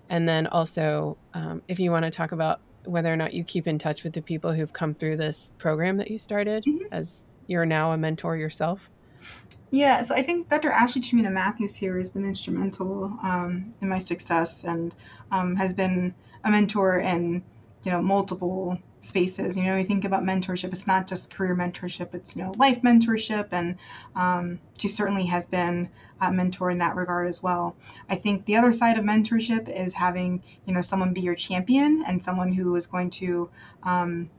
And 0.09 0.29
then 0.29 0.47
also, 0.47 1.17
um, 1.33 1.61
if 1.67 1.77
you 1.77 1.91
want 1.91 2.05
to 2.05 2.09
talk 2.11 2.31
about 2.31 2.61
whether 2.85 3.11
or 3.11 3.15
not 3.15 3.33
you 3.33 3.43
keep 3.43 3.67
in 3.67 3.77
touch 3.77 4.03
with 4.03 4.13
the 4.13 4.21
people 4.21 4.53
who've 4.53 4.71
come 4.71 4.93
through 4.93 5.17
this 5.17 5.51
program 5.57 5.97
that 5.97 6.11
you 6.11 6.17
started, 6.17 6.63
mm-hmm. 6.63 6.85
as 6.91 7.25
you're 7.47 7.65
now 7.65 7.91
a 7.91 7.97
mentor 7.97 8.35
yourself. 8.35 8.89
Yeah, 9.71 10.03
so 10.03 10.15
I 10.15 10.23
think 10.23 10.49
Dr. 10.49 10.71
Ashley 10.71 11.01
Cimino-Mathews 11.01 11.75
here 11.75 11.97
has 11.97 12.09
been 12.09 12.25
instrumental 12.25 13.17
um, 13.23 13.73
in 13.81 13.89
my 13.89 13.99
success 13.99 14.63
and 14.63 14.93
um, 15.31 15.55
has 15.55 15.73
been 15.73 16.13
a 16.43 16.51
mentor 16.51 16.99
in 16.99 17.43
you 17.83 17.91
know 17.91 18.01
multiple 18.01 18.79
spaces. 19.05 19.57
You 19.57 19.63
know, 19.63 19.75
we 19.75 19.83
think 19.83 20.03
about 20.03 20.23
mentorship, 20.23 20.71
it's 20.71 20.87
not 20.87 21.07
just 21.07 21.33
career 21.33 21.55
mentorship, 21.55 22.13
it's, 22.13 22.35
you 22.35 22.43
know, 22.43 22.53
life 22.57 22.81
mentorship. 22.81 23.49
And 23.51 23.77
um, 24.15 24.59
she 24.77 24.87
certainly 24.87 25.25
has 25.27 25.47
been 25.47 25.89
a 26.21 26.31
mentor 26.31 26.71
in 26.71 26.79
that 26.79 26.95
regard 26.95 27.27
as 27.27 27.43
well. 27.43 27.75
I 28.09 28.15
think 28.15 28.45
the 28.45 28.57
other 28.57 28.73
side 28.73 28.97
of 28.97 29.03
mentorship 29.03 29.69
is 29.69 29.93
having, 29.93 30.43
you 30.65 30.73
know, 30.73 30.81
someone 30.81 31.13
be 31.13 31.21
your 31.21 31.35
champion 31.35 32.03
and 32.07 32.23
someone 32.23 32.53
who 32.53 32.75
is 32.75 32.87
going 32.87 33.09
to, 33.11 33.49
um, 33.83 34.29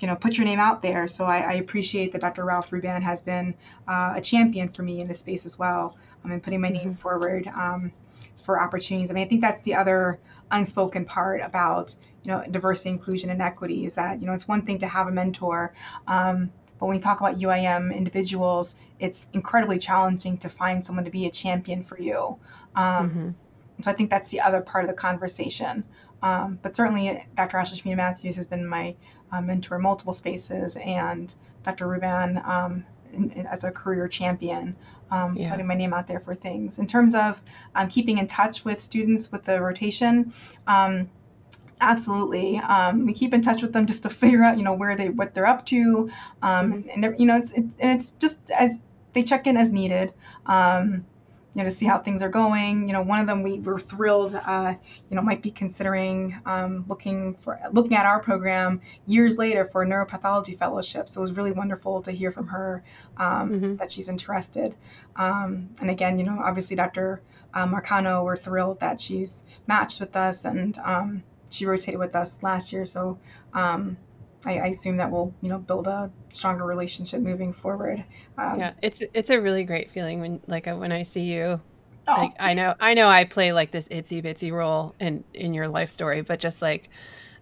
you 0.00 0.06
know, 0.06 0.16
put 0.16 0.36
your 0.36 0.44
name 0.44 0.60
out 0.60 0.82
there. 0.82 1.06
So 1.06 1.24
I, 1.24 1.38
I 1.38 1.52
appreciate 1.54 2.12
that 2.12 2.20
Dr. 2.20 2.44
Ralph 2.44 2.70
Hruban 2.70 3.02
has 3.02 3.22
been 3.22 3.54
uh, 3.88 4.14
a 4.16 4.20
champion 4.20 4.68
for 4.68 4.82
me 4.82 5.00
in 5.00 5.08
this 5.08 5.20
space 5.20 5.44
as 5.44 5.58
well. 5.58 5.96
I 6.24 6.28
mean, 6.28 6.40
putting 6.40 6.60
my 6.60 6.68
mm-hmm. 6.68 6.88
name 6.88 6.94
forward 6.94 7.46
um, 7.48 7.92
for 8.44 8.60
opportunities. 8.60 9.10
I 9.10 9.14
mean, 9.14 9.24
I 9.24 9.28
think 9.28 9.40
that's 9.40 9.64
the 9.64 9.74
other 9.74 10.20
unspoken 10.50 11.04
part 11.04 11.40
about 11.42 11.94
you 12.22 12.30
know 12.30 12.44
diversity, 12.50 12.90
inclusion, 12.90 13.30
and 13.30 13.42
equity 13.42 13.84
is 13.84 13.94
that 13.94 14.20
you 14.20 14.26
know 14.26 14.32
it's 14.32 14.48
one 14.48 14.62
thing 14.62 14.78
to 14.78 14.86
have 14.86 15.08
a 15.08 15.12
mentor. 15.12 15.74
Um, 16.06 16.52
but 16.78 16.86
when 16.86 16.96
we 16.96 17.02
talk 17.02 17.20
about 17.20 17.38
UIM 17.38 17.94
individuals, 17.94 18.74
it's 18.98 19.28
incredibly 19.32 19.78
challenging 19.78 20.38
to 20.38 20.48
find 20.48 20.84
someone 20.84 21.04
to 21.04 21.10
be 21.10 21.26
a 21.26 21.30
champion 21.30 21.84
for 21.84 22.00
you. 22.00 22.38
Um, 22.74 23.10
mm-hmm. 23.10 23.30
So 23.82 23.90
I 23.90 23.94
think 23.94 24.10
that's 24.10 24.30
the 24.30 24.40
other 24.40 24.60
part 24.60 24.84
of 24.84 24.90
the 24.90 24.96
conversation. 24.96 25.84
Um, 26.22 26.58
but 26.62 26.74
certainly, 26.74 27.26
Dr. 27.36 27.58
Ashley 27.58 27.78
Cimino-Mathews 27.78 28.36
has 28.36 28.46
been 28.46 28.66
my 28.66 28.94
uh, 29.30 29.40
mentor 29.40 29.76
in 29.76 29.82
multiple 29.82 30.12
spaces, 30.12 30.76
and 30.76 31.32
Dr. 31.64 31.86
Hruban 31.86 32.46
um, 32.46 32.84
in, 33.12 33.30
in, 33.32 33.46
as 33.46 33.64
a 33.64 33.70
career 33.70 34.08
champion, 34.08 34.76
um, 35.10 35.36
yeah. 35.36 35.50
putting 35.50 35.66
my 35.66 35.74
name 35.74 35.92
out 35.92 36.06
there 36.06 36.20
for 36.20 36.34
things. 36.34 36.78
In 36.78 36.86
terms 36.86 37.14
of 37.14 37.40
um, 37.74 37.88
keeping 37.88 38.18
in 38.18 38.26
touch 38.26 38.64
with 38.64 38.80
students 38.80 39.30
with 39.30 39.44
the 39.44 39.60
rotation, 39.60 40.32
um, 40.66 41.10
absolutely. 41.80 42.58
Um, 42.58 43.06
we 43.06 43.12
keep 43.12 43.34
in 43.34 43.40
touch 43.40 43.62
with 43.62 43.72
them 43.72 43.86
just 43.86 44.04
to 44.04 44.10
figure 44.10 44.42
out 44.42 44.58
you 44.58 44.64
know 44.64 44.74
where 44.74 44.96
they 44.96 45.08
what 45.10 45.34
they're 45.34 45.46
up 45.46 45.66
to. 45.66 46.10
Um, 46.42 46.84
mm-hmm. 46.84 47.04
and 47.04 47.20
you 47.20 47.26
know 47.26 47.36
it's, 47.36 47.50
it's 47.50 47.78
and 47.78 47.90
it's 47.92 48.12
just 48.12 48.50
as 48.50 48.80
they 49.12 49.22
check 49.22 49.46
in 49.46 49.56
as 49.56 49.70
needed 49.70 50.12
um, 50.44 51.06
you 51.54 51.62
know 51.62 51.64
to 51.64 51.70
see 51.70 51.86
how 51.86 51.98
things 51.98 52.22
are 52.22 52.28
going. 52.28 52.88
You 52.88 52.92
know 52.92 53.02
one 53.02 53.20
of 53.20 53.26
them 53.26 53.42
we 53.42 53.60
were 53.60 53.78
thrilled 53.78 54.34
uh, 54.34 54.74
you 55.08 55.16
know 55.16 55.22
might 55.22 55.42
be 55.42 55.50
considering 55.50 56.34
um, 56.46 56.84
looking 56.88 57.34
for 57.34 57.58
looking 57.72 57.96
at 57.96 58.06
our 58.06 58.20
program 58.20 58.80
years 59.06 59.38
later 59.38 59.64
for 59.64 59.82
a 59.82 59.86
neuropathology 59.86 60.58
fellowship. 60.58 61.08
So 61.08 61.20
it 61.20 61.22
was 61.22 61.32
really 61.32 61.52
wonderful 61.52 62.02
to 62.02 62.12
hear 62.12 62.32
from 62.32 62.48
her 62.48 62.82
um, 63.16 63.50
mm-hmm. 63.50 63.76
that 63.76 63.90
she's 63.90 64.08
interested. 64.08 64.74
Um, 65.16 65.70
and 65.80 65.90
again 65.90 66.18
you 66.18 66.24
know 66.24 66.40
obviously 66.42 66.74
dr 66.76 67.20
uh, 67.54 67.66
marcano 67.66 68.24
we're 68.24 68.36
thrilled 68.36 68.80
that 68.80 69.00
she's 69.00 69.44
matched 69.66 70.00
with 70.00 70.16
us 70.16 70.44
and 70.44 70.76
um, 70.78 71.22
she 71.54 71.66
rotated 71.66 71.98
with 71.98 72.16
us 72.16 72.42
last 72.42 72.72
year, 72.72 72.84
so 72.84 73.18
um, 73.52 73.96
I, 74.44 74.58
I, 74.58 74.66
assume 74.68 74.96
that 74.96 75.10
we'll 75.10 75.32
you 75.40 75.48
know 75.48 75.58
build 75.58 75.86
a 75.86 76.10
stronger 76.30 76.64
relationship 76.64 77.20
moving 77.20 77.52
forward. 77.52 78.04
Um, 78.36 78.58
yeah, 78.58 78.72
it's 78.82 79.02
it's 79.12 79.30
a 79.30 79.40
really 79.40 79.64
great 79.64 79.90
feeling 79.90 80.20
when 80.20 80.40
like 80.46 80.66
when 80.66 80.92
I 80.92 81.02
see 81.02 81.22
you. 81.22 81.60
Oh. 82.06 82.14
Like, 82.18 82.34
I 82.38 82.54
know 82.54 82.74
I 82.80 82.94
know 82.94 83.08
I 83.08 83.24
play 83.24 83.52
like 83.52 83.70
this 83.70 83.88
itsy 83.88 84.22
bitsy 84.22 84.52
role 84.52 84.94
in 85.00 85.24
in 85.32 85.54
your 85.54 85.68
life 85.68 85.90
story, 85.90 86.22
but 86.22 86.40
just 86.40 86.60
like 86.60 86.90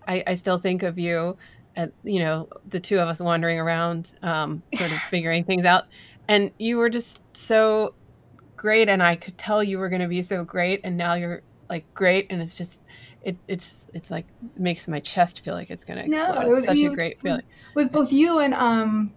I, 0.07 0.23
I 0.27 0.35
still 0.35 0.59
think 0.59 0.83
of 0.83 0.99
you 0.99 1.37
at 1.75 1.93
you 2.05 2.21
know 2.21 2.49
the 2.69 2.81
two 2.81 2.99
of 2.99 3.09
us 3.09 3.21
wandering 3.21 3.59
around, 3.59 4.15
um, 4.23 4.63
sort 4.75 4.91
of 4.91 4.99
figuring 4.99 5.45
things 5.45 5.65
out, 5.65 5.87
and 6.29 6.53
you 6.59 6.77
were 6.77 6.91
just 6.91 7.21
so 7.35 7.95
great, 8.57 8.89
and 8.89 9.03
I 9.03 9.17
could 9.17 9.39
tell 9.39 9.65
you 9.65 9.79
were 9.79 9.89
going 9.89 10.03
to 10.03 10.09
be 10.09 10.23
so 10.23 10.45
great, 10.45 10.83
and 10.85 10.97
now 10.97 11.15
you're 11.15 11.43
like 11.69 11.93
great, 11.95 12.27
and 12.31 12.43
it's 12.43 12.55
just 12.55 12.82
it, 13.25 13.37
it's 13.47 13.87
it's 13.95 14.11
like 14.11 14.27
it 14.55 14.61
makes 14.61 14.89
my 14.89 15.01
chest 15.01 15.45
feel 15.45 15.55
like 15.55 15.71
it's 15.71 15.85
gonna 15.85 16.03
explode. 16.03 16.35
No, 16.35 16.41
it 16.41 16.49
was, 16.49 16.65
such 16.65 16.79
a 16.79 16.89
great 16.89 17.21
feeling. 17.21 17.43
Was 17.75 17.91
both 17.91 18.13
you 18.13 18.41
and 18.41 18.55
um, 18.55 19.13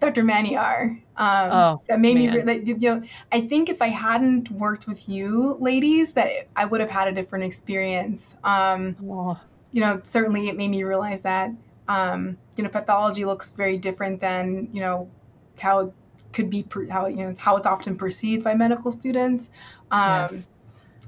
Dr. 0.00 0.22
Maniar 0.22 1.00
um, 1.16 1.50
oh, 1.50 1.82
that 1.88 1.98
made 2.00 2.16
man. 2.16 2.34
me 2.34 2.42
like 2.42 2.66
you 2.66 2.76
know 2.76 3.02
I 3.32 3.42
think 3.42 3.68
if 3.68 3.80
I 3.80 3.88
hadn't 3.88 4.50
worked 4.50 4.86
with 4.86 5.08
you 5.08 5.56
ladies 5.58 6.14
that 6.14 6.48
I 6.54 6.64
would 6.64 6.80
have 6.80 6.90
had 6.90 7.08
a 7.08 7.12
different 7.12 7.46
experience. 7.46 8.36
Um, 8.44 8.96
oh. 9.08 9.40
You 9.72 9.80
know, 9.82 10.00
certainly 10.04 10.48
it 10.48 10.56
made 10.56 10.68
me 10.68 10.84
realize 10.84 11.22
that 11.22 11.50
um, 11.88 12.38
you 12.56 12.64
know 12.64 12.70
pathology 12.70 13.24
looks 13.24 13.52
very 13.52 13.78
different 13.78 14.20
than 14.20 14.68
you 14.72 14.80
know 14.80 15.10
how 15.58 15.78
it 15.80 15.92
could 16.32 16.50
be 16.50 16.66
how 16.90 17.06
you 17.06 17.16
know 17.16 17.34
how 17.38 17.56
it's 17.56 17.66
often 17.66 17.96
perceived 17.96 18.44
by 18.44 18.54
medical 18.54 18.92
students. 18.92 19.50
Um, 19.90 20.28
yes 20.30 20.48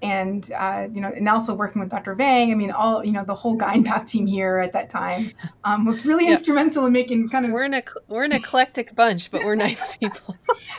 and 0.02 0.50
uh, 0.56 0.88
you 0.92 1.00
know, 1.00 1.08
and 1.08 1.28
also 1.28 1.54
working 1.54 1.80
with 1.80 1.90
Dr. 1.90 2.14
Vang. 2.14 2.50
I 2.50 2.54
mean, 2.54 2.70
all 2.70 3.04
you 3.04 3.12
know, 3.12 3.24
the 3.24 3.34
whole 3.34 3.56
GynPath 3.56 4.06
team 4.06 4.26
here 4.26 4.58
at 4.58 4.72
that 4.72 4.90
time 4.90 5.32
um, 5.64 5.84
was 5.84 6.06
really 6.06 6.26
yeah. 6.26 6.32
instrumental 6.32 6.86
in 6.86 6.92
making 6.92 7.28
kind 7.28 7.46
of. 7.46 7.52
We're 7.52 7.64
an 7.64 7.82
we're 8.08 8.24
an 8.24 8.32
eclectic 8.32 8.94
bunch, 8.94 9.30
but 9.30 9.44
we're 9.44 9.56
nice 9.56 9.96
people. 9.98 10.36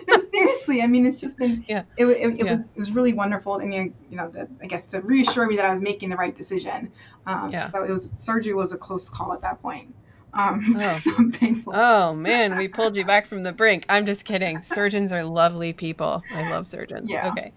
no, 0.07 0.22
seriously, 0.22 0.82
I 0.82 0.88
mean, 0.88 1.05
it's 1.05 1.20
just 1.20 1.38
been 1.38 1.63
yeah. 1.67 1.84
It, 1.97 2.05
it, 2.05 2.17
it 2.17 2.45
yeah. 2.45 2.51
was 2.51 2.72
it 2.72 2.78
was 2.78 2.91
really 2.91 3.13
wonderful, 3.13 3.57
and 3.57 3.74
you 3.74 3.93
know, 4.11 4.30
the, 4.30 4.47
I 4.61 4.67
guess 4.67 4.88
to 4.88 5.01
reassure 5.01 5.47
me 5.47 5.57
that 5.57 5.65
I 5.65 5.72
was 5.72 5.82
making 5.82 6.09
the 6.09 6.17
right 6.17 6.36
decision. 6.36 6.91
Um, 7.26 7.51
yeah. 7.51 7.72
it 7.84 7.89
was 7.89 8.09
surgery 8.15 8.53
was 8.53 8.74
a 8.74 8.78
close 8.78 9.09
call 9.09 9.34
at 9.34 9.41
that 9.41 9.61
point. 9.61 9.93
Um, 10.34 10.76
oh. 10.80 10.99
so 11.01 11.72
oh 11.74 12.13
man, 12.13 12.57
we 12.57 12.67
pulled 12.67 12.95
you 12.95 13.05
back 13.05 13.26
from 13.26 13.43
the 13.43 13.51
brink. 13.51 13.86
I'm 13.89 14.05
just 14.05 14.26
kidding. 14.26 14.61
Surgeons 14.63 15.11
are 15.11 15.24
lovely 15.24 15.74
people. 15.74 16.24
I 16.34 16.49
love 16.49 16.67
surgeons. 16.67 17.09
Yeah. 17.09 17.32
Okay. 17.32 17.53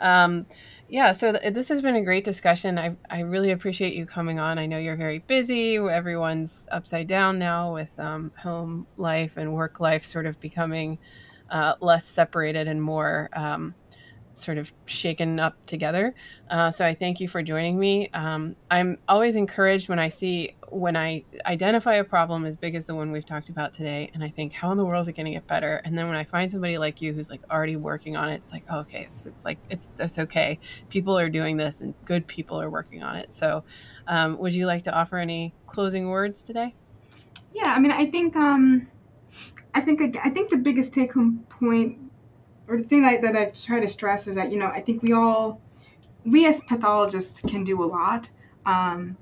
Um, 0.00 0.46
yeah, 0.88 1.12
so 1.12 1.32
th- 1.32 1.54
this 1.54 1.68
has 1.68 1.82
been 1.82 1.96
a 1.96 2.04
great 2.04 2.24
discussion. 2.24 2.78
I, 2.78 2.96
I 3.08 3.20
really 3.20 3.50
appreciate 3.50 3.94
you 3.94 4.06
coming 4.06 4.38
on. 4.38 4.58
I 4.58 4.66
know 4.66 4.78
you're 4.78 4.96
very 4.96 5.20
busy. 5.20 5.76
Everyone's 5.76 6.68
upside 6.70 7.06
down 7.06 7.38
now 7.38 7.72
with 7.72 7.98
um, 7.98 8.32
home 8.36 8.86
life 8.96 9.36
and 9.36 9.54
work 9.54 9.80
life 9.80 10.04
sort 10.04 10.26
of 10.26 10.38
becoming 10.40 10.98
uh, 11.50 11.74
less 11.80 12.04
separated 12.04 12.68
and 12.68 12.82
more 12.82 13.30
um, 13.32 13.74
sort 14.36 14.58
of 14.58 14.72
shaken 14.86 15.38
up 15.40 15.64
together. 15.66 16.14
Uh, 16.50 16.70
so 16.70 16.84
I 16.84 16.94
thank 16.94 17.20
you 17.20 17.28
for 17.28 17.42
joining 17.42 17.78
me. 17.78 18.10
Um, 18.12 18.56
I'm 18.70 18.98
always 19.08 19.36
encouraged 19.36 19.88
when 19.88 19.98
I 19.98 20.08
see 20.08 20.56
when 20.70 20.96
I 20.96 21.24
identify 21.46 21.94
a 21.94 22.04
problem 22.04 22.44
as 22.44 22.56
big 22.56 22.74
as 22.74 22.86
the 22.86 22.94
one 22.94 23.12
we've 23.12 23.24
talked 23.24 23.48
about 23.48 23.72
today, 23.72 24.10
and 24.12 24.24
I 24.24 24.28
think, 24.28 24.52
how 24.52 24.72
in 24.72 24.78
the 24.78 24.84
world 24.84 25.02
is 25.02 25.08
it 25.08 25.12
going 25.12 25.26
to 25.26 25.32
get 25.32 25.46
better? 25.46 25.80
And 25.84 25.96
then 25.96 26.08
when 26.08 26.16
I 26.16 26.24
find 26.24 26.50
somebody 26.50 26.78
like 26.78 27.00
you 27.00 27.12
who's 27.12 27.30
like 27.30 27.42
already 27.50 27.76
working 27.76 28.16
on 28.16 28.28
it, 28.28 28.36
it's 28.36 28.52
like, 28.52 28.64
oh, 28.68 28.80
okay, 28.80 29.02
it's, 29.02 29.26
it's 29.26 29.44
like 29.44 29.58
it's 29.70 29.90
that's 29.96 30.18
okay. 30.18 30.58
People 30.88 31.16
are 31.18 31.28
doing 31.28 31.56
this, 31.56 31.80
and 31.80 31.94
good 32.04 32.26
people 32.26 32.60
are 32.60 32.70
working 32.70 33.02
on 33.02 33.16
it. 33.16 33.32
So, 33.32 33.62
um, 34.06 34.38
would 34.38 34.54
you 34.54 34.66
like 34.66 34.82
to 34.84 34.92
offer 34.92 35.18
any 35.18 35.54
closing 35.66 36.08
words 36.08 36.42
today? 36.42 36.74
Yeah, 37.52 37.72
I 37.72 37.78
mean, 37.78 37.92
I 37.92 38.06
think 38.06 38.34
um, 38.36 38.88
I 39.74 39.80
think 39.80 40.18
I 40.22 40.30
think 40.30 40.50
the 40.50 40.56
biggest 40.56 40.92
take 40.92 41.12
home 41.12 41.46
point 41.48 41.98
or 42.68 42.76
the 42.78 42.84
thing 42.84 43.02
that, 43.02 43.22
that 43.22 43.36
I 43.36 43.44
try 43.46 43.80
to 43.80 43.88
stress 43.88 44.26
is 44.26 44.36
that 44.36 44.50
you 44.52 44.58
know 44.58 44.66
I 44.66 44.80
think 44.80 45.02
we 45.02 45.12
all 45.12 45.60
we 46.24 46.46
as 46.46 46.60
pathologists 46.60 47.40
can 47.40 47.64
do 47.64 47.82
a 47.82 47.86
lot 47.86 48.28
um, 48.64 49.16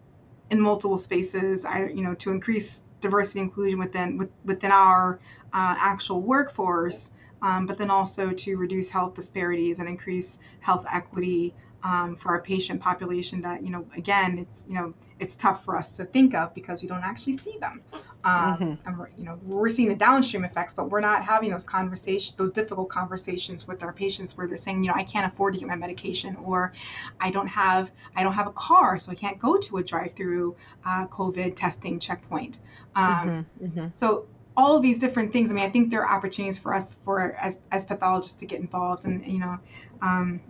in 0.51 0.61
multiple 0.61 0.99
spaces. 0.99 1.65
I 1.65 1.87
you 1.87 2.03
know 2.03 2.15
to 2.17 2.31
increase 2.31 2.83
diversity 3.01 3.41
inclusion 3.41 3.79
within 3.79 4.19
with, 4.19 4.31
within 4.45 4.71
our 4.71 5.19
uh, 5.53 5.75
actual 5.79 6.21
workforce, 6.21 7.11
um, 7.41 7.67
but 7.67 7.79
then 7.79 7.91
also 7.91 8.31
to 8.31 8.57
reduce 8.57 8.89
health 8.89 9.15
disparities 9.15 9.79
and 9.79 9.89
increase 9.89 10.39
health 10.61 10.87
equity 10.91 11.55
um, 11.85 12.17
for 12.17 12.31
our 12.31 12.41
patient 12.41 12.81
population 12.81 13.43
that 13.43 13.63
you 13.63 13.71
know 13.71 13.87
again 13.97 14.39
it's 14.39 14.67
you 14.69 14.75
know 14.75 14.95
it's 15.19 15.35
tough 15.37 15.65
for 15.65 15.77
us 15.77 15.97
to 15.97 16.05
think 16.05 16.35
of 16.35 16.55
because 16.55 16.83
we 16.83 16.89
don't 16.89 17.05
actually 17.05 17.35
see 17.35 17.57
them 17.59 17.81
um, 18.25 18.57
mm-hmm. 18.57 18.89
and 18.89 18.99
we're, 18.99 19.09
you 19.17 19.25
know 19.25 19.39
we're 19.45 19.69
seeing 19.69 19.89
the 19.89 19.95
downstream 19.95 20.45
effects 20.45 20.75
but 20.75 20.91
we're 20.91 21.01
not 21.01 21.25
having 21.25 21.51
those 21.51 21.65
conversations 21.65 22.37
those 22.37 22.51
difficult 22.51 22.89
conversations 22.89 23.67
with 23.67 23.83
our 23.83 23.93
patients 23.93 24.37
where 24.37 24.47
they're 24.47 24.57
saying 24.57 24.83
you 24.83 24.91
know 24.91 24.97
i 24.97 25.05
can't 25.05 25.33
afford 25.33 25.55
to 25.55 25.59
get 25.59 25.69
my 25.69 25.77
medication 25.77 26.37
or 26.45 26.73
i 27.21 27.31
don't 27.31 27.49
have 27.49 27.91
i 28.15 28.23
don't 28.23 28.35
have 28.35 28.47
a 28.47 28.53
car 28.53 28.99
so 28.99 29.11
i 29.11 29.15
can't 29.15 29.39
go 29.39 29.59
to 29.59 29.79
a 29.79 29.83
drive-through 29.83 30.55
uh, 30.85 31.07
covid 31.07 31.57
testing 31.57 31.99
checkpoint 31.99 32.59
um, 32.95 33.47
mm-hmm. 33.61 33.67
Mm-hmm. 33.67 33.87
so 33.95 34.27
all 34.57 34.77
of 34.77 34.83
these 34.83 34.99
different 34.99 35.33
things 35.33 35.51
i 35.51 35.55
mean 35.55 35.65
i 35.65 35.71
think 35.71 35.91
there 35.91 36.05
are 36.05 36.17
opportunities 36.17 36.59
for 36.59 36.75
us 36.75 36.97
for 37.05 37.33
as, 37.33 37.61
as 37.71 37.87
pathologists 37.87 38.37
to 38.37 38.47
get 38.47 38.61
involved 38.61 39.05
and 39.05 39.27
you 39.27 39.39
know 39.39 39.59
um, 40.01 40.41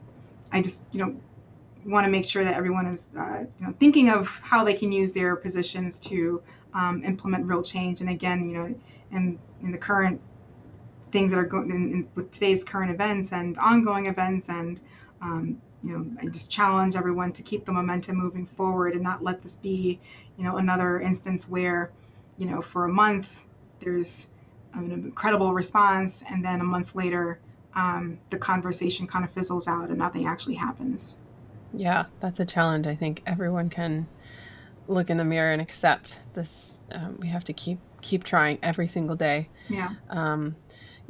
I 0.53 0.61
just, 0.61 0.85
you 0.93 0.99
know, 1.01 1.17
want 1.85 2.05
to 2.05 2.11
make 2.11 2.25
sure 2.25 2.45
that 2.45 2.55
everyone 2.55 2.87
is, 2.87 3.11
uh, 3.19 3.45
you 3.59 3.67
know, 3.67 3.75
thinking 3.81 4.09
of 4.11 4.29
how 4.43 4.65
they 4.65 4.75
can 4.75 4.93
use 4.93 5.13
their 5.13 5.35
positions 5.37 5.99
to 6.01 6.43
um, 6.75 7.03
implement 7.05 7.47
real 7.47 7.63
change. 7.63 8.01
And 8.01 8.11
again, 8.11 8.49
you 8.49 8.57
know, 8.57 8.75
in 9.11 9.39
in 9.63 9.73
the 9.73 9.79
current 9.79 10.21
things 11.11 11.31
that 11.31 11.39
are 11.39 11.45
going 11.45 11.71
in, 11.71 12.09
with 12.15 12.31
today's 12.31 12.65
current 12.65 12.91
events 12.91 13.33
and 13.33 13.59
ongoing 13.59 14.07
events, 14.07 14.49
and 14.49 14.81
um, 15.21 15.61
you 15.83 15.99
know, 15.99 16.07
I 16.21 16.27
just 16.27 16.51
challenge 16.51 16.95
everyone 16.97 17.33
to 17.33 17.43
keep 17.43 17.65
the 17.65 17.73
momentum 17.73 18.17
moving 18.17 18.47
forward 18.47 18.95
and 18.95 19.03
not 19.03 19.23
let 19.23 19.43
this 19.43 19.57
be, 19.57 19.99
you 20.37 20.45
know, 20.45 20.57
another 20.57 21.01
instance 21.01 21.49
where, 21.49 21.91
you 22.39 22.47
know, 22.47 22.63
for 22.63 22.85
a 22.85 22.89
month 22.89 23.29
there's 23.81 24.29
an 24.75 24.93
incredible 24.93 25.53
response, 25.53 26.23
and 26.31 26.45
then 26.45 26.61
a 26.61 26.65
month 26.65 26.95
later 26.95 27.41
um, 27.75 28.19
the 28.31 28.39
conversation 28.39 29.07
kind 29.07 29.25
of 29.25 29.31
fizzles 29.31 29.69
out 29.69 29.89
and 29.89 29.99
nothing 29.99 30.27
actually 30.27 30.55
happens. 30.55 31.21
Yeah, 31.73 32.07
that's 32.21 32.41
a 32.41 32.45
challenge. 32.45 32.87
I 32.87 32.95
think 32.95 33.23
everyone 33.27 33.71
can 33.71 34.07
look 34.89 35.11
in 35.11 35.17
the 35.17 35.25
mirror 35.25 35.53
and 35.53 35.63
accept 35.63 36.21
this. 36.35 36.81
Um, 36.91 37.19
we 37.21 37.29
have 37.29 37.45
to 37.45 37.53
keep 37.53 37.79
keep 38.03 38.25
trying 38.25 38.59
every 38.63 38.89
single 38.89 39.17
day. 39.17 39.49
Yeah. 39.69 39.91
Um, 40.11 40.57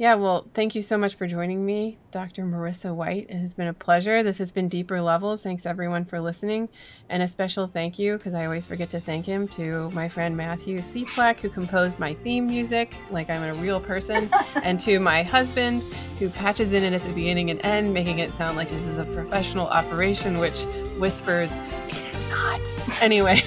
yeah, 0.03 0.15
well, 0.15 0.45
thank 0.53 0.75
you 0.75 0.81
so 0.81 0.97
much 0.97 1.15
for 1.15 1.27
joining 1.27 1.65
me, 1.65 1.97
Dr. 2.11 2.43
Marissa 2.43 2.93
White. 2.93 3.29
It 3.29 3.37
has 3.37 3.53
been 3.53 3.69
a 3.69 3.73
pleasure. 3.73 4.21
This 4.21 4.37
has 4.39 4.51
been 4.51 4.67
Deeper 4.67 4.99
Levels. 4.99 5.43
Thanks 5.43 5.65
everyone 5.65 6.03
for 6.03 6.19
listening. 6.19 6.67
And 7.07 7.23
a 7.23 7.27
special 7.29 7.67
thank 7.67 7.97
you, 7.97 8.17
because 8.17 8.33
I 8.33 8.43
always 8.43 8.65
forget 8.65 8.89
to 8.89 8.99
thank 8.99 9.25
him, 9.25 9.47
to 9.49 9.89
my 9.91 10.09
friend 10.09 10.35
Matthew 10.35 10.81
C. 10.81 11.05
Seaplack, 11.05 11.39
who 11.39 11.47
composed 11.47 11.99
my 11.99 12.15
theme 12.15 12.47
music, 12.47 12.93
like 13.11 13.29
I'm 13.29 13.43
a 13.43 13.53
real 13.53 13.79
person, 13.79 14.29
and 14.55 14.77
to 14.81 14.99
my 14.99 15.23
husband, 15.23 15.85
who 16.19 16.29
patches 16.29 16.73
in 16.73 16.83
it 16.83 16.91
at 16.91 17.01
the 17.01 17.13
beginning 17.13 17.49
and 17.49 17.65
end, 17.65 17.93
making 17.93 18.19
it 18.19 18.29
sound 18.33 18.57
like 18.57 18.69
this 18.69 18.85
is 18.85 18.97
a 18.97 19.05
professional 19.05 19.67
operation, 19.67 20.37
which 20.37 20.63
whispers, 20.99 21.57
it 21.87 21.95
is 22.13 22.25
not. 22.25 22.59
Anyway, 23.01 23.37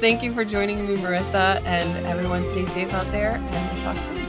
thank 0.00 0.22
you 0.22 0.30
for 0.30 0.44
joining 0.44 0.86
me, 0.86 0.96
Marissa, 0.96 1.64
and 1.64 2.06
everyone 2.06 2.46
stay 2.48 2.66
safe 2.66 2.92
out 2.92 3.10
there, 3.10 3.36
and 3.36 3.72
we'll 3.72 3.82
talk 3.82 3.96
soon. 3.96 4.23